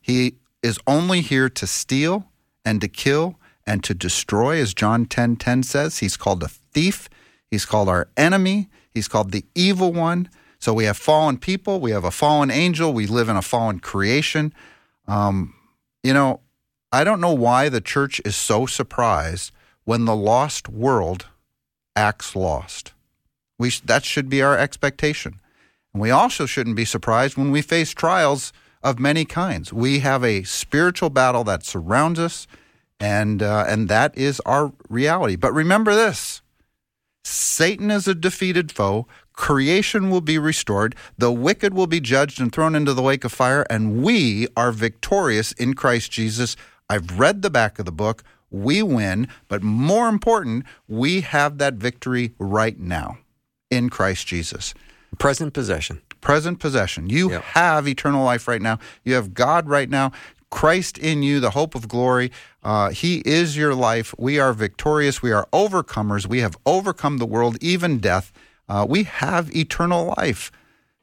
He 0.00 0.36
is 0.62 0.78
only 0.86 1.20
here 1.20 1.48
to 1.48 1.66
steal 1.66 2.26
and 2.64 2.80
to 2.80 2.88
kill 2.88 3.36
and 3.66 3.84
to 3.84 3.94
destroy, 3.94 4.60
as 4.60 4.74
John 4.74 5.06
10 5.06 5.36
10 5.36 5.62
says. 5.62 5.98
He's 5.98 6.16
called 6.16 6.42
a 6.42 6.48
thief. 6.48 7.08
He's 7.50 7.64
called 7.64 7.88
our 7.88 8.08
enemy. 8.16 8.68
He's 8.90 9.08
called 9.08 9.30
the 9.30 9.44
evil 9.54 9.92
one. 9.92 10.28
So 10.58 10.74
we 10.74 10.84
have 10.84 10.96
fallen 10.96 11.38
people. 11.38 11.80
We 11.80 11.92
have 11.92 12.04
a 12.04 12.10
fallen 12.10 12.50
angel. 12.50 12.92
We 12.92 13.06
live 13.06 13.28
in 13.28 13.36
a 13.36 13.42
fallen 13.42 13.78
creation. 13.78 14.52
Um, 15.06 15.54
you 16.02 16.12
know, 16.12 16.40
I 16.90 17.04
don't 17.04 17.20
know 17.20 17.32
why 17.32 17.68
the 17.68 17.80
church 17.80 18.20
is 18.24 18.36
so 18.36 18.66
surprised 18.66 19.52
when 19.84 20.04
the 20.04 20.16
lost 20.16 20.68
world 20.68 21.26
acts 21.94 22.34
lost. 22.34 22.92
We 23.58 23.70
that 23.84 24.04
should 24.04 24.28
be 24.28 24.42
our 24.42 24.56
expectation. 24.56 25.40
And 25.92 26.02
we 26.02 26.10
also 26.10 26.46
shouldn't 26.46 26.76
be 26.76 26.84
surprised 26.84 27.36
when 27.36 27.50
we 27.50 27.62
face 27.62 27.90
trials 27.90 28.52
of 28.82 28.98
many 28.98 29.24
kinds. 29.24 29.72
We 29.72 30.00
have 30.00 30.24
a 30.24 30.42
spiritual 30.44 31.10
battle 31.10 31.44
that 31.44 31.64
surrounds 31.64 32.18
us, 32.18 32.46
and 33.00 33.42
uh, 33.42 33.64
and 33.68 33.88
that 33.88 34.16
is 34.16 34.40
our 34.40 34.72
reality. 34.88 35.36
But 35.36 35.52
remember 35.52 35.94
this: 35.94 36.42
Satan 37.24 37.90
is 37.90 38.08
a 38.08 38.14
defeated 38.14 38.72
foe. 38.72 39.06
Creation 39.32 40.10
will 40.10 40.20
be 40.20 40.38
restored. 40.38 40.96
The 41.16 41.30
wicked 41.30 41.72
will 41.72 41.86
be 41.86 42.00
judged 42.00 42.40
and 42.40 42.52
thrown 42.52 42.74
into 42.74 42.92
the 42.92 43.02
lake 43.02 43.24
of 43.24 43.32
fire, 43.32 43.64
and 43.70 44.02
we 44.02 44.48
are 44.56 44.72
victorious 44.72 45.52
in 45.52 45.74
Christ 45.74 46.10
Jesus. 46.10 46.56
I've 46.90 47.18
read 47.20 47.42
the 47.42 47.50
back 47.50 47.78
of 47.78 47.84
the 47.84 47.92
book. 47.92 48.24
We 48.50 48.82
win, 48.82 49.28
but 49.46 49.62
more 49.62 50.08
important, 50.08 50.64
we 50.88 51.20
have 51.20 51.58
that 51.58 51.74
victory 51.74 52.32
right 52.38 52.78
now 52.78 53.18
in 53.70 53.90
Christ 53.90 54.26
Jesus. 54.26 54.74
Present 55.18 55.52
possession. 55.52 56.00
Present 56.20 56.58
possession. 56.60 57.08
You 57.10 57.30
Yep. 57.30 57.42
have 57.44 57.88
eternal 57.88 58.24
life 58.24 58.48
right 58.48 58.60
now. 58.62 58.78
You 59.04 59.14
have 59.14 59.34
God 59.34 59.68
right 59.68 59.88
now. 59.88 60.12
Christ 60.50 60.96
in 60.98 61.22
you, 61.22 61.40
the 61.40 61.50
hope 61.50 61.74
of 61.74 61.88
glory. 61.88 62.32
Uh, 62.62 62.88
he 62.90 63.18
is 63.26 63.56
your 63.56 63.74
life. 63.74 64.14
We 64.18 64.38
are 64.38 64.52
victorious. 64.54 65.20
We 65.22 65.30
are 65.30 65.46
overcomers. 65.52 66.26
We 66.26 66.40
have 66.40 66.56
overcome 66.64 67.18
the 67.18 67.26
world, 67.26 67.58
even 67.60 67.98
death. 67.98 68.32
Uh, 68.68 68.86
we 68.88 69.02
have 69.04 69.54
eternal 69.54 70.14
life. 70.18 70.50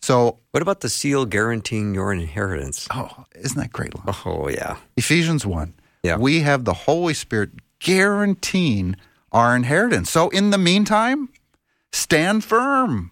So, 0.01 0.39
What 0.51 0.61
about 0.61 0.81
the 0.81 0.89
seal 0.89 1.25
guaranteeing 1.25 1.93
your 1.95 2.11
inheritance? 2.13 2.87
oh, 2.93 3.25
isn't 3.35 3.57
that 3.59 3.71
great? 3.71 3.93
Lon? 3.95 4.15
Oh, 4.25 4.47
yeah. 4.49 4.77
Ephesians 4.97 5.45
1. 5.45 5.73
Yeah. 6.03 6.17
We 6.17 6.41
have 6.41 6.65
the 6.65 6.73
Holy 6.73 7.13
Spirit 7.13 7.51
guaranteeing 7.79 8.95
our 9.31 9.55
inheritance. 9.55 10.09
So, 10.11 10.29
in 10.29 10.49
the 10.51 10.57
meantime, 10.57 11.29
stand 11.91 12.43
firm. 12.43 13.11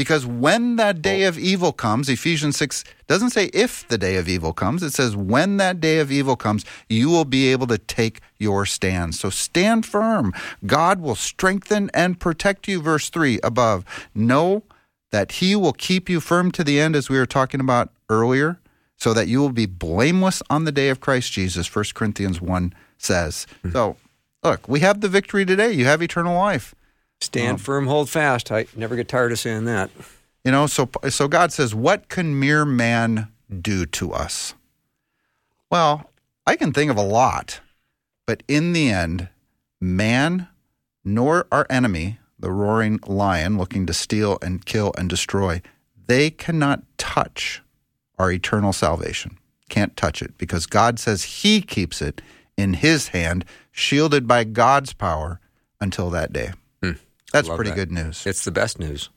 Because 0.00 0.24
when 0.24 0.76
that 0.76 1.02
day 1.02 1.26
oh. 1.26 1.28
of 1.28 1.38
evil 1.38 1.74
comes, 1.74 2.08
Ephesians 2.08 2.56
6 2.56 2.84
doesn't 3.06 3.32
say 3.32 3.50
if 3.52 3.86
the 3.88 3.98
day 3.98 4.16
of 4.16 4.30
evil 4.30 4.54
comes, 4.54 4.82
it 4.82 4.94
says 4.94 5.14
when 5.14 5.58
that 5.58 5.78
day 5.78 5.98
of 5.98 6.10
evil 6.10 6.36
comes, 6.36 6.64
you 6.88 7.10
will 7.10 7.26
be 7.26 7.52
able 7.52 7.66
to 7.66 7.76
take 7.76 8.22
your 8.38 8.64
stand. 8.64 9.14
So 9.14 9.28
stand 9.28 9.84
firm. 9.84 10.32
God 10.64 11.02
will 11.02 11.16
strengthen 11.16 11.90
and 11.92 12.18
protect 12.18 12.66
you. 12.66 12.80
Verse 12.80 13.10
3 13.10 13.40
above. 13.44 13.84
Know 14.14 14.62
that 15.10 15.32
he 15.32 15.54
will 15.54 15.74
keep 15.74 16.08
you 16.08 16.18
firm 16.18 16.50
to 16.52 16.64
the 16.64 16.80
end, 16.80 16.96
as 16.96 17.10
we 17.10 17.18
were 17.18 17.26
talking 17.26 17.60
about 17.60 17.90
earlier, 18.08 18.58
so 18.96 19.12
that 19.12 19.28
you 19.28 19.38
will 19.38 19.52
be 19.52 19.66
blameless 19.66 20.42
on 20.48 20.64
the 20.64 20.72
day 20.72 20.88
of 20.88 21.00
Christ 21.00 21.30
Jesus, 21.30 21.76
1 21.76 21.84
Corinthians 21.92 22.40
1 22.40 22.72
says. 22.96 23.46
Hmm. 23.60 23.72
So, 23.72 23.96
look, 24.42 24.66
we 24.66 24.80
have 24.80 25.02
the 25.02 25.10
victory 25.10 25.44
today. 25.44 25.72
You 25.72 25.84
have 25.84 26.00
eternal 26.00 26.34
life. 26.38 26.74
Stand 27.20 27.56
oh. 27.56 27.58
firm, 27.58 27.86
hold 27.86 28.08
fast. 28.08 28.50
I 28.50 28.66
never 28.76 28.96
get 28.96 29.08
tired 29.08 29.32
of 29.32 29.38
saying 29.38 29.64
that. 29.66 29.90
You 30.44 30.52
know, 30.52 30.66
so 30.66 30.88
so 31.08 31.28
God 31.28 31.52
says, 31.52 31.74
"What 31.74 32.08
can 32.08 32.38
mere 32.38 32.64
man 32.64 33.28
do 33.60 33.84
to 33.86 34.12
us?" 34.12 34.54
Well, 35.70 36.10
I 36.46 36.56
can 36.56 36.72
think 36.72 36.90
of 36.90 36.96
a 36.96 37.02
lot, 37.02 37.60
but 38.26 38.42
in 38.48 38.72
the 38.72 38.90
end, 38.90 39.28
man 39.80 40.48
nor 41.04 41.46
our 41.52 41.66
enemy, 41.70 42.18
the 42.38 42.50
roaring 42.50 42.98
lion 43.06 43.58
looking 43.58 43.86
to 43.86 43.92
steal 43.92 44.38
and 44.42 44.64
kill 44.64 44.92
and 44.96 45.08
destroy, 45.08 45.62
they 46.06 46.30
cannot 46.30 46.82
touch 46.98 47.62
our 48.18 48.30
eternal 48.32 48.72
salvation. 48.72 49.38
Can't 49.68 49.96
touch 49.96 50.22
it 50.22 50.36
because 50.36 50.66
God 50.66 50.98
says 50.98 51.22
he 51.22 51.62
keeps 51.62 52.02
it 52.02 52.20
in 52.56 52.74
his 52.74 53.08
hand, 53.08 53.44
shielded 53.70 54.26
by 54.26 54.44
God's 54.44 54.92
power 54.92 55.40
until 55.80 56.10
that 56.10 56.32
day. 56.32 56.52
That's 57.32 57.48
Love 57.48 57.56
pretty 57.56 57.70
that. 57.70 57.76
good 57.76 57.92
news. 57.92 58.26
It's 58.26 58.44
the 58.44 58.50
best 58.50 58.78
news. 58.78 59.10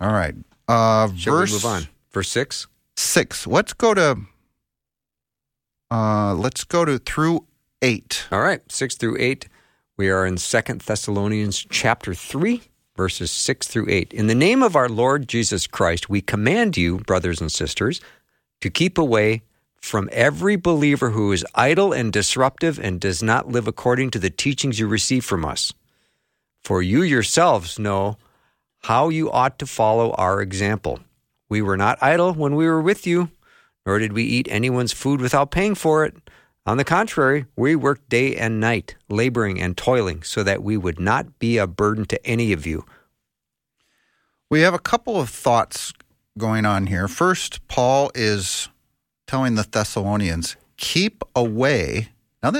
All 0.00 0.12
right. 0.12 0.34
Uh, 0.68 1.08
Shall 1.14 1.34
verse 1.34 1.50
we 1.50 1.54
move 1.56 1.64
on? 1.64 1.88
Verse 2.12 2.28
6? 2.30 2.66
six. 2.96 3.46
Let's 3.46 3.72
go 3.72 3.94
to. 3.94 4.18
Uh, 5.90 6.34
let's 6.34 6.64
go 6.64 6.84
to 6.84 6.98
through 6.98 7.46
eight. 7.82 8.26
All 8.32 8.40
right, 8.40 8.60
6 8.70 8.96
through 8.96 9.16
8. 9.18 9.48
We 9.96 10.08
are 10.10 10.26
in 10.26 10.38
Second 10.38 10.80
Thessalonians 10.80 11.64
chapter 11.70 12.14
3, 12.14 12.62
verses 12.96 13.30
6 13.30 13.68
through 13.68 13.86
8. 13.88 14.12
In 14.12 14.26
the 14.26 14.34
name 14.34 14.62
of 14.62 14.74
our 14.74 14.88
Lord 14.88 15.28
Jesus 15.28 15.66
Christ, 15.66 16.08
we 16.08 16.20
command 16.20 16.76
you, 16.76 16.98
brothers 16.98 17.40
and 17.40 17.52
sisters, 17.52 18.00
to 18.60 18.70
keep 18.70 18.98
away 18.98 19.42
from 19.76 20.08
every 20.12 20.56
believer 20.56 21.10
who 21.10 21.30
is 21.30 21.44
idle 21.54 21.92
and 21.92 22.12
disruptive 22.12 22.78
and 22.78 23.00
does 23.00 23.22
not 23.22 23.48
live 23.48 23.68
according 23.68 24.10
to 24.12 24.18
the 24.18 24.30
teachings 24.30 24.78
you 24.78 24.88
receive 24.88 25.24
from 25.24 25.44
us. 25.44 25.72
For 26.64 26.80
you 26.80 27.02
yourselves 27.02 27.78
know 27.78 28.16
how 28.84 29.10
you 29.10 29.30
ought 29.30 29.58
to 29.58 29.66
follow 29.66 30.12
our 30.12 30.40
example. 30.40 31.00
We 31.48 31.60
were 31.60 31.76
not 31.76 32.02
idle 32.02 32.32
when 32.32 32.54
we 32.54 32.66
were 32.66 32.80
with 32.80 33.06
you, 33.06 33.30
nor 33.84 33.98
did 33.98 34.14
we 34.14 34.24
eat 34.24 34.48
anyone's 34.50 34.92
food 34.92 35.20
without 35.20 35.50
paying 35.50 35.74
for 35.74 36.04
it. 36.06 36.16
On 36.66 36.78
the 36.78 36.84
contrary, 36.84 37.44
we 37.56 37.76
worked 37.76 38.08
day 38.08 38.34
and 38.34 38.58
night, 38.58 38.96
laboring 39.10 39.60
and 39.60 39.76
toiling, 39.76 40.22
so 40.22 40.42
that 40.42 40.62
we 40.62 40.78
would 40.78 40.98
not 40.98 41.38
be 41.38 41.58
a 41.58 41.66
burden 41.66 42.06
to 42.06 42.26
any 42.26 42.52
of 42.52 42.66
you. 42.66 42.86
We 44.48 44.62
have 44.62 44.72
a 44.72 44.78
couple 44.78 45.20
of 45.20 45.28
thoughts 45.28 45.92
going 46.38 46.64
on 46.64 46.86
here. 46.86 47.08
First, 47.08 47.66
Paul 47.68 48.10
is 48.14 48.70
telling 49.26 49.56
the 49.56 49.66
Thessalonians, 49.70 50.56
keep 50.78 51.22
away. 51.36 52.08
Now, 52.42 52.52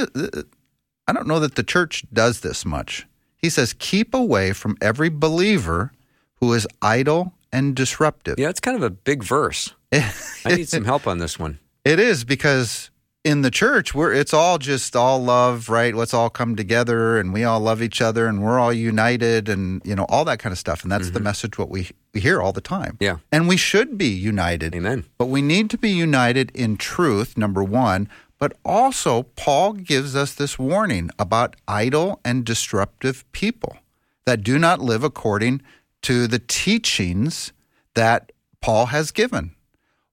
I 1.06 1.12
don't 1.14 1.26
know 1.26 1.40
that 1.40 1.54
the 1.54 1.62
church 1.62 2.04
does 2.12 2.40
this 2.40 2.66
much. 2.66 3.06
He 3.44 3.50
says, 3.50 3.74
keep 3.78 4.14
away 4.14 4.54
from 4.54 4.74
every 4.80 5.10
believer 5.10 5.92
who 6.36 6.54
is 6.54 6.66
idle 6.80 7.34
and 7.52 7.76
disruptive. 7.76 8.38
Yeah, 8.38 8.48
it's 8.48 8.58
kind 8.58 8.74
of 8.74 8.82
a 8.82 8.88
big 8.88 9.22
verse. 9.22 9.74
I 9.92 10.10
need 10.46 10.66
some 10.66 10.86
help 10.86 11.06
on 11.06 11.18
this 11.18 11.38
one. 11.38 11.58
It 11.84 12.00
is 12.00 12.24
because 12.24 12.90
in 13.24 13.42
the 13.42 13.50
church, 13.50 13.94
we're 13.94 14.14
it's 14.14 14.32
all 14.32 14.56
just 14.56 14.96
all 14.96 15.22
love, 15.22 15.68
right? 15.68 15.94
Let's 15.94 16.14
all 16.14 16.30
come 16.30 16.56
together 16.56 17.18
and 17.18 17.30
we 17.30 17.44
all 17.44 17.60
love 17.60 17.82
each 17.82 18.00
other 18.00 18.26
and 18.26 18.42
we're 18.42 18.58
all 18.58 18.72
united 18.72 19.50
and 19.50 19.82
you 19.84 19.94
know 19.94 20.06
all 20.08 20.24
that 20.24 20.38
kind 20.38 20.54
of 20.54 20.58
stuff. 20.58 20.82
And 20.82 20.90
that's 20.90 21.10
the 21.10 21.18
mm-hmm. 21.18 21.24
message 21.24 21.58
what 21.58 21.68
we, 21.68 21.90
we 22.14 22.20
hear 22.20 22.40
all 22.40 22.54
the 22.54 22.62
time. 22.62 22.96
Yeah. 23.00 23.18
And 23.30 23.46
we 23.46 23.58
should 23.58 23.98
be 23.98 24.08
united. 24.08 24.74
Amen. 24.74 25.04
But 25.18 25.26
we 25.26 25.42
need 25.42 25.68
to 25.68 25.76
be 25.76 25.90
united 25.90 26.50
in 26.54 26.78
truth, 26.78 27.36
number 27.36 27.62
one. 27.62 28.08
But 28.44 28.58
also, 28.62 29.22
Paul 29.22 29.72
gives 29.72 30.14
us 30.14 30.34
this 30.34 30.58
warning 30.58 31.08
about 31.18 31.56
idle 31.66 32.20
and 32.26 32.44
disruptive 32.44 33.24
people 33.32 33.78
that 34.26 34.42
do 34.42 34.58
not 34.58 34.80
live 34.80 35.02
according 35.02 35.62
to 36.02 36.26
the 36.26 36.40
teachings 36.40 37.54
that 37.94 38.32
Paul 38.60 38.84
has 38.92 39.12
given. 39.12 39.54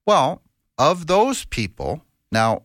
Well, 0.06 0.42
of 0.78 1.08
those 1.08 1.44
people, 1.44 2.06
now 2.32 2.62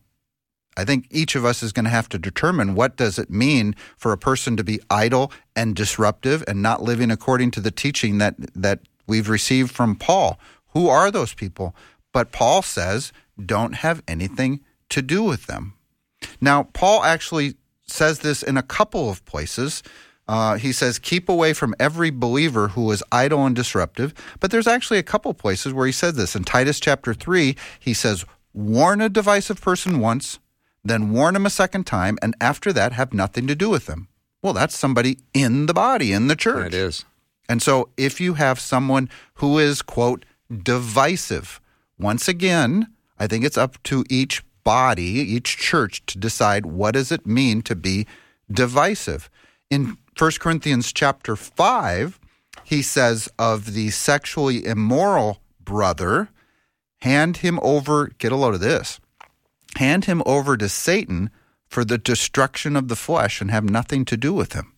I 0.77 0.85
think 0.85 1.09
each 1.11 1.35
of 1.35 1.45
us 1.45 1.65
is 1.65 1.73
going 1.73 1.87
to 1.87 1.91
have 1.91 2.09
to 2.11 2.19
determine 2.21 2.77
what 2.77 2.97
does 2.97 3.19
it 3.19 3.29
mean 3.29 3.75
for 3.97 4.13
a 4.13 4.19
person 4.19 4.57
to 4.59 4.63
be 4.63 4.79
idle 4.89 5.33
and 5.57 5.75
disruptive 5.75 6.45
and 6.47 6.63
not 6.63 6.81
living 6.81 7.11
according 7.11 7.51
to 7.51 7.61
the 7.61 7.73
teaching 7.73 8.19
that 8.19 8.37
that 8.55 8.79
we've 9.09 9.29
received 9.29 9.73
from 9.73 9.97
Paul. 9.97 10.39
Who 10.75 10.89
are 10.89 11.11
those 11.11 11.35
people? 11.35 11.75
But 12.13 12.31
Paul 12.31 12.63
says 12.63 13.13
don't 13.45 13.75
have 13.75 14.01
anything 14.07 14.61
to 14.91 15.03
do 15.03 15.23
with 15.23 15.47
them. 15.47 15.75
Now, 16.41 16.65
Paul 16.73 17.05
actually 17.05 17.55
says 17.87 18.21
this 18.21 18.43
in 18.43 18.57
a 18.57 18.63
couple 18.63 19.11
of 19.11 19.25
places. 19.25 19.83
Uh, 20.29 20.57
he 20.57 20.73
says, 20.73 20.99
keep 20.99 21.29
away 21.29 21.53
from 21.53 21.75
every 21.79 22.11
believer 22.11 22.69
who 22.69 22.91
is 22.91 23.03
idle 23.13 23.47
and 23.47 23.55
disruptive. 23.55 24.13
But 24.41 24.51
there's 24.51 24.67
actually 24.67 24.99
a 24.99 25.05
couple 25.05 25.33
places 25.35 25.73
where 25.73 25.87
he 25.87 25.93
says 25.93 26.15
this. 26.15 26.35
In 26.35 26.45
Titus 26.45 26.81
chapter 26.81 27.15
3, 27.15 27.57
he 27.79 27.95
says, 27.95 28.25
warn 28.53 29.01
a 29.01 29.09
divisive 29.09 29.61
person 29.61 30.01
once, 30.01 30.41
then 30.85 31.13
warn 31.13 31.37
him 31.37 31.47
a 31.47 31.51
second 31.51 31.85
time, 31.87 32.19
and 32.23 32.35
after 32.41 32.73
that, 32.73 32.93
have 32.93 33.13
nothing 33.13 33.47
to 33.47 33.55
do 33.55 33.69
with 33.69 33.87
them. 33.87 34.09
Well, 34.43 34.53
that's 34.53 34.77
somebody 34.77 35.19
in 35.35 35.67
the 35.67 35.75
body, 35.75 36.13
in 36.13 36.29
the 36.29 36.37
church. 36.37 36.69
It 36.69 36.75
is. 36.75 37.05
And 37.49 37.63
so 37.63 37.91
if 37.97 38.21
you 38.21 38.35
have 38.35 38.59
someone 38.61 39.09
who 39.35 39.59
is, 39.59 39.83
quote, 39.83 40.25
divisive, 40.63 41.61
once 41.99 42.29
again, 42.29 42.89
I 43.19 43.27
think 43.27 43.45
it's 43.45 43.59
up 43.59 43.83
to 43.85 44.05
each 44.11 44.43
body, 44.67 45.05
each 45.05 45.57
church 45.57 46.05
to 46.07 46.19
decide 46.19 46.67
what 46.67 46.95
does 46.95 47.13
it 47.13 47.25
mean 47.25 47.63
to 47.63 47.77
be 47.77 48.05
divisive. 48.51 49.31
In 49.71 49.97
1 50.19 50.31
Corinthians 50.41 50.93
chapter 50.93 51.37
5, 51.37 52.19
he 52.65 52.83
says 52.83 53.29
of 53.39 53.75
the 53.75 53.91
sexually 53.91 54.67
immoral 54.67 55.39
brother, 55.65 56.31
hand 57.03 57.37
him 57.37 57.61
over, 57.63 58.09
get 58.19 58.33
a 58.33 58.37
load 58.37 58.55
of 58.55 58.61
this, 58.61 58.99
hand 59.77 60.07
him 60.07 60.21
over 60.27 60.57
to 60.57 60.69
Satan 60.69 61.31
for 61.69 61.85
the 61.85 61.97
destruction 61.97 62.75
of 62.75 62.89
the 62.89 62.97
flesh 62.97 63.41
and 63.41 63.53
have 63.53 63.71
nothing 63.71 64.05
to 64.07 64.17
do 64.17 64.33
with 64.33 64.55
him. 64.55 64.73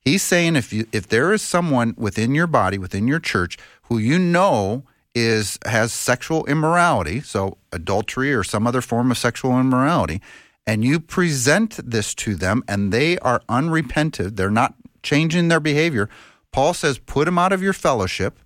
He's 0.00 0.22
saying 0.22 0.56
if 0.56 0.72
you 0.72 0.86
if 0.92 1.08
there 1.08 1.34
is 1.34 1.42
someone 1.42 1.92
within 1.98 2.34
your 2.34 2.46
body, 2.46 2.78
within 2.78 3.06
your 3.06 3.20
church, 3.20 3.58
who 3.82 3.98
you 3.98 4.18
know 4.18 4.84
is 5.16 5.58
has 5.64 5.94
sexual 5.94 6.44
immorality, 6.44 7.22
so 7.22 7.56
adultery 7.72 8.34
or 8.34 8.44
some 8.44 8.66
other 8.66 8.82
form 8.82 9.10
of 9.10 9.16
sexual 9.16 9.58
immorality, 9.58 10.20
and 10.66 10.84
you 10.84 11.00
present 11.00 11.80
this 11.82 12.14
to 12.16 12.34
them 12.34 12.62
and 12.68 12.92
they 12.92 13.18
are 13.20 13.40
unrepented, 13.48 14.36
they're 14.36 14.50
not 14.50 14.74
changing 15.02 15.48
their 15.48 15.58
behavior, 15.58 16.10
Paul 16.52 16.74
says 16.74 16.98
put 16.98 17.24
them 17.24 17.38
out 17.38 17.52
of 17.52 17.62
your 17.62 17.72
fellowship 17.72 18.38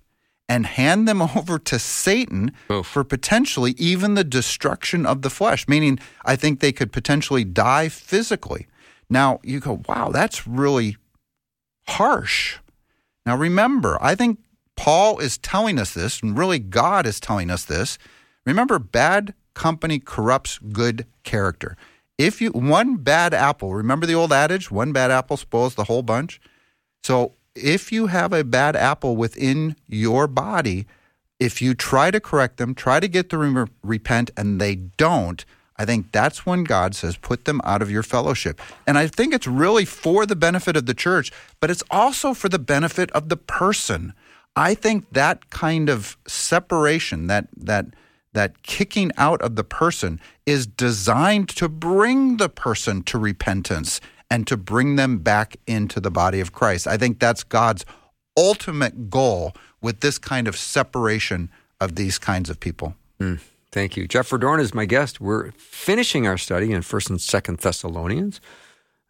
and 0.47 0.65
hand 0.65 1.09
them 1.09 1.21
over 1.35 1.59
to 1.59 1.77
Satan 1.77 2.53
Oof. 2.71 2.87
for 2.87 3.03
potentially 3.03 3.75
even 3.77 4.13
the 4.13 4.23
destruction 4.23 5.05
of 5.05 5.23
the 5.23 5.29
flesh, 5.29 5.67
meaning 5.67 5.99
I 6.23 6.37
think 6.37 6.61
they 6.61 6.71
could 6.71 6.93
potentially 6.93 7.43
die 7.43 7.89
physically. 7.89 8.67
Now, 9.09 9.41
you 9.43 9.59
go, 9.59 9.81
wow, 9.89 10.09
that's 10.09 10.47
really 10.47 10.95
harsh. 11.87 12.59
Now, 13.25 13.35
remember, 13.35 13.97
I 14.01 14.15
think 14.15 14.39
Paul 14.81 15.19
is 15.19 15.37
telling 15.37 15.77
us 15.77 15.93
this, 15.93 16.21
and 16.21 16.35
really 16.35 16.57
God 16.57 17.05
is 17.05 17.19
telling 17.19 17.51
us 17.51 17.65
this. 17.65 17.99
Remember, 18.47 18.79
bad 18.79 19.35
company 19.53 19.99
corrupts 19.99 20.57
good 20.57 21.05
character. 21.21 21.77
If 22.17 22.41
you 22.41 22.49
one 22.49 22.95
bad 22.95 23.31
apple, 23.31 23.75
remember 23.75 24.07
the 24.07 24.15
old 24.15 24.33
adage, 24.33 24.71
one 24.71 24.91
bad 24.91 25.11
apple 25.11 25.37
spoils 25.37 25.75
the 25.75 25.83
whole 25.83 26.01
bunch. 26.01 26.41
So 27.03 27.33
if 27.53 27.91
you 27.91 28.07
have 28.07 28.33
a 28.33 28.43
bad 28.43 28.75
apple 28.75 29.15
within 29.15 29.75
your 29.87 30.25
body, 30.25 30.87
if 31.39 31.61
you 31.61 31.75
try 31.75 32.09
to 32.09 32.19
correct 32.19 32.57
them, 32.57 32.73
try 32.73 32.99
to 32.99 33.07
get 33.07 33.29
them 33.29 33.53
to 33.53 33.71
repent, 33.83 34.31
and 34.35 34.59
they 34.59 34.73
don't, 34.73 35.45
I 35.75 35.85
think 35.85 36.11
that's 36.11 36.43
when 36.43 36.63
God 36.63 36.95
says, 36.95 37.17
put 37.17 37.45
them 37.45 37.61
out 37.63 37.83
of 37.83 37.91
your 37.91 38.01
fellowship. 38.01 38.59
And 38.87 38.97
I 38.97 39.05
think 39.05 39.31
it's 39.31 39.45
really 39.45 39.85
for 39.85 40.25
the 40.25 40.35
benefit 40.35 40.75
of 40.75 40.87
the 40.87 40.95
church, 40.95 41.31
but 41.59 41.69
it's 41.69 41.83
also 41.91 42.33
for 42.33 42.49
the 42.49 42.57
benefit 42.57 43.11
of 43.11 43.29
the 43.29 43.37
person. 43.37 44.13
I 44.55 44.73
think 44.73 45.05
that 45.11 45.49
kind 45.49 45.89
of 45.89 46.17
separation, 46.27 47.27
that 47.27 47.47
that 47.55 47.85
that 48.33 48.63
kicking 48.63 49.11
out 49.17 49.41
of 49.41 49.55
the 49.55 49.63
person 49.63 50.19
is 50.45 50.65
designed 50.65 51.49
to 51.49 51.67
bring 51.67 52.37
the 52.37 52.49
person 52.49 53.03
to 53.03 53.17
repentance 53.17 53.99
and 54.29 54.47
to 54.47 54.55
bring 54.55 54.95
them 54.95 55.17
back 55.17 55.57
into 55.67 55.99
the 55.99 56.11
body 56.11 56.39
of 56.39 56.53
Christ. 56.53 56.87
I 56.87 56.97
think 56.97 57.19
that's 57.19 57.43
God's 57.43 57.85
ultimate 58.37 59.09
goal 59.09 59.53
with 59.81 59.99
this 59.99 60.17
kind 60.17 60.47
of 60.47 60.55
separation 60.55 61.49
of 61.81 61.95
these 61.95 62.17
kinds 62.17 62.49
of 62.49 62.59
people. 62.59 62.95
Thank 63.71 63.97
you. 63.97 64.07
Jeff 64.07 64.29
Verdoorn 64.29 64.59
is 64.59 64.73
my 64.73 64.85
guest. 64.85 65.19
We're 65.19 65.51
finishing 65.51 66.27
our 66.27 66.37
study 66.37 66.71
in 66.71 66.81
1st 66.81 67.09
and 67.09 67.19
2nd 67.19 67.59
Thessalonians. 67.59 68.39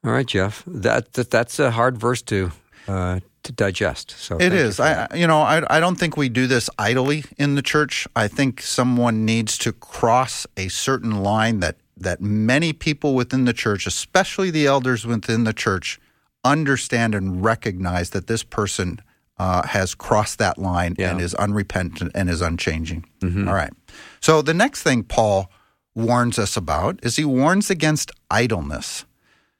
All 0.04 0.12
right, 0.12 0.26
Jeff. 0.26 0.64
That, 0.66 1.14
that 1.14 1.30
That's 1.30 1.60
a 1.60 1.72
hard 1.72 1.98
verse 1.98 2.22
to 2.24 2.52
uh, 2.88 3.20
to 3.44 3.52
digest. 3.52 4.12
So 4.18 4.38
It 4.38 4.54
you 4.54 4.60
is. 4.60 4.78
that. 4.78 5.12
I, 5.14 5.16
you 5.16 5.28
know, 5.28 5.42
I, 5.42 5.64
I 5.78 5.80
don't 5.80 5.96
think 5.98 6.16
we 6.18 6.30
do 6.30 6.48
this 6.48 6.70
idly 6.78 7.24
in 7.38 7.56
the 7.56 7.62
church. 7.62 8.08
I 8.16 8.28
think 8.28 8.62
someone 8.62 9.26
needs 9.26 9.58
to 9.60 9.72
cross 9.74 10.46
a 10.58 10.68
certain 10.70 11.24
line 11.24 11.60
that 11.62 11.78
that 11.98 12.20
many 12.22 12.74
people 12.74 13.14
within 13.14 13.46
the 13.46 13.54
church, 13.54 13.86
especially 13.86 14.50
the 14.50 14.66
elders 14.66 15.06
within 15.06 15.44
the 15.44 15.54
church, 15.54 16.00
understand 16.44 17.14
and 17.14 17.44
recognize 17.44 18.10
that 18.12 18.26
this 18.28 18.42
person 18.44 19.00
uh, 19.38 19.68
has 19.68 19.94
crossed 19.94 20.40
that 20.40 20.58
line 20.58 20.96
Yeah. 20.98 21.12
and 21.12 21.22
is 21.22 21.36
unrepentant 21.36 22.12
and 22.16 22.28
is 22.30 22.42
unchanging. 22.42 23.06
All 23.24 23.54
right. 23.54 23.72
So 24.20 24.42
the 24.42 24.54
next 24.54 24.82
thing 24.84 25.04
Paul 25.04 25.52
warns 25.94 26.40
us 26.40 26.58
about 26.58 27.00
is 27.04 27.18
he 27.18 27.26
warns 27.26 27.70
against 27.70 28.12
idleness. 28.32 29.06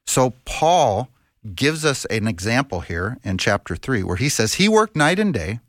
So 0.06 0.30
Paul 0.44 1.08
gives 1.54 1.84
us 1.84 2.04
an 2.06 2.28
example 2.28 2.80
here 2.80 3.18
in 3.24 3.38
chapter 3.38 3.76
3 3.76 4.02
where 4.02 4.16
he 4.16 4.28
says 4.28 4.54
he 4.54 4.68
worked 4.68 4.96
night 4.96 5.18
and 5.18 5.34
day. 5.34 5.60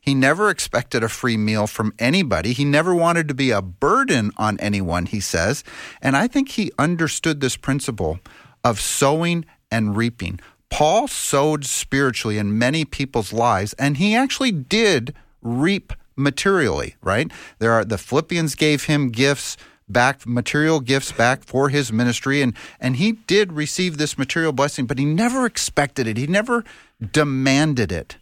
He 0.00 0.14
never 0.14 0.50
expected 0.50 1.04
a 1.04 1.08
free 1.08 1.36
meal 1.36 1.68
from 1.68 1.94
anybody. 1.98 2.52
He 2.52 2.64
never 2.64 2.92
wanted 2.92 3.28
to 3.28 3.34
be 3.34 3.52
a 3.52 3.62
burden 3.62 4.32
on 4.36 4.58
anyone, 4.58 5.06
he 5.06 5.20
says. 5.20 5.62
And 6.00 6.16
I 6.16 6.26
think 6.26 6.50
he 6.50 6.72
understood 6.76 7.40
this 7.40 7.56
principle 7.56 8.18
of 8.64 8.80
sowing 8.80 9.44
and 9.70 9.96
reaping. 9.96 10.40
Paul 10.70 11.06
sowed 11.06 11.64
spiritually 11.64 12.36
in 12.36 12.58
many 12.58 12.84
people's 12.84 13.32
lives, 13.32 13.74
and 13.74 13.98
he 13.98 14.16
actually 14.16 14.50
did 14.50 15.14
reap 15.40 15.92
materially, 16.16 16.96
right? 17.00 17.30
There 17.58 17.72
are 17.72 17.84
the 17.84 17.98
Philippians 17.98 18.54
gave 18.54 18.84
him 18.84 19.10
gifts 19.10 19.56
back 19.92 20.26
material 20.26 20.80
gifts 20.80 21.12
back 21.12 21.44
for 21.44 21.68
his 21.68 21.92
ministry 21.92 22.42
and 22.42 22.54
and 22.80 22.96
he 22.96 23.12
did 23.12 23.52
receive 23.52 23.98
this 23.98 24.16
material 24.16 24.52
blessing 24.52 24.86
but 24.86 24.98
he 24.98 25.04
never 25.04 25.46
expected 25.46 26.06
it 26.06 26.16
he 26.16 26.26
never 26.26 26.64
demanded 27.12 27.92
it 27.92 28.16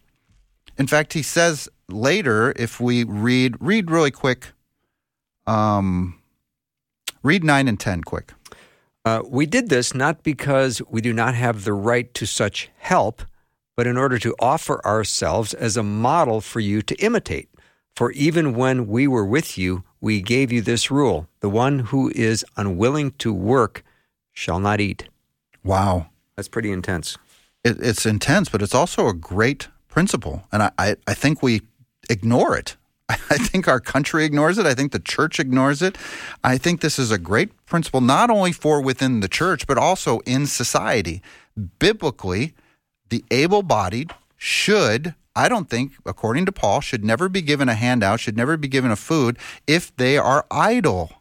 in 0.78 0.86
fact 0.86 1.12
he 1.12 1.22
says 1.22 1.68
later 1.88 2.52
if 2.56 2.80
we 2.80 3.04
read 3.04 3.56
read 3.60 3.90
really 3.90 4.10
quick 4.10 4.48
um 5.46 6.20
Read 7.22 7.44
9 7.44 7.68
and 7.68 7.78
10 7.78 8.02
quick. 8.02 8.32
Uh, 9.04 9.22
we 9.26 9.44
did 9.44 9.68
this 9.68 9.94
not 9.94 10.22
because 10.22 10.80
we 10.88 11.02
do 11.02 11.12
not 11.12 11.34
have 11.34 11.64
the 11.64 11.72
right 11.74 12.12
to 12.14 12.26
such 12.26 12.70
help, 12.78 13.22
but 13.76 13.86
in 13.86 13.98
order 13.98 14.18
to 14.18 14.34
offer 14.40 14.84
ourselves 14.86 15.52
as 15.52 15.76
a 15.76 15.82
model 15.82 16.40
for 16.40 16.60
you 16.60 16.80
to 16.80 16.94
imitate. 16.96 17.50
For 17.94 18.12
even 18.12 18.54
when 18.54 18.86
we 18.86 19.06
were 19.06 19.26
with 19.26 19.58
you, 19.58 19.84
we 20.00 20.22
gave 20.22 20.50
you 20.50 20.62
this 20.62 20.90
rule 20.90 21.28
the 21.40 21.50
one 21.50 21.80
who 21.80 22.10
is 22.14 22.44
unwilling 22.56 23.12
to 23.18 23.32
work 23.32 23.84
shall 24.32 24.60
not 24.60 24.80
eat. 24.80 25.08
Wow. 25.62 26.06
That's 26.36 26.48
pretty 26.48 26.72
intense. 26.72 27.18
It, 27.64 27.78
it's 27.80 28.06
intense, 28.06 28.48
but 28.48 28.62
it's 28.62 28.74
also 28.74 29.08
a 29.08 29.12
great 29.12 29.68
principle. 29.88 30.44
And 30.50 30.62
I, 30.62 30.70
I, 30.78 30.96
I 31.06 31.14
think 31.14 31.42
we 31.42 31.62
ignore 32.08 32.56
it. 32.56 32.76
I 33.08 33.16
think 33.16 33.68
our 33.68 33.80
country 33.80 34.24
ignores 34.24 34.56
it. 34.56 34.66
I 34.66 34.74
think 34.74 34.92
the 34.92 34.98
church 34.98 35.38
ignores 35.40 35.82
it. 35.82 35.98
I 36.42 36.56
think 36.56 36.80
this 36.80 36.98
is 36.98 37.10
a 37.10 37.18
great 37.18 37.50
principle, 37.66 38.00
not 38.00 38.30
only 38.30 38.52
for 38.52 38.80
within 38.80 39.20
the 39.20 39.28
church, 39.28 39.66
but 39.66 39.76
also 39.76 40.20
in 40.20 40.46
society. 40.46 41.20
Biblically, 41.78 42.54
the 43.10 43.24
able 43.30 43.62
bodied 43.62 44.12
should, 44.36 45.14
I 45.34 45.48
don't 45.48 45.70
think, 45.70 45.92
according 46.04 46.46
to 46.46 46.52
Paul, 46.52 46.80
should 46.80 47.04
never 47.04 47.28
be 47.28 47.42
given 47.42 47.68
a 47.68 47.74
handout, 47.74 48.20
should 48.20 48.36
never 48.36 48.56
be 48.56 48.68
given 48.68 48.90
a 48.90 48.96
food 48.96 49.38
if 49.66 49.94
they 49.96 50.18
are 50.18 50.44
idle, 50.50 51.12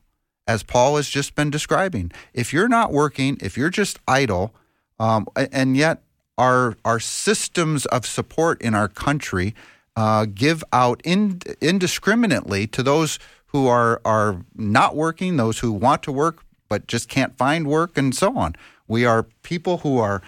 as 0.47 0.63
Paul 0.63 0.95
has 0.95 1.09
just 1.09 1.35
been 1.35 1.49
describing. 1.49 2.11
If 2.33 2.51
you're 2.51 2.67
not 2.67 2.91
working, 2.91 3.37
if 3.41 3.57
you're 3.57 3.69
just 3.69 3.99
idle, 4.07 4.53
um, 4.99 5.27
and 5.35 5.77
yet 5.77 6.01
our 6.37 6.75
our 6.83 6.99
systems 6.99 7.85
of 7.87 8.05
support 8.05 8.61
in 8.61 8.73
our 8.73 8.87
country 8.87 9.53
uh, 9.95 10.25
give 10.25 10.63
out 10.73 11.01
in, 11.03 11.41
indiscriminately 11.61 12.65
to 12.67 12.81
those 12.81 13.19
who 13.47 13.67
are 13.67 14.01
are 14.05 14.43
not 14.55 14.95
working, 14.95 15.37
those 15.37 15.59
who 15.59 15.71
want 15.71 16.01
to 16.03 16.11
work 16.11 16.43
but 16.69 16.87
just 16.87 17.09
can't 17.09 17.35
find 17.37 17.67
work, 17.67 17.97
and 17.97 18.15
so 18.15 18.37
on. 18.37 18.55
We 18.87 19.03
are 19.03 19.23
people 19.43 19.79
who 19.79 19.97
are 19.97 20.21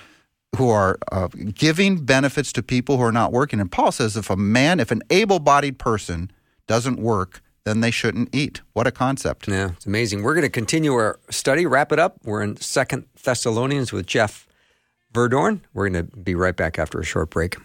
who 0.58 0.70
are 0.70 0.98
uh, 1.12 1.28
giving 1.54 2.04
benefits 2.04 2.52
to 2.54 2.64
people 2.64 2.98
who 2.98 3.04
are 3.04 3.12
not 3.12 3.32
working. 3.32 3.60
And 3.60 3.72
Paul 3.72 3.92
says, 3.92 4.18
if 4.18 4.30
a 4.30 4.36
man, 4.36 4.80
if 4.80 4.92
an 4.92 5.02
able-bodied 5.10 5.80
person 5.80 6.32
doesn't 6.68 7.00
work, 7.00 7.42
then 7.64 7.82
they 7.82 7.92
shouldn't 7.92 8.34
eat. 8.34 8.62
What 8.74 8.88
a 8.88 8.92
concept! 8.92 9.48
Yeah, 9.48 9.72
it's 9.72 9.86
amazing. 9.86 10.24
We're 10.24 10.34
going 10.34 10.44
to 10.44 10.50
continue 10.50 10.94
our 10.94 11.20
study, 11.30 11.66
wrap 11.66 11.92
it 11.92 12.00
up. 12.00 12.18
We're 12.24 12.42
in 12.42 12.58
Second 12.58 13.06
Thessalonians 13.24 13.94
with 13.94 14.08
Jeff 14.08 14.48
Verdoorn. 15.14 15.62
We're 15.74 15.90
going 15.90 16.08
to 16.08 16.18
be 16.18 16.36
right 16.36 16.56
back 16.56 16.80
after 16.80 17.00
a 17.00 17.06
short 17.06 17.30
break. 17.30 17.56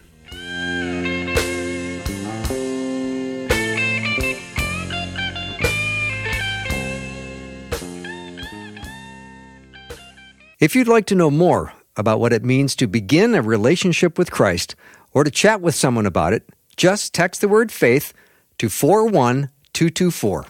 If 10.59 10.75
you'd 10.75 10.87
like 10.87 11.05
to 11.07 11.15
know 11.15 11.29
more 11.29 11.73
about 11.97 12.19
what 12.19 12.31
it 12.31 12.45
means 12.45 12.75
to 12.75 12.87
begin 12.87 13.35
a 13.35 13.41
relationship 13.41 14.17
with 14.17 14.31
Christ 14.31 14.75
or 15.13 15.23
to 15.23 15.31
chat 15.31 15.59
with 15.61 15.75
someone 15.75 16.05
about 16.05 16.33
it, 16.33 16.47
just 16.75 17.13
text 17.13 17.41
the 17.41 17.47
word 17.47 17.71
faith 17.71 18.13
to 18.59 18.69
41224. 18.69 20.47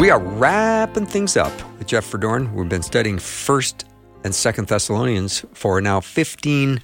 We 0.00 0.10
are 0.10 0.18
wrapping 0.18 1.06
things 1.06 1.36
up 1.36 1.52
with 1.78 1.86
Jeff 1.86 2.10
Verdoorn. 2.10 2.52
We've 2.52 2.68
been 2.68 2.82
studying 2.82 3.18
1st 3.18 3.84
and 4.24 4.32
2nd 4.32 4.66
Thessalonians 4.66 5.44
for 5.52 5.80
now 5.80 6.00
15 6.00 6.80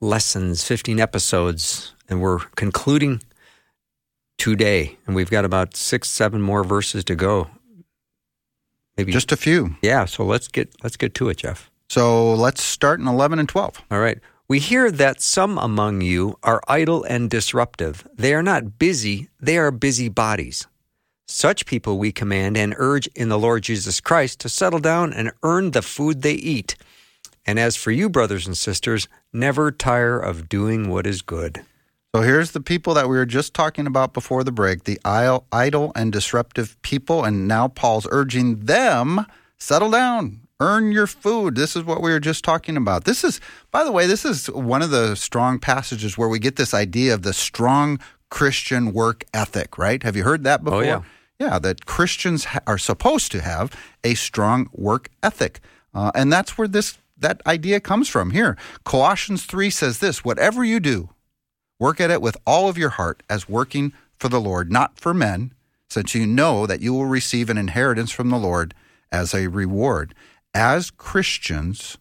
lessons, 0.00 0.64
15 0.64 0.98
episodes, 0.98 1.94
and 2.08 2.20
we're 2.20 2.40
concluding 2.56 3.22
today. 4.38 4.96
And 5.06 5.14
we've 5.16 5.30
got 5.30 5.44
about 5.44 5.76
six, 5.76 6.08
seven 6.08 6.40
more 6.40 6.64
verses 6.64 7.04
to 7.04 7.14
go. 7.14 7.48
Maybe 8.96 9.12
Just 9.12 9.32
a 9.32 9.36
few. 9.36 9.76
yeah. 9.82 10.04
So 10.06 10.24
let's 10.24 10.48
get 10.48 10.70
let's 10.82 10.96
get 10.96 11.14
to 11.14 11.28
it, 11.28 11.38
Jeff. 11.38 11.70
So 11.88 12.34
let's 12.34 12.62
start 12.62 12.98
in 12.98 13.06
11 13.06 13.38
and 13.38 13.48
12. 13.48 13.82
All 13.90 14.00
right. 14.00 14.18
We 14.48 14.58
hear 14.60 14.90
that 14.90 15.20
some 15.20 15.58
among 15.58 16.00
you 16.02 16.38
are 16.42 16.62
idle 16.68 17.04
and 17.04 17.28
disruptive. 17.28 18.06
They 18.16 18.32
are 18.32 18.42
not 18.42 18.78
busy, 18.78 19.28
they 19.40 19.58
are 19.58 19.70
busy 19.70 20.08
bodies. 20.08 20.66
Such 21.28 21.66
people 21.66 21.98
we 21.98 22.12
command 22.12 22.56
and 22.56 22.74
urge 22.78 23.08
in 23.08 23.28
the 23.28 23.38
Lord 23.38 23.64
Jesus 23.64 24.00
Christ 24.00 24.38
to 24.40 24.48
settle 24.48 24.78
down 24.78 25.12
and 25.12 25.32
earn 25.42 25.72
the 25.72 25.82
food 25.82 26.22
they 26.22 26.34
eat. 26.34 26.76
And 27.44 27.58
as 27.58 27.74
for 27.76 27.90
you, 27.90 28.08
brothers 28.08 28.46
and 28.46 28.56
sisters, 28.56 29.08
never 29.32 29.72
tire 29.72 30.18
of 30.18 30.48
doing 30.48 30.88
what 30.88 31.06
is 31.06 31.22
good. 31.22 31.62
So 32.16 32.22
here's 32.22 32.52
the 32.52 32.62
people 32.62 32.94
that 32.94 33.10
we 33.10 33.16
were 33.18 33.26
just 33.26 33.52
talking 33.52 33.86
about 33.86 34.14
before 34.14 34.42
the 34.42 34.50
break 34.50 34.84
the 34.84 34.98
idle, 35.04 35.44
and 35.52 36.10
disruptive 36.10 36.80
people. 36.80 37.24
And 37.24 37.46
now 37.46 37.68
Paul's 37.68 38.08
urging 38.10 38.60
them 38.60 39.26
settle 39.58 39.90
down, 39.90 40.40
earn 40.58 40.92
your 40.92 41.06
food. 41.06 41.56
This 41.56 41.76
is 41.76 41.84
what 41.84 42.00
we 42.00 42.10
were 42.10 42.18
just 42.18 42.42
talking 42.42 42.78
about. 42.78 43.04
This 43.04 43.22
is, 43.22 43.38
by 43.70 43.84
the 43.84 43.92
way, 43.92 44.06
this 44.06 44.24
is 44.24 44.46
one 44.48 44.80
of 44.80 44.88
the 44.88 45.14
strong 45.14 45.58
passages 45.58 46.16
where 46.16 46.30
we 46.30 46.38
get 46.38 46.56
this 46.56 46.72
idea 46.72 47.12
of 47.12 47.20
the 47.20 47.34
strong 47.34 48.00
Christian 48.30 48.94
work 48.94 49.24
ethic, 49.34 49.76
right? 49.76 50.02
Have 50.02 50.16
you 50.16 50.24
heard 50.24 50.42
that 50.44 50.64
before? 50.64 50.84
yeah. 50.86 51.02
Yeah, 51.38 51.58
that 51.58 51.84
Christians 51.84 52.46
ha- 52.46 52.60
are 52.66 52.78
supposed 52.78 53.30
to 53.32 53.42
have 53.42 53.70
a 54.02 54.14
strong 54.14 54.70
work 54.72 55.10
ethic. 55.22 55.60
Uh, 55.92 56.12
and 56.14 56.32
that's 56.32 56.56
where 56.56 56.66
this 56.66 56.96
that 57.18 57.42
idea 57.46 57.78
comes 57.78 58.08
from 58.08 58.30
here. 58.30 58.56
Colossians 58.84 59.44
3 59.44 59.68
says 59.68 59.98
this, 59.98 60.24
whatever 60.24 60.64
you 60.64 60.80
do, 60.80 61.10
Work 61.78 62.00
at 62.00 62.10
it 62.10 62.22
with 62.22 62.36
all 62.46 62.68
of 62.68 62.78
your 62.78 62.90
heart 62.90 63.22
as 63.28 63.48
working 63.48 63.92
for 64.18 64.28
the 64.28 64.40
Lord, 64.40 64.72
not 64.72 64.98
for 64.98 65.12
men, 65.12 65.52
since 65.88 66.14
you 66.14 66.26
know 66.26 66.66
that 66.66 66.80
you 66.80 66.92
will 66.94 67.06
receive 67.06 67.50
an 67.50 67.58
inheritance 67.58 68.10
from 68.10 68.30
the 68.30 68.38
Lord 68.38 68.74
as 69.12 69.34
a 69.34 69.48
reward. 69.48 70.14
As 70.54 70.90
Christians, 70.90 71.98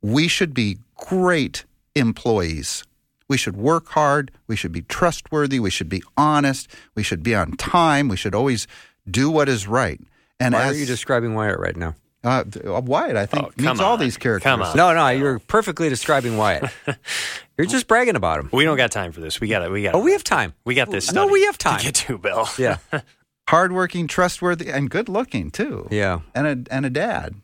we 0.00 0.28
should 0.28 0.54
be 0.54 0.78
great 0.94 1.64
employees. 1.94 2.84
We 3.28 3.36
should 3.36 3.56
work 3.56 3.88
hard. 3.88 4.30
We 4.46 4.56
should 4.56 4.72
be 4.72 4.82
trustworthy. 4.82 5.60
We 5.60 5.70
should 5.70 5.88
be 5.88 6.02
honest. 6.16 6.70
We 6.94 7.02
should 7.02 7.22
be 7.22 7.34
on 7.34 7.52
time. 7.52 8.08
We 8.08 8.16
should 8.16 8.34
always 8.34 8.66
do 9.10 9.30
what 9.30 9.48
is 9.48 9.66
right. 9.66 10.00
And 10.40 10.54
Why 10.54 10.64
as 10.64 10.76
are 10.76 10.80
you 10.80 10.86
describing 10.86 11.34
Wyatt 11.34 11.58
right 11.58 11.76
now? 11.76 11.94
Uh, 12.24 12.42
Wyatt, 12.64 13.16
I 13.16 13.26
think 13.26 13.46
Oh, 13.46 13.52
come 13.56 13.66
meets 13.66 13.80
all 13.80 13.96
these 13.96 14.16
characters. 14.16 14.44
Come 14.44 14.62
on. 14.62 14.76
No, 14.76 14.92
no, 14.92 15.08
you're 15.08 15.38
perfectly 15.38 15.88
describing 15.88 16.36
Wyatt. 16.36 16.70
you're 17.56 17.66
just 17.66 17.86
bragging 17.86 18.16
about 18.16 18.40
him. 18.40 18.50
We 18.52 18.64
don't 18.64 18.76
got 18.76 18.90
time 18.90 19.12
for 19.12 19.20
this. 19.20 19.40
We 19.40 19.48
got 19.48 19.62
it. 19.62 19.70
We 19.70 19.84
got. 19.84 19.94
It. 19.94 19.98
Oh, 19.98 20.00
we 20.00 20.12
have 20.12 20.24
time. 20.24 20.54
We 20.64 20.74
got 20.74 20.90
this. 20.90 21.12
No, 21.12 21.26
we 21.28 21.44
have 21.44 21.58
time. 21.58 21.78
to 21.78 21.84
get 21.84 21.94
to, 21.94 22.18
Bill. 22.18 22.48
Yeah. 22.58 22.78
Hardworking, 23.48 24.08
trustworthy, 24.08 24.68
and 24.70 24.90
good 24.90 25.08
looking 25.08 25.50
too. 25.50 25.88
Yeah. 25.90 26.20
And 26.34 26.68
a 26.68 26.74
and 26.74 26.84
a 26.84 26.90
dad. 26.90 27.34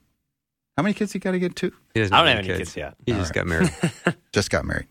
How 0.76 0.82
many 0.82 0.92
kids 0.92 1.14
you 1.14 1.20
got 1.20 1.30
to 1.32 1.38
get 1.38 1.56
to? 1.56 1.72
He 1.94 2.00
doesn't 2.00 2.12
I 2.12 2.18
don't 2.18 2.26
have 2.26 2.36
have 2.38 2.46
any 2.46 2.58
kids 2.58 2.76
yet. 2.76 2.94
He 3.06 3.12
just 3.12 3.32
got 3.32 3.46
married. 3.46 3.70
just 4.32 4.50
got 4.50 4.64
married. 4.64 4.88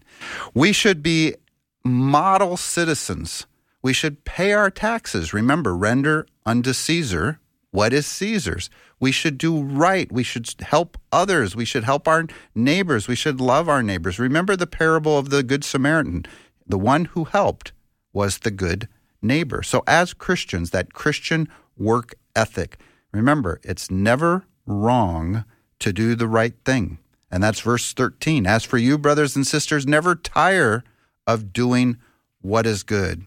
We 0.56 0.72
should 0.72 1.04
be 1.04 1.36
model 1.84 2.58
citizens. 2.58 3.46
We 3.84 3.92
should 3.94 4.24
pay 4.24 4.54
our 4.54 4.72
taxes. 4.72 5.34
Remember, 5.34 5.76
render 5.76 6.26
unto 6.46 6.72
Caesar 6.74 7.40
what 7.74 7.92
is 7.92 8.06
Caesar's. 8.06 8.70
We 9.00 9.12
should 9.12 9.40
do 9.40 9.64
right. 9.64 10.10
We 10.12 10.22
should 10.22 10.48
help 10.62 10.96
others. 11.12 11.56
We 11.56 11.66
should 11.66 11.84
help 11.84 12.08
our 12.08 12.28
neighbors. 12.54 13.08
We 13.08 13.16
should 13.16 13.42
love 13.42 13.68
our 13.68 13.82
neighbors. 13.82 14.20
Remember 14.20 14.56
the 14.56 14.68
parable 14.68 15.18
of 15.18 15.32
the 15.32 15.42
Good 15.42 15.64
Samaritan. 15.64 16.28
The 16.68 16.78
one 16.78 17.06
who 17.06 17.24
helped 17.24 17.74
was 18.14 18.38
the 18.38 18.52
good 18.52 18.88
neighbor. 19.24 19.64
So, 19.64 19.84
as 19.88 20.14
Christians, 20.14 20.70
that 20.70 20.94
Christian 20.94 21.50
work 21.76 22.14
ethic, 22.36 22.78
remember, 23.12 23.60
it's 23.64 23.90
never 23.90 24.46
wrong 24.68 25.44
to 25.80 25.92
do 25.92 26.14
the 26.14 26.28
right 26.28 26.54
thing. 26.64 27.00
And 27.32 27.42
that's 27.42 27.60
verse 27.60 27.92
13. 27.92 28.46
As 28.46 28.64
for 28.64 28.78
you, 28.78 29.00
brothers 29.00 29.36
and 29.36 29.48
sisters, 29.48 29.88
never 29.88 30.14
tire 30.14 30.84
of 31.26 31.52
doing 31.52 31.98
what 32.40 32.68
is 32.68 32.84
good. 32.84 33.26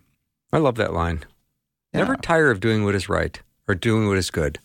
I 0.53 0.59
love 0.59 0.77
that 0.77 0.95
line. 0.95 1.25
Never 1.93 2.15
tire 2.15 2.53
of 2.53 2.61
doing 2.61 2.85
what 2.85 2.95
is 2.95 3.09
right 3.09 3.43
or 3.69 3.75
doing 3.75 4.09
what 4.09 4.19
is 4.19 4.31
good. 4.31 4.59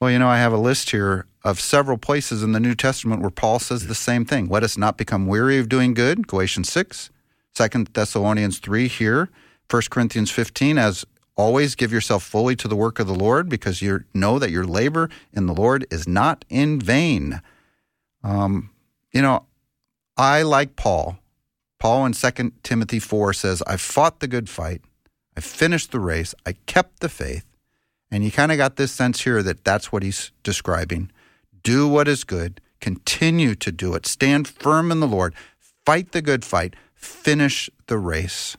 Well, 0.00 0.10
you 0.10 0.18
know, 0.18 0.28
I 0.28 0.38
have 0.38 0.52
a 0.52 0.58
list 0.58 0.90
here 0.90 1.26
of 1.44 1.60
several 1.60 1.96
places 1.96 2.42
in 2.42 2.52
the 2.52 2.60
New 2.60 2.74
Testament 2.74 3.20
where 3.20 3.30
Paul 3.30 3.58
says 3.58 3.86
the 3.86 3.94
same 3.94 4.24
thing. 4.24 4.48
Let 4.48 4.64
us 4.64 4.76
not 4.76 4.96
become 4.96 5.26
weary 5.26 5.58
of 5.58 5.68
doing 5.68 5.94
good, 5.94 6.26
Galatians 6.26 6.70
6, 6.70 7.10
2 7.54 7.68
Thessalonians 7.92 8.58
3 8.58 8.88
here, 8.88 9.30
1 9.70 9.82
Corinthians 9.90 10.30
15, 10.30 10.78
as 10.78 11.04
always 11.36 11.74
give 11.74 11.92
yourself 11.92 12.22
fully 12.22 12.56
to 12.56 12.68
the 12.68 12.76
work 12.76 12.98
of 12.98 13.06
the 13.06 13.14
Lord 13.14 13.48
because 13.48 13.80
you 13.80 14.04
know 14.12 14.38
that 14.38 14.50
your 14.50 14.64
labor 14.64 15.08
in 15.32 15.46
the 15.46 15.54
Lord 15.54 15.86
is 15.90 16.08
not 16.08 16.44
in 16.48 16.80
vain. 16.80 17.40
Um, 18.22 18.70
you 19.12 19.22
know, 19.22 19.46
I 20.16 20.42
like 20.42 20.76
Paul. 20.76 21.18
Paul 21.78 22.06
in 22.06 22.12
2 22.12 22.52
Timothy 22.62 22.98
4 22.98 23.32
says, 23.32 23.62
I 23.66 23.76
fought 23.76 24.20
the 24.20 24.28
good 24.28 24.48
fight. 24.48 24.82
I 25.36 25.40
finished 25.40 25.90
the 25.90 26.00
race. 26.00 26.34
I 26.44 26.52
kept 26.66 27.00
the 27.00 27.08
faith. 27.08 27.44
And 28.12 28.22
you 28.22 28.30
kind 28.30 28.52
of 28.52 28.58
got 28.58 28.76
this 28.76 28.92
sense 28.92 29.22
here 29.22 29.42
that 29.42 29.64
that's 29.64 29.90
what 29.90 30.02
he's 30.04 30.30
describing. 30.44 31.10
Do 31.62 31.88
what 31.88 32.06
is 32.06 32.22
good, 32.24 32.60
continue 32.80 33.54
to 33.56 33.72
do 33.72 33.94
it, 33.94 34.06
stand 34.06 34.46
firm 34.46 34.92
in 34.92 35.00
the 35.00 35.08
Lord, 35.08 35.34
fight 35.86 36.12
the 36.12 36.20
good 36.22 36.44
fight, 36.44 36.74
finish 36.94 37.68
the 37.86 37.98
race. 37.98 38.56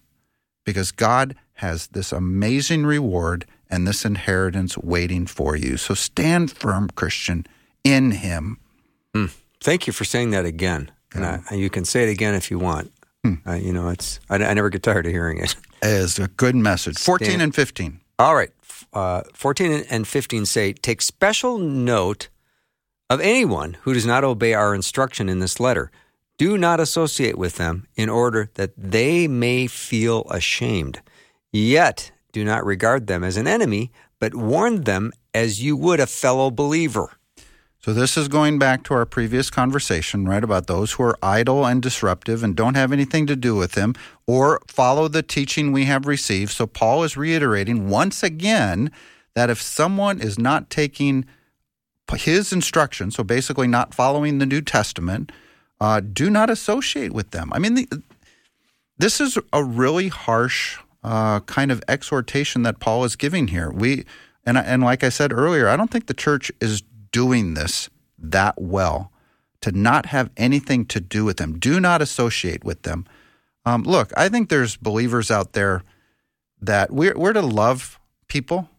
because 0.66 0.91
God 0.91 1.36
has 1.56 1.88
this 1.88 2.12
amazing 2.12 2.86
reward 2.86 3.45
and 3.70 3.88
this 3.88 4.06
inheritance 4.06 4.78
waiting 4.78 5.26
for 5.28 5.56
you. 5.56 5.78
So 5.78 5.93
stand 5.93 6.51
firm, 6.51 6.89
Christian, 6.95 7.45
in 7.84 8.12
Him. 8.12 8.58
Thank 9.62 9.88
you 9.88 9.93
for 9.93 10.04
saying 10.06 10.32
that 10.32 10.45
again. 10.45 10.89
And 11.14 11.26
I, 11.26 11.54
you 11.56 11.70
can 11.70 11.86
say 11.86 12.08
it 12.08 12.12
again 12.12 12.34
if 12.34 12.49
you 12.49 12.58
want. 12.60 12.91
Uh, 13.45 13.54
you 13.54 13.72
know, 13.72 13.88
it's 13.89 14.20
I, 14.30 14.36
I 14.36 14.54
never 14.54 14.70
get 14.70 14.84
tired 14.84 15.06
of 15.06 15.12
hearing 15.12 15.38
it. 15.38 15.56
it. 15.82 15.88
Is 15.88 16.20
a 16.20 16.28
good 16.28 16.56
message. 16.56 16.97
14 16.97 17.26
Stand- 17.26 17.41
and 17.41 17.56
15. 17.56 17.99
All 18.20 18.36
right. 18.36 18.51
Uh, 18.94 19.24
14 19.34 19.86
and 19.89 20.08
15 20.08 20.46
say, 20.46 20.74
Take 20.74 21.02
special 21.02 21.58
note 21.58 22.30
of 23.10 23.20
anyone 23.22 23.78
who 23.82 23.94
does 23.94 24.06
not 24.06 24.24
obey 24.24 24.54
our 24.54 24.74
instruction 24.74 25.30
in 25.30 25.39
this 25.39 25.60
letter. 25.60 25.91
Do 26.38 26.58
not 26.58 26.80
associate 26.80 27.38
with 27.38 27.58
them 27.58 27.88
in 27.96 28.10
order 28.10 28.50
that 28.56 28.74
they 28.78 29.28
may 29.28 29.68
feel 29.68 30.26
ashamed. 30.30 31.02
Yet 31.52 32.12
do 32.32 32.44
not 32.44 32.66
regard 32.66 33.08
them 33.08 33.24
as 33.24 33.38
an 33.38 33.48
enemy, 33.48 33.91
but 34.20 34.34
warn 34.34 34.82
them 34.82 35.12
as 35.34 35.62
you 35.62 35.76
would 35.78 36.00
a 36.00 36.08
fellow 36.08 36.50
believer. 36.50 37.12
So 37.84 37.92
this 37.92 38.16
is 38.16 38.30
going 38.30 38.60
back 38.60 38.84
to 38.84 38.94
our 38.94 39.06
previous 39.06 39.50
conversation, 39.50 40.26
right, 40.26 40.42
about 40.42 40.68
those 40.68 40.94
who 40.94 41.04
are 41.04 41.18
idle 41.22 41.66
and 41.66 41.82
disruptive 41.82 42.42
and 42.42 42.56
don't 42.56 42.76
have 42.76 42.94
anything 42.94 43.28
to 43.28 43.36
do 43.36 43.58
with 43.58 43.76
him 43.76 43.94
or 44.26 44.62
follow 44.68 45.10
the 45.10 45.22
teaching 45.22 45.74
we 45.74 45.84
have 45.84 46.08
received. 46.08 46.52
So 46.52 46.66
Paul 46.66 47.04
is 47.04 47.18
reiterating 47.18 47.90
once 47.90 48.24
again 48.24 48.90
that 49.36 49.50
if 49.50 49.62
someone 49.62 50.22
is 50.22 50.40
not 50.40 50.70
taking 50.70 51.26
his 52.14 52.54
instruction, 52.54 53.12
so 53.12 53.22
basically 53.22 53.68
not 53.68 53.94
following 53.94 54.38
the 54.38 54.46
New 54.46 54.62
Testament, 54.62 55.34
uh, 55.82 56.00
do 56.00 56.30
not 56.30 56.50
associate 56.50 57.12
with 57.12 57.32
them. 57.32 57.52
I 57.52 57.60
mean, 57.60 57.74
the, 57.74 58.02
this 58.98 59.20
is 59.20 59.38
a 59.52 59.62
really 59.62 60.08
harsh 60.08 60.78
uh, 61.04 61.42
kind 61.42 61.70
of 61.70 61.84
exhortation 61.90 62.64
that 62.64 62.80
Paul 62.80 63.04
is 63.04 63.18
giving 63.18 63.50
here. 63.50 63.70
We 63.70 64.06
and 64.46 64.58
and 64.58 64.84
like 64.84 65.04
I 65.04 65.10
said 65.10 65.34
earlier, 65.34 65.68
I 65.68 65.76
don't 65.76 65.90
think 65.90 66.08
the 66.08 66.14
church 66.14 66.50
is 66.62 66.84
doing 67.14 67.53
this 67.53 67.89
that 68.18 68.61
well 68.61 69.14
to 69.61 69.72
not 69.72 70.07
have 70.07 70.30
anything 70.36 70.86
to 70.88 70.99
do 70.99 71.24
with 71.24 71.38
them. 71.38 71.57
Do 71.57 71.80
not 71.80 72.01
associate 72.01 72.66
with 72.66 72.82
them. 72.82 73.05
Um, 73.66 73.84
look, 73.84 74.11
I 74.18 74.28
think 74.28 74.49
there's 74.49 74.76
believers 74.76 75.32
out 75.32 75.53
there 75.53 75.84
that 76.61 76.91
we're 76.91 77.18
we're 77.18 77.32
to 77.32 77.41
love 77.41 77.97
people. 78.28 78.70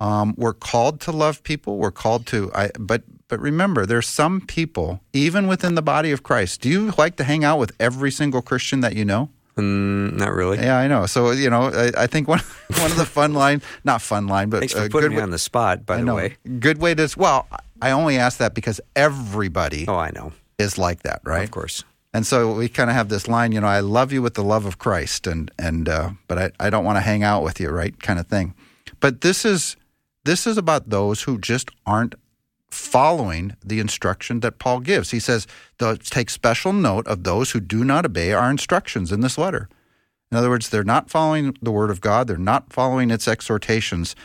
Um, 0.00 0.34
we're 0.38 0.54
called 0.54 1.00
to 1.02 1.12
love 1.12 1.42
people. 1.42 1.76
We're 1.76 1.90
called 1.90 2.26
to. 2.28 2.50
I, 2.54 2.70
but 2.78 3.02
but 3.28 3.38
remember, 3.40 3.84
there's 3.84 4.08
some 4.08 4.40
people 4.40 5.00
even 5.12 5.46
within 5.46 5.74
the 5.74 5.82
body 5.82 6.10
of 6.10 6.22
Christ. 6.22 6.62
Do 6.62 6.70
you 6.70 6.92
like 6.96 7.16
to 7.16 7.24
hang 7.24 7.44
out 7.44 7.58
with 7.58 7.72
every 7.78 8.10
single 8.10 8.40
Christian 8.40 8.80
that 8.80 8.96
you 8.96 9.04
know? 9.04 9.28
Mm, 9.56 10.16
not 10.16 10.32
really. 10.32 10.58
Yeah, 10.58 10.78
I 10.78 10.88
know. 10.88 11.06
So 11.06 11.30
you 11.30 11.48
know, 11.50 11.64
I, 11.70 12.04
I 12.04 12.06
think 12.06 12.28
one 12.28 12.40
one 12.78 12.90
of 12.90 12.96
the 12.96 13.06
fun 13.06 13.34
line, 13.34 13.62
not 13.84 14.00
fun 14.02 14.26
line, 14.26 14.48
but 14.48 14.60
Thanks 14.60 14.72
for 14.72 14.88
putting 14.88 15.08
good 15.08 15.10
me 15.10 15.16
way, 15.18 15.22
on 15.22 15.30
the 15.30 15.38
spot, 15.38 15.84
by 15.84 15.94
I 15.94 15.98
the 15.98 16.04
know, 16.04 16.16
way. 16.16 16.36
good 16.58 16.78
way 16.78 16.94
to. 16.94 17.08
Well, 17.16 17.46
I 17.80 17.90
only 17.90 18.16
ask 18.18 18.38
that 18.38 18.54
because 18.54 18.80
everybody 18.96 19.84
Oh, 19.88 19.96
I 19.96 20.10
know. 20.10 20.32
is 20.58 20.78
like 20.78 21.02
that, 21.02 21.20
right? 21.24 21.44
Of 21.44 21.50
course. 21.50 21.84
And 22.12 22.24
so 22.26 22.54
we 22.54 22.68
kind 22.68 22.90
of 22.90 22.96
have 22.96 23.08
this 23.08 23.26
line, 23.26 23.50
you 23.52 23.60
know, 23.60 23.66
I 23.66 23.80
love 23.80 24.12
you 24.12 24.22
with 24.22 24.34
the 24.34 24.44
love 24.44 24.66
of 24.66 24.78
Christ, 24.78 25.26
and 25.26 25.50
and 25.58 25.88
uh, 25.88 26.10
but 26.28 26.38
I, 26.38 26.50
I 26.66 26.70
don't 26.70 26.84
want 26.84 26.96
to 26.96 27.00
hang 27.02 27.22
out 27.24 27.42
with 27.42 27.58
you, 27.60 27.70
right? 27.70 28.00
Kind 28.00 28.20
of 28.20 28.28
thing. 28.28 28.54
But 29.00 29.20
this 29.22 29.44
is 29.44 29.76
this 30.24 30.46
is 30.46 30.56
about 30.56 30.90
those 30.90 31.22
who 31.22 31.38
just 31.38 31.70
aren't 31.84 32.14
following 32.70 33.56
the 33.64 33.78
instruction 33.80 34.40
that 34.40 34.58
Paul 34.58 34.80
gives. 34.80 35.10
He 35.10 35.20
says, 35.20 35.46
take 36.04 36.28
special 36.30 36.72
note 36.72 37.06
of 37.06 37.22
those 37.24 37.52
who 37.52 37.60
do 37.60 37.84
not 37.84 38.04
obey 38.06 38.32
our 38.32 38.50
instructions 38.50 39.12
in 39.12 39.20
this 39.20 39.36
letter." 39.38 39.68
In 40.30 40.38
other 40.38 40.50
words, 40.50 40.68
they're 40.70 40.82
not 40.82 41.10
following 41.10 41.56
the 41.62 41.70
word 41.70 41.90
of 41.90 42.00
God. 42.00 42.26
They're 42.26 42.36
not 42.38 42.72
following 42.72 43.10
its 43.12 43.28
exhortations. 43.28 44.16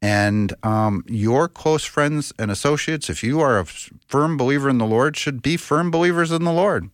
And 0.00 0.54
um, 0.62 1.04
your 1.08 1.48
close 1.48 1.84
friends 1.84 2.32
and 2.38 2.50
associates, 2.50 3.10
if 3.10 3.22
you 3.22 3.40
are 3.40 3.58
a 3.58 3.64
firm 3.64 4.36
believer 4.36 4.68
in 4.68 4.78
the 4.78 4.86
Lord, 4.86 5.16
should 5.16 5.42
be 5.42 5.56
firm 5.56 5.90
believers 5.90 6.30
in 6.30 6.44
the 6.44 6.52
Lord. 6.52 6.90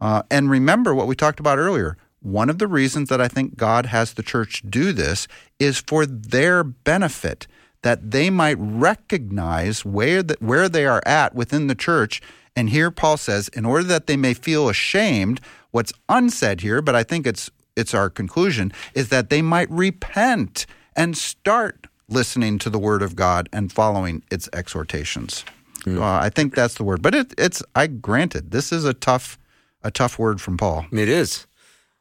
Uh, 0.00 0.22
and 0.30 0.50
remember 0.50 0.94
what 0.94 1.06
we 1.06 1.14
talked 1.14 1.40
about 1.40 1.58
earlier. 1.58 1.96
One 2.20 2.50
of 2.50 2.58
the 2.58 2.66
reasons 2.66 3.08
that 3.08 3.20
I 3.20 3.28
think 3.28 3.56
God 3.56 3.86
has 3.86 4.12
the 4.12 4.22
church 4.22 4.62
do 4.68 4.92
this 4.92 5.28
is 5.58 5.80
for 5.80 6.04
their 6.04 6.62
benefit, 6.62 7.46
that 7.82 8.10
they 8.10 8.28
might 8.28 8.58
recognize 8.58 9.84
where 9.84 10.22
the, 10.22 10.36
where 10.40 10.68
they 10.68 10.84
are 10.84 11.02
at 11.06 11.34
within 11.34 11.68
the 11.68 11.74
church. 11.74 12.20
And 12.54 12.68
here 12.68 12.90
Paul 12.90 13.16
says, 13.16 13.48
in 13.48 13.64
order 13.64 13.84
that 13.84 14.06
they 14.06 14.16
may 14.16 14.34
feel 14.34 14.68
ashamed, 14.68 15.40
what's 15.70 15.92
unsaid 16.08 16.60
here, 16.60 16.82
but 16.82 16.94
I 16.94 17.02
think 17.02 17.26
it's 17.26 17.50
it's 17.76 17.94
our 17.94 18.08
conclusion, 18.08 18.72
is 18.94 19.10
that 19.10 19.28
they 19.28 19.42
might 19.42 19.70
repent 19.70 20.66
and 20.96 21.16
start 21.16 21.85
listening 22.08 22.58
to 22.58 22.70
the 22.70 22.78
word 22.78 23.02
of 23.02 23.16
God 23.16 23.48
and 23.52 23.72
following 23.72 24.22
its 24.30 24.48
exhortations. 24.52 25.44
Uh, 25.86 26.02
I 26.02 26.30
think 26.30 26.54
that's 26.54 26.74
the 26.74 26.84
word. 26.84 27.02
But 27.02 27.14
it, 27.14 27.34
it's 27.38 27.62
I 27.74 27.86
granted 27.86 28.50
this 28.50 28.72
is 28.72 28.84
a 28.84 28.94
tough 28.94 29.38
a 29.82 29.90
tough 29.90 30.18
word 30.18 30.40
from 30.40 30.56
Paul. 30.56 30.86
It 30.90 31.08
is. 31.08 31.46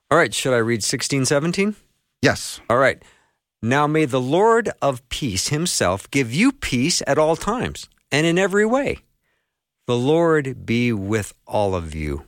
All 0.10 0.18
right. 0.18 0.34
Should 0.34 0.54
I 0.54 0.58
read 0.58 0.84
16, 0.84 1.26
17? 1.26 1.76
Yes. 2.22 2.60
All 2.70 2.78
right. 2.78 3.02
Now 3.62 3.88
may 3.88 4.06
the 4.06 4.22
Lord 4.22 4.70
of 4.82 5.08
peace 5.10 5.50
himself 5.50 6.10
give 6.10 6.34
you 6.34 6.52
peace 6.52 7.02
at 7.06 7.18
all 7.18 7.36
times 7.36 7.88
and 8.12 8.26
in 8.26 8.38
every 8.38 8.66
way. 8.66 9.00
The 9.88 9.98
Lord 9.98 10.66
be 10.66 10.92
with 10.92 11.34
all 11.46 11.76
of 11.76 11.94
you. 11.94 12.24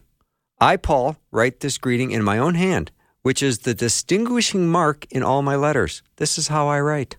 I, 0.60 0.78
Paul, 0.78 1.18
write 1.32 1.60
this 1.60 1.78
greeting 1.78 2.12
in 2.12 2.24
my 2.24 2.38
own 2.38 2.56
hand, 2.56 2.92
which 3.22 3.42
is 3.42 3.60
the 3.60 3.74
distinguishing 3.74 4.68
mark 4.68 5.06
in 5.12 5.24
all 5.24 5.42
my 5.42 5.56
letters. 5.56 6.02
This 6.18 6.38
is 6.38 6.48
how 6.48 6.68
I 6.68 6.80
write. 6.80 7.18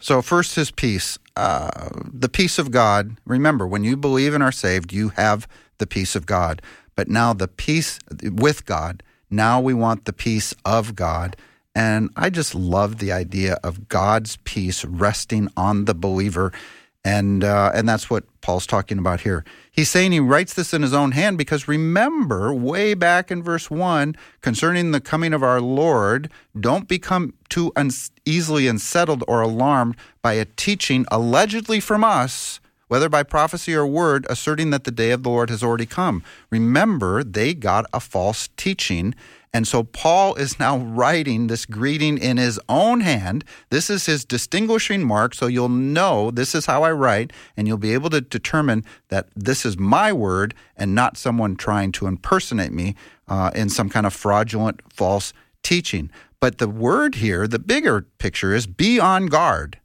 So 0.00 0.22
first, 0.22 0.54
his 0.54 0.70
peace, 0.70 1.18
uh, 1.36 1.90
the 2.12 2.28
peace 2.28 2.58
of 2.58 2.70
God. 2.70 3.16
Remember, 3.24 3.66
when 3.66 3.84
you 3.84 3.96
believe 3.96 4.34
and 4.34 4.42
are 4.42 4.52
saved, 4.52 4.92
you 4.92 5.10
have 5.10 5.48
the 5.78 5.86
peace 5.86 6.14
of 6.14 6.26
God. 6.26 6.62
But 6.94 7.08
now 7.08 7.32
the 7.32 7.48
peace 7.48 7.98
with 8.22 8.66
God. 8.66 9.02
Now 9.30 9.60
we 9.60 9.74
want 9.74 10.04
the 10.04 10.12
peace 10.12 10.54
of 10.64 10.94
God. 10.94 11.36
And 11.74 12.10
I 12.16 12.30
just 12.30 12.54
love 12.54 12.98
the 12.98 13.12
idea 13.12 13.58
of 13.62 13.88
God's 13.88 14.36
peace 14.44 14.84
resting 14.84 15.48
on 15.56 15.84
the 15.84 15.94
believer. 15.94 16.52
And 17.04 17.44
uh, 17.44 17.70
and 17.74 17.88
that's 17.88 18.10
what 18.10 18.24
Paul's 18.40 18.66
talking 18.66 18.98
about 18.98 19.20
here. 19.20 19.44
He's 19.70 19.88
saying 19.88 20.12
he 20.12 20.20
writes 20.20 20.54
this 20.54 20.74
in 20.74 20.82
his 20.82 20.92
own 20.92 21.12
hand 21.12 21.38
because 21.38 21.68
remember, 21.68 22.52
way 22.52 22.94
back 22.94 23.30
in 23.30 23.42
verse 23.42 23.70
one, 23.70 24.16
concerning 24.40 24.90
the 24.90 25.00
coming 25.00 25.32
of 25.32 25.42
our 25.42 25.60
Lord, 25.60 26.30
don't 26.58 26.88
become 26.88 27.34
too 27.48 27.72
un- 27.76 27.90
easily 28.24 28.66
unsettled 28.66 29.22
or 29.28 29.40
alarmed 29.40 29.96
by 30.22 30.34
a 30.34 30.44
teaching 30.44 31.06
allegedly 31.10 31.78
from 31.78 32.02
us, 32.02 32.60
whether 32.88 33.08
by 33.08 33.22
prophecy 33.22 33.74
or 33.74 33.86
word, 33.86 34.26
asserting 34.28 34.70
that 34.70 34.84
the 34.84 34.90
day 34.90 35.12
of 35.12 35.22
the 35.22 35.30
Lord 35.30 35.50
has 35.50 35.62
already 35.62 35.86
come. 35.86 36.22
Remember, 36.50 37.22
they 37.22 37.54
got 37.54 37.86
a 37.92 38.00
false 38.00 38.48
teaching. 38.56 39.14
And 39.52 39.66
so 39.66 39.82
Paul 39.82 40.34
is 40.34 40.58
now 40.58 40.78
writing 40.78 41.46
this 41.46 41.64
greeting 41.64 42.18
in 42.18 42.36
his 42.36 42.60
own 42.68 43.00
hand. 43.00 43.44
This 43.70 43.88
is 43.88 44.06
his 44.06 44.24
distinguishing 44.24 45.04
mark. 45.04 45.34
So 45.34 45.46
you'll 45.46 45.68
know 45.68 46.30
this 46.30 46.54
is 46.54 46.66
how 46.66 46.82
I 46.82 46.92
write, 46.92 47.32
and 47.56 47.66
you'll 47.66 47.78
be 47.78 47.94
able 47.94 48.10
to 48.10 48.20
determine 48.20 48.84
that 49.08 49.28
this 49.34 49.64
is 49.64 49.78
my 49.78 50.12
word 50.12 50.54
and 50.76 50.94
not 50.94 51.16
someone 51.16 51.56
trying 51.56 51.92
to 51.92 52.06
impersonate 52.06 52.72
me 52.72 52.94
uh, 53.26 53.50
in 53.54 53.68
some 53.68 53.88
kind 53.88 54.06
of 54.06 54.12
fraudulent, 54.12 54.80
false 54.92 55.32
teaching. 55.62 56.10
But 56.40 56.58
the 56.58 56.68
word 56.68 57.16
here, 57.16 57.48
the 57.48 57.58
bigger 57.58 58.02
picture 58.18 58.54
is 58.54 58.66
be 58.66 59.00
on 59.00 59.26
guard. 59.26 59.80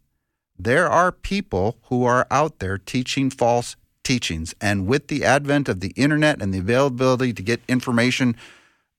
There 0.57 0.89
are 0.89 1.11
people 1.11 1.77
who 1.83 2.05
are 2.05 2.27
out 2.29 2.59
there 2.59 2.77
teaching 2.77 3.29
false 3.29 3.75
teachings. 4.03 4.53
And 4.61 4.85
with 4.85 5.07
the 5.07 5.23
advent 5.23 5.67
of 5.67 5.79
the 5.79 5.93
internet 5.95 6.41
and 6.41 6.53
the 6.53 6.59
availability 6.59 7.33
to 7.33 7.41
get 7.41 7.61
information 7.67 8.35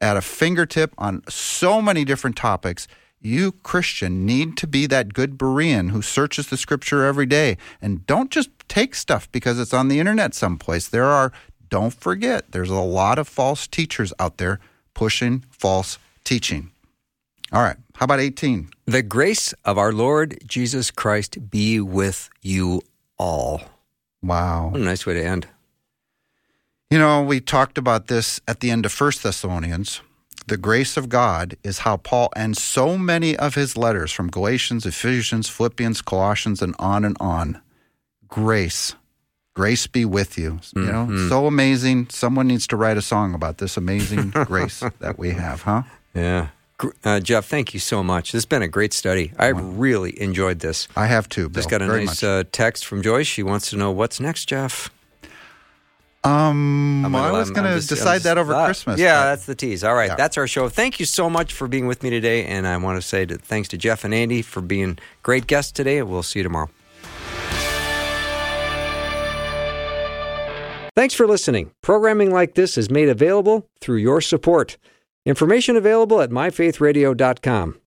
at 0.05 0.19
a 0.19 0.21
fingertip 0.21 0.93
on 0.99 1.23
so 1.31 1.81
many 1.81 2.05
different 2.05 2.37
topics, 2.37 2.87
you, 3.21 3.53
Christian, 3.63 4.27
need 4.27 4.55
to 4.59 4.67
be 4.67 4.87
that 4.87 5.15
good 5.15 5.39
Berean 5.39 5.93
who 5.93 6.03
searches 6.03 6.49
the 6.49 6.59
scripture 6.59 7.05
every 7.05 7.25
day. 7.25 7.57
And 7.81 8.07
don't 8.07 8.31
just 8.31 8.51
take 8.69 8.95
stuff 8.95 9.33
because 9.33 9.59
it's 9.59 9.73
on 9.73 9.89
the 9.89 9.99
internet 9.99 10.35
someplace. 10.35 10.89
There 10.89 11.07
are, 11.07 11.33
don't 11.71 11.95
forget, 11.95 12.53
there's 12.53 12.69
a 12.69 12.75
lot 12.75 13.19
of 13.19 13.27
false 13.27 13.67
teachers 13.67 14.13
out 14.19 14.37
there 14.37 14.61
pushing 14.93 15.43
false 15.51 15.99
teaching. 16.23 16.71
All 17.51 17.63
right, 17.63 17.77
how 17.95 18.05
about 18.05 18.21
18? 18.21 18.69
The 18.85 19.03
grace 19.03 19.55
of 19.65 19.79
our 19.79 19.93
Lord 19.93 20.37
Jesus 20.47 20.91
Christ 20.91 21.51
be 21.51 21.81
with 21.81 22.29
you 22.43 22.83
all. 23.17 23.63
Wow. 24.23 24.69
What 24.69 24.83
a 24.83 24.85
nice 24.85 25.07
way 25.07 25.15
to 25.15 25.25
end. 25.25 25.47
You 26.95 27.01
know, 27.01 27.25
we 27.25 27.41
talked 27.41 27.77
about 27.77 28.07
this 28.07 28.41
at 28.47 28.61
the 28.61 28.71
end 28.71 28.87
of 28.87 28.93
First 28.93 29.25
Thessalonians. 29.25 30.01
The 30.47 30.57
grace 30.57 30.97
of 30.97 31.09
God 31.09 31.57
is 31.65 31.81
how 31.81 31.97
Paul 31.97 32.29
ends 32.37 32.63
so 32.63 32.97
many 32.97 33.37
of 33.37 33.57
his 33.57 33.77
letters 33.77 34.13
from 34.13 34.31
Galatians, 34.31 34.87
Ephesians, 34.87 35.49
Philippians, 35.49 36.03
Colossians, 36.03 36.63
and 36.63 36.73
on 36.79 37.05
and 37.05 37.17
on. 37.19 37.61
Grace. 38.29 38.95
Grace 39.57 39.89
be 39.89 40.05
with 40.05 40.39
you. 40.39 40.61
You 40.77 40.83
know, 40.83 41.29
so 41.29 41.49
amazing. 41.49 42.11
Someone 42.11 42.47
needs 42.47 42.69
to 42.69 42.77
write 42.77 42.97
a 42.97 43.03
song 43.03 43.35
about 43.35 43.59
this 43.59 43.77
amazing 43.77 44.31
grace 44.45 44.79
that 45.01 45.19
we 45.19 45.31
have, 45.31 45.63
huh? 45.63 45.83
Yeah. 46.15 46.51
Uh, 47.03 47.19
Jeff, 47.19 47.47
thank 47.47 47.75
you 47.75 47.81
so 47.81 48.05
much. 48.05 48.31
This 48.31 48.43
has 48.43 48.47
been 48.47 48.63
a 48.63 48.69
great 48.69 48.93
study. 48.93 49.33
I 49.37 49.49
really 49.49 50.23
enjoyed 50.23 50.61
this. 50.61 50.87
I 50.95 51.07
have 51.07 51.29
too. 51.29 51.49
Bill, 51.49 51.59
Just 51.59 51.71
got 51.71 51.83
a 51.83 51.87
very 51.87 52.05
nice 52.05 52.23
uh, 52.23 52.45
text 52.53 52.87
from 52.87 53.03
Joyce. 53.03 53.27
She 53.27 53.43
wants 53.43 53.71
to 53.71 53.77
know 53.77 53.91
what's 53.91 54.21
next, 54.21 54.45
Jeff. 54.45 54.91
Um, 56.25 57.15
I 57.15 57.31
was 57.33 57.51
going 57.51 57.65
to 57.71 57.87
decide 57.87 58.15
just- 58.15 58.25
that 58.25 58.39
over 58.39 58.55
ah, 58.55 58.65
Christmas. 58.67 58.99
Yeah, 58.99 59.21
but- 59.21 59.25
that's 59.27 59.47
the 59.47 59.55
tease. 59.55 59.85
All 59.85 59.95
right, 59.95 60.11
Yeah. 60.11 60.15
that's 60.17 60.37
our 60.39 60.47
show. 60.47 60.69
Thank 60.69 60.99
you 60.99 61.07
so 61.07 61.29
much 61.29 61.53
for 61.53 61.69
being 61.69 61.87
with 61.87 62.03
me 62.03 62.11
today, 62.11 62.45
and 62.47 62.67
I 62.67 62.77
want 62.79 63.01
to 63.01 63.07
say 63.07 63.27
to, 63.27 63.37
thanks 63.39 63.69
to 63.69 63.77
Jeff 63.77 64.05
and 64.05 64.15
Andy 64.15 64.41
for 64.43 64.61
being 64.61 64.99
great 65.23 65.47
guests 65.47 65.73
today. 65.73 66.03
We'll 66.03 66.23
see 66.23 66.39
you 66.41 66.43
tomorrow. 66.45 66.71
Thanks 70.97 71.13
for 71.15 71.27
listening. 71.27 71.73
Programming 71.83 72.31
like 72.31 72.55
this 72.55 72.79
is 72.79 72.89
made 72.89 73.09
available 73.09 73.69
through 73.81 73.97
your 73.97 74.21
support. 74.21 74.77
Information 75.27 75.77
available 75.77 76.21
at 76.21 76.31
myfaithradio.com. 76.31 77.79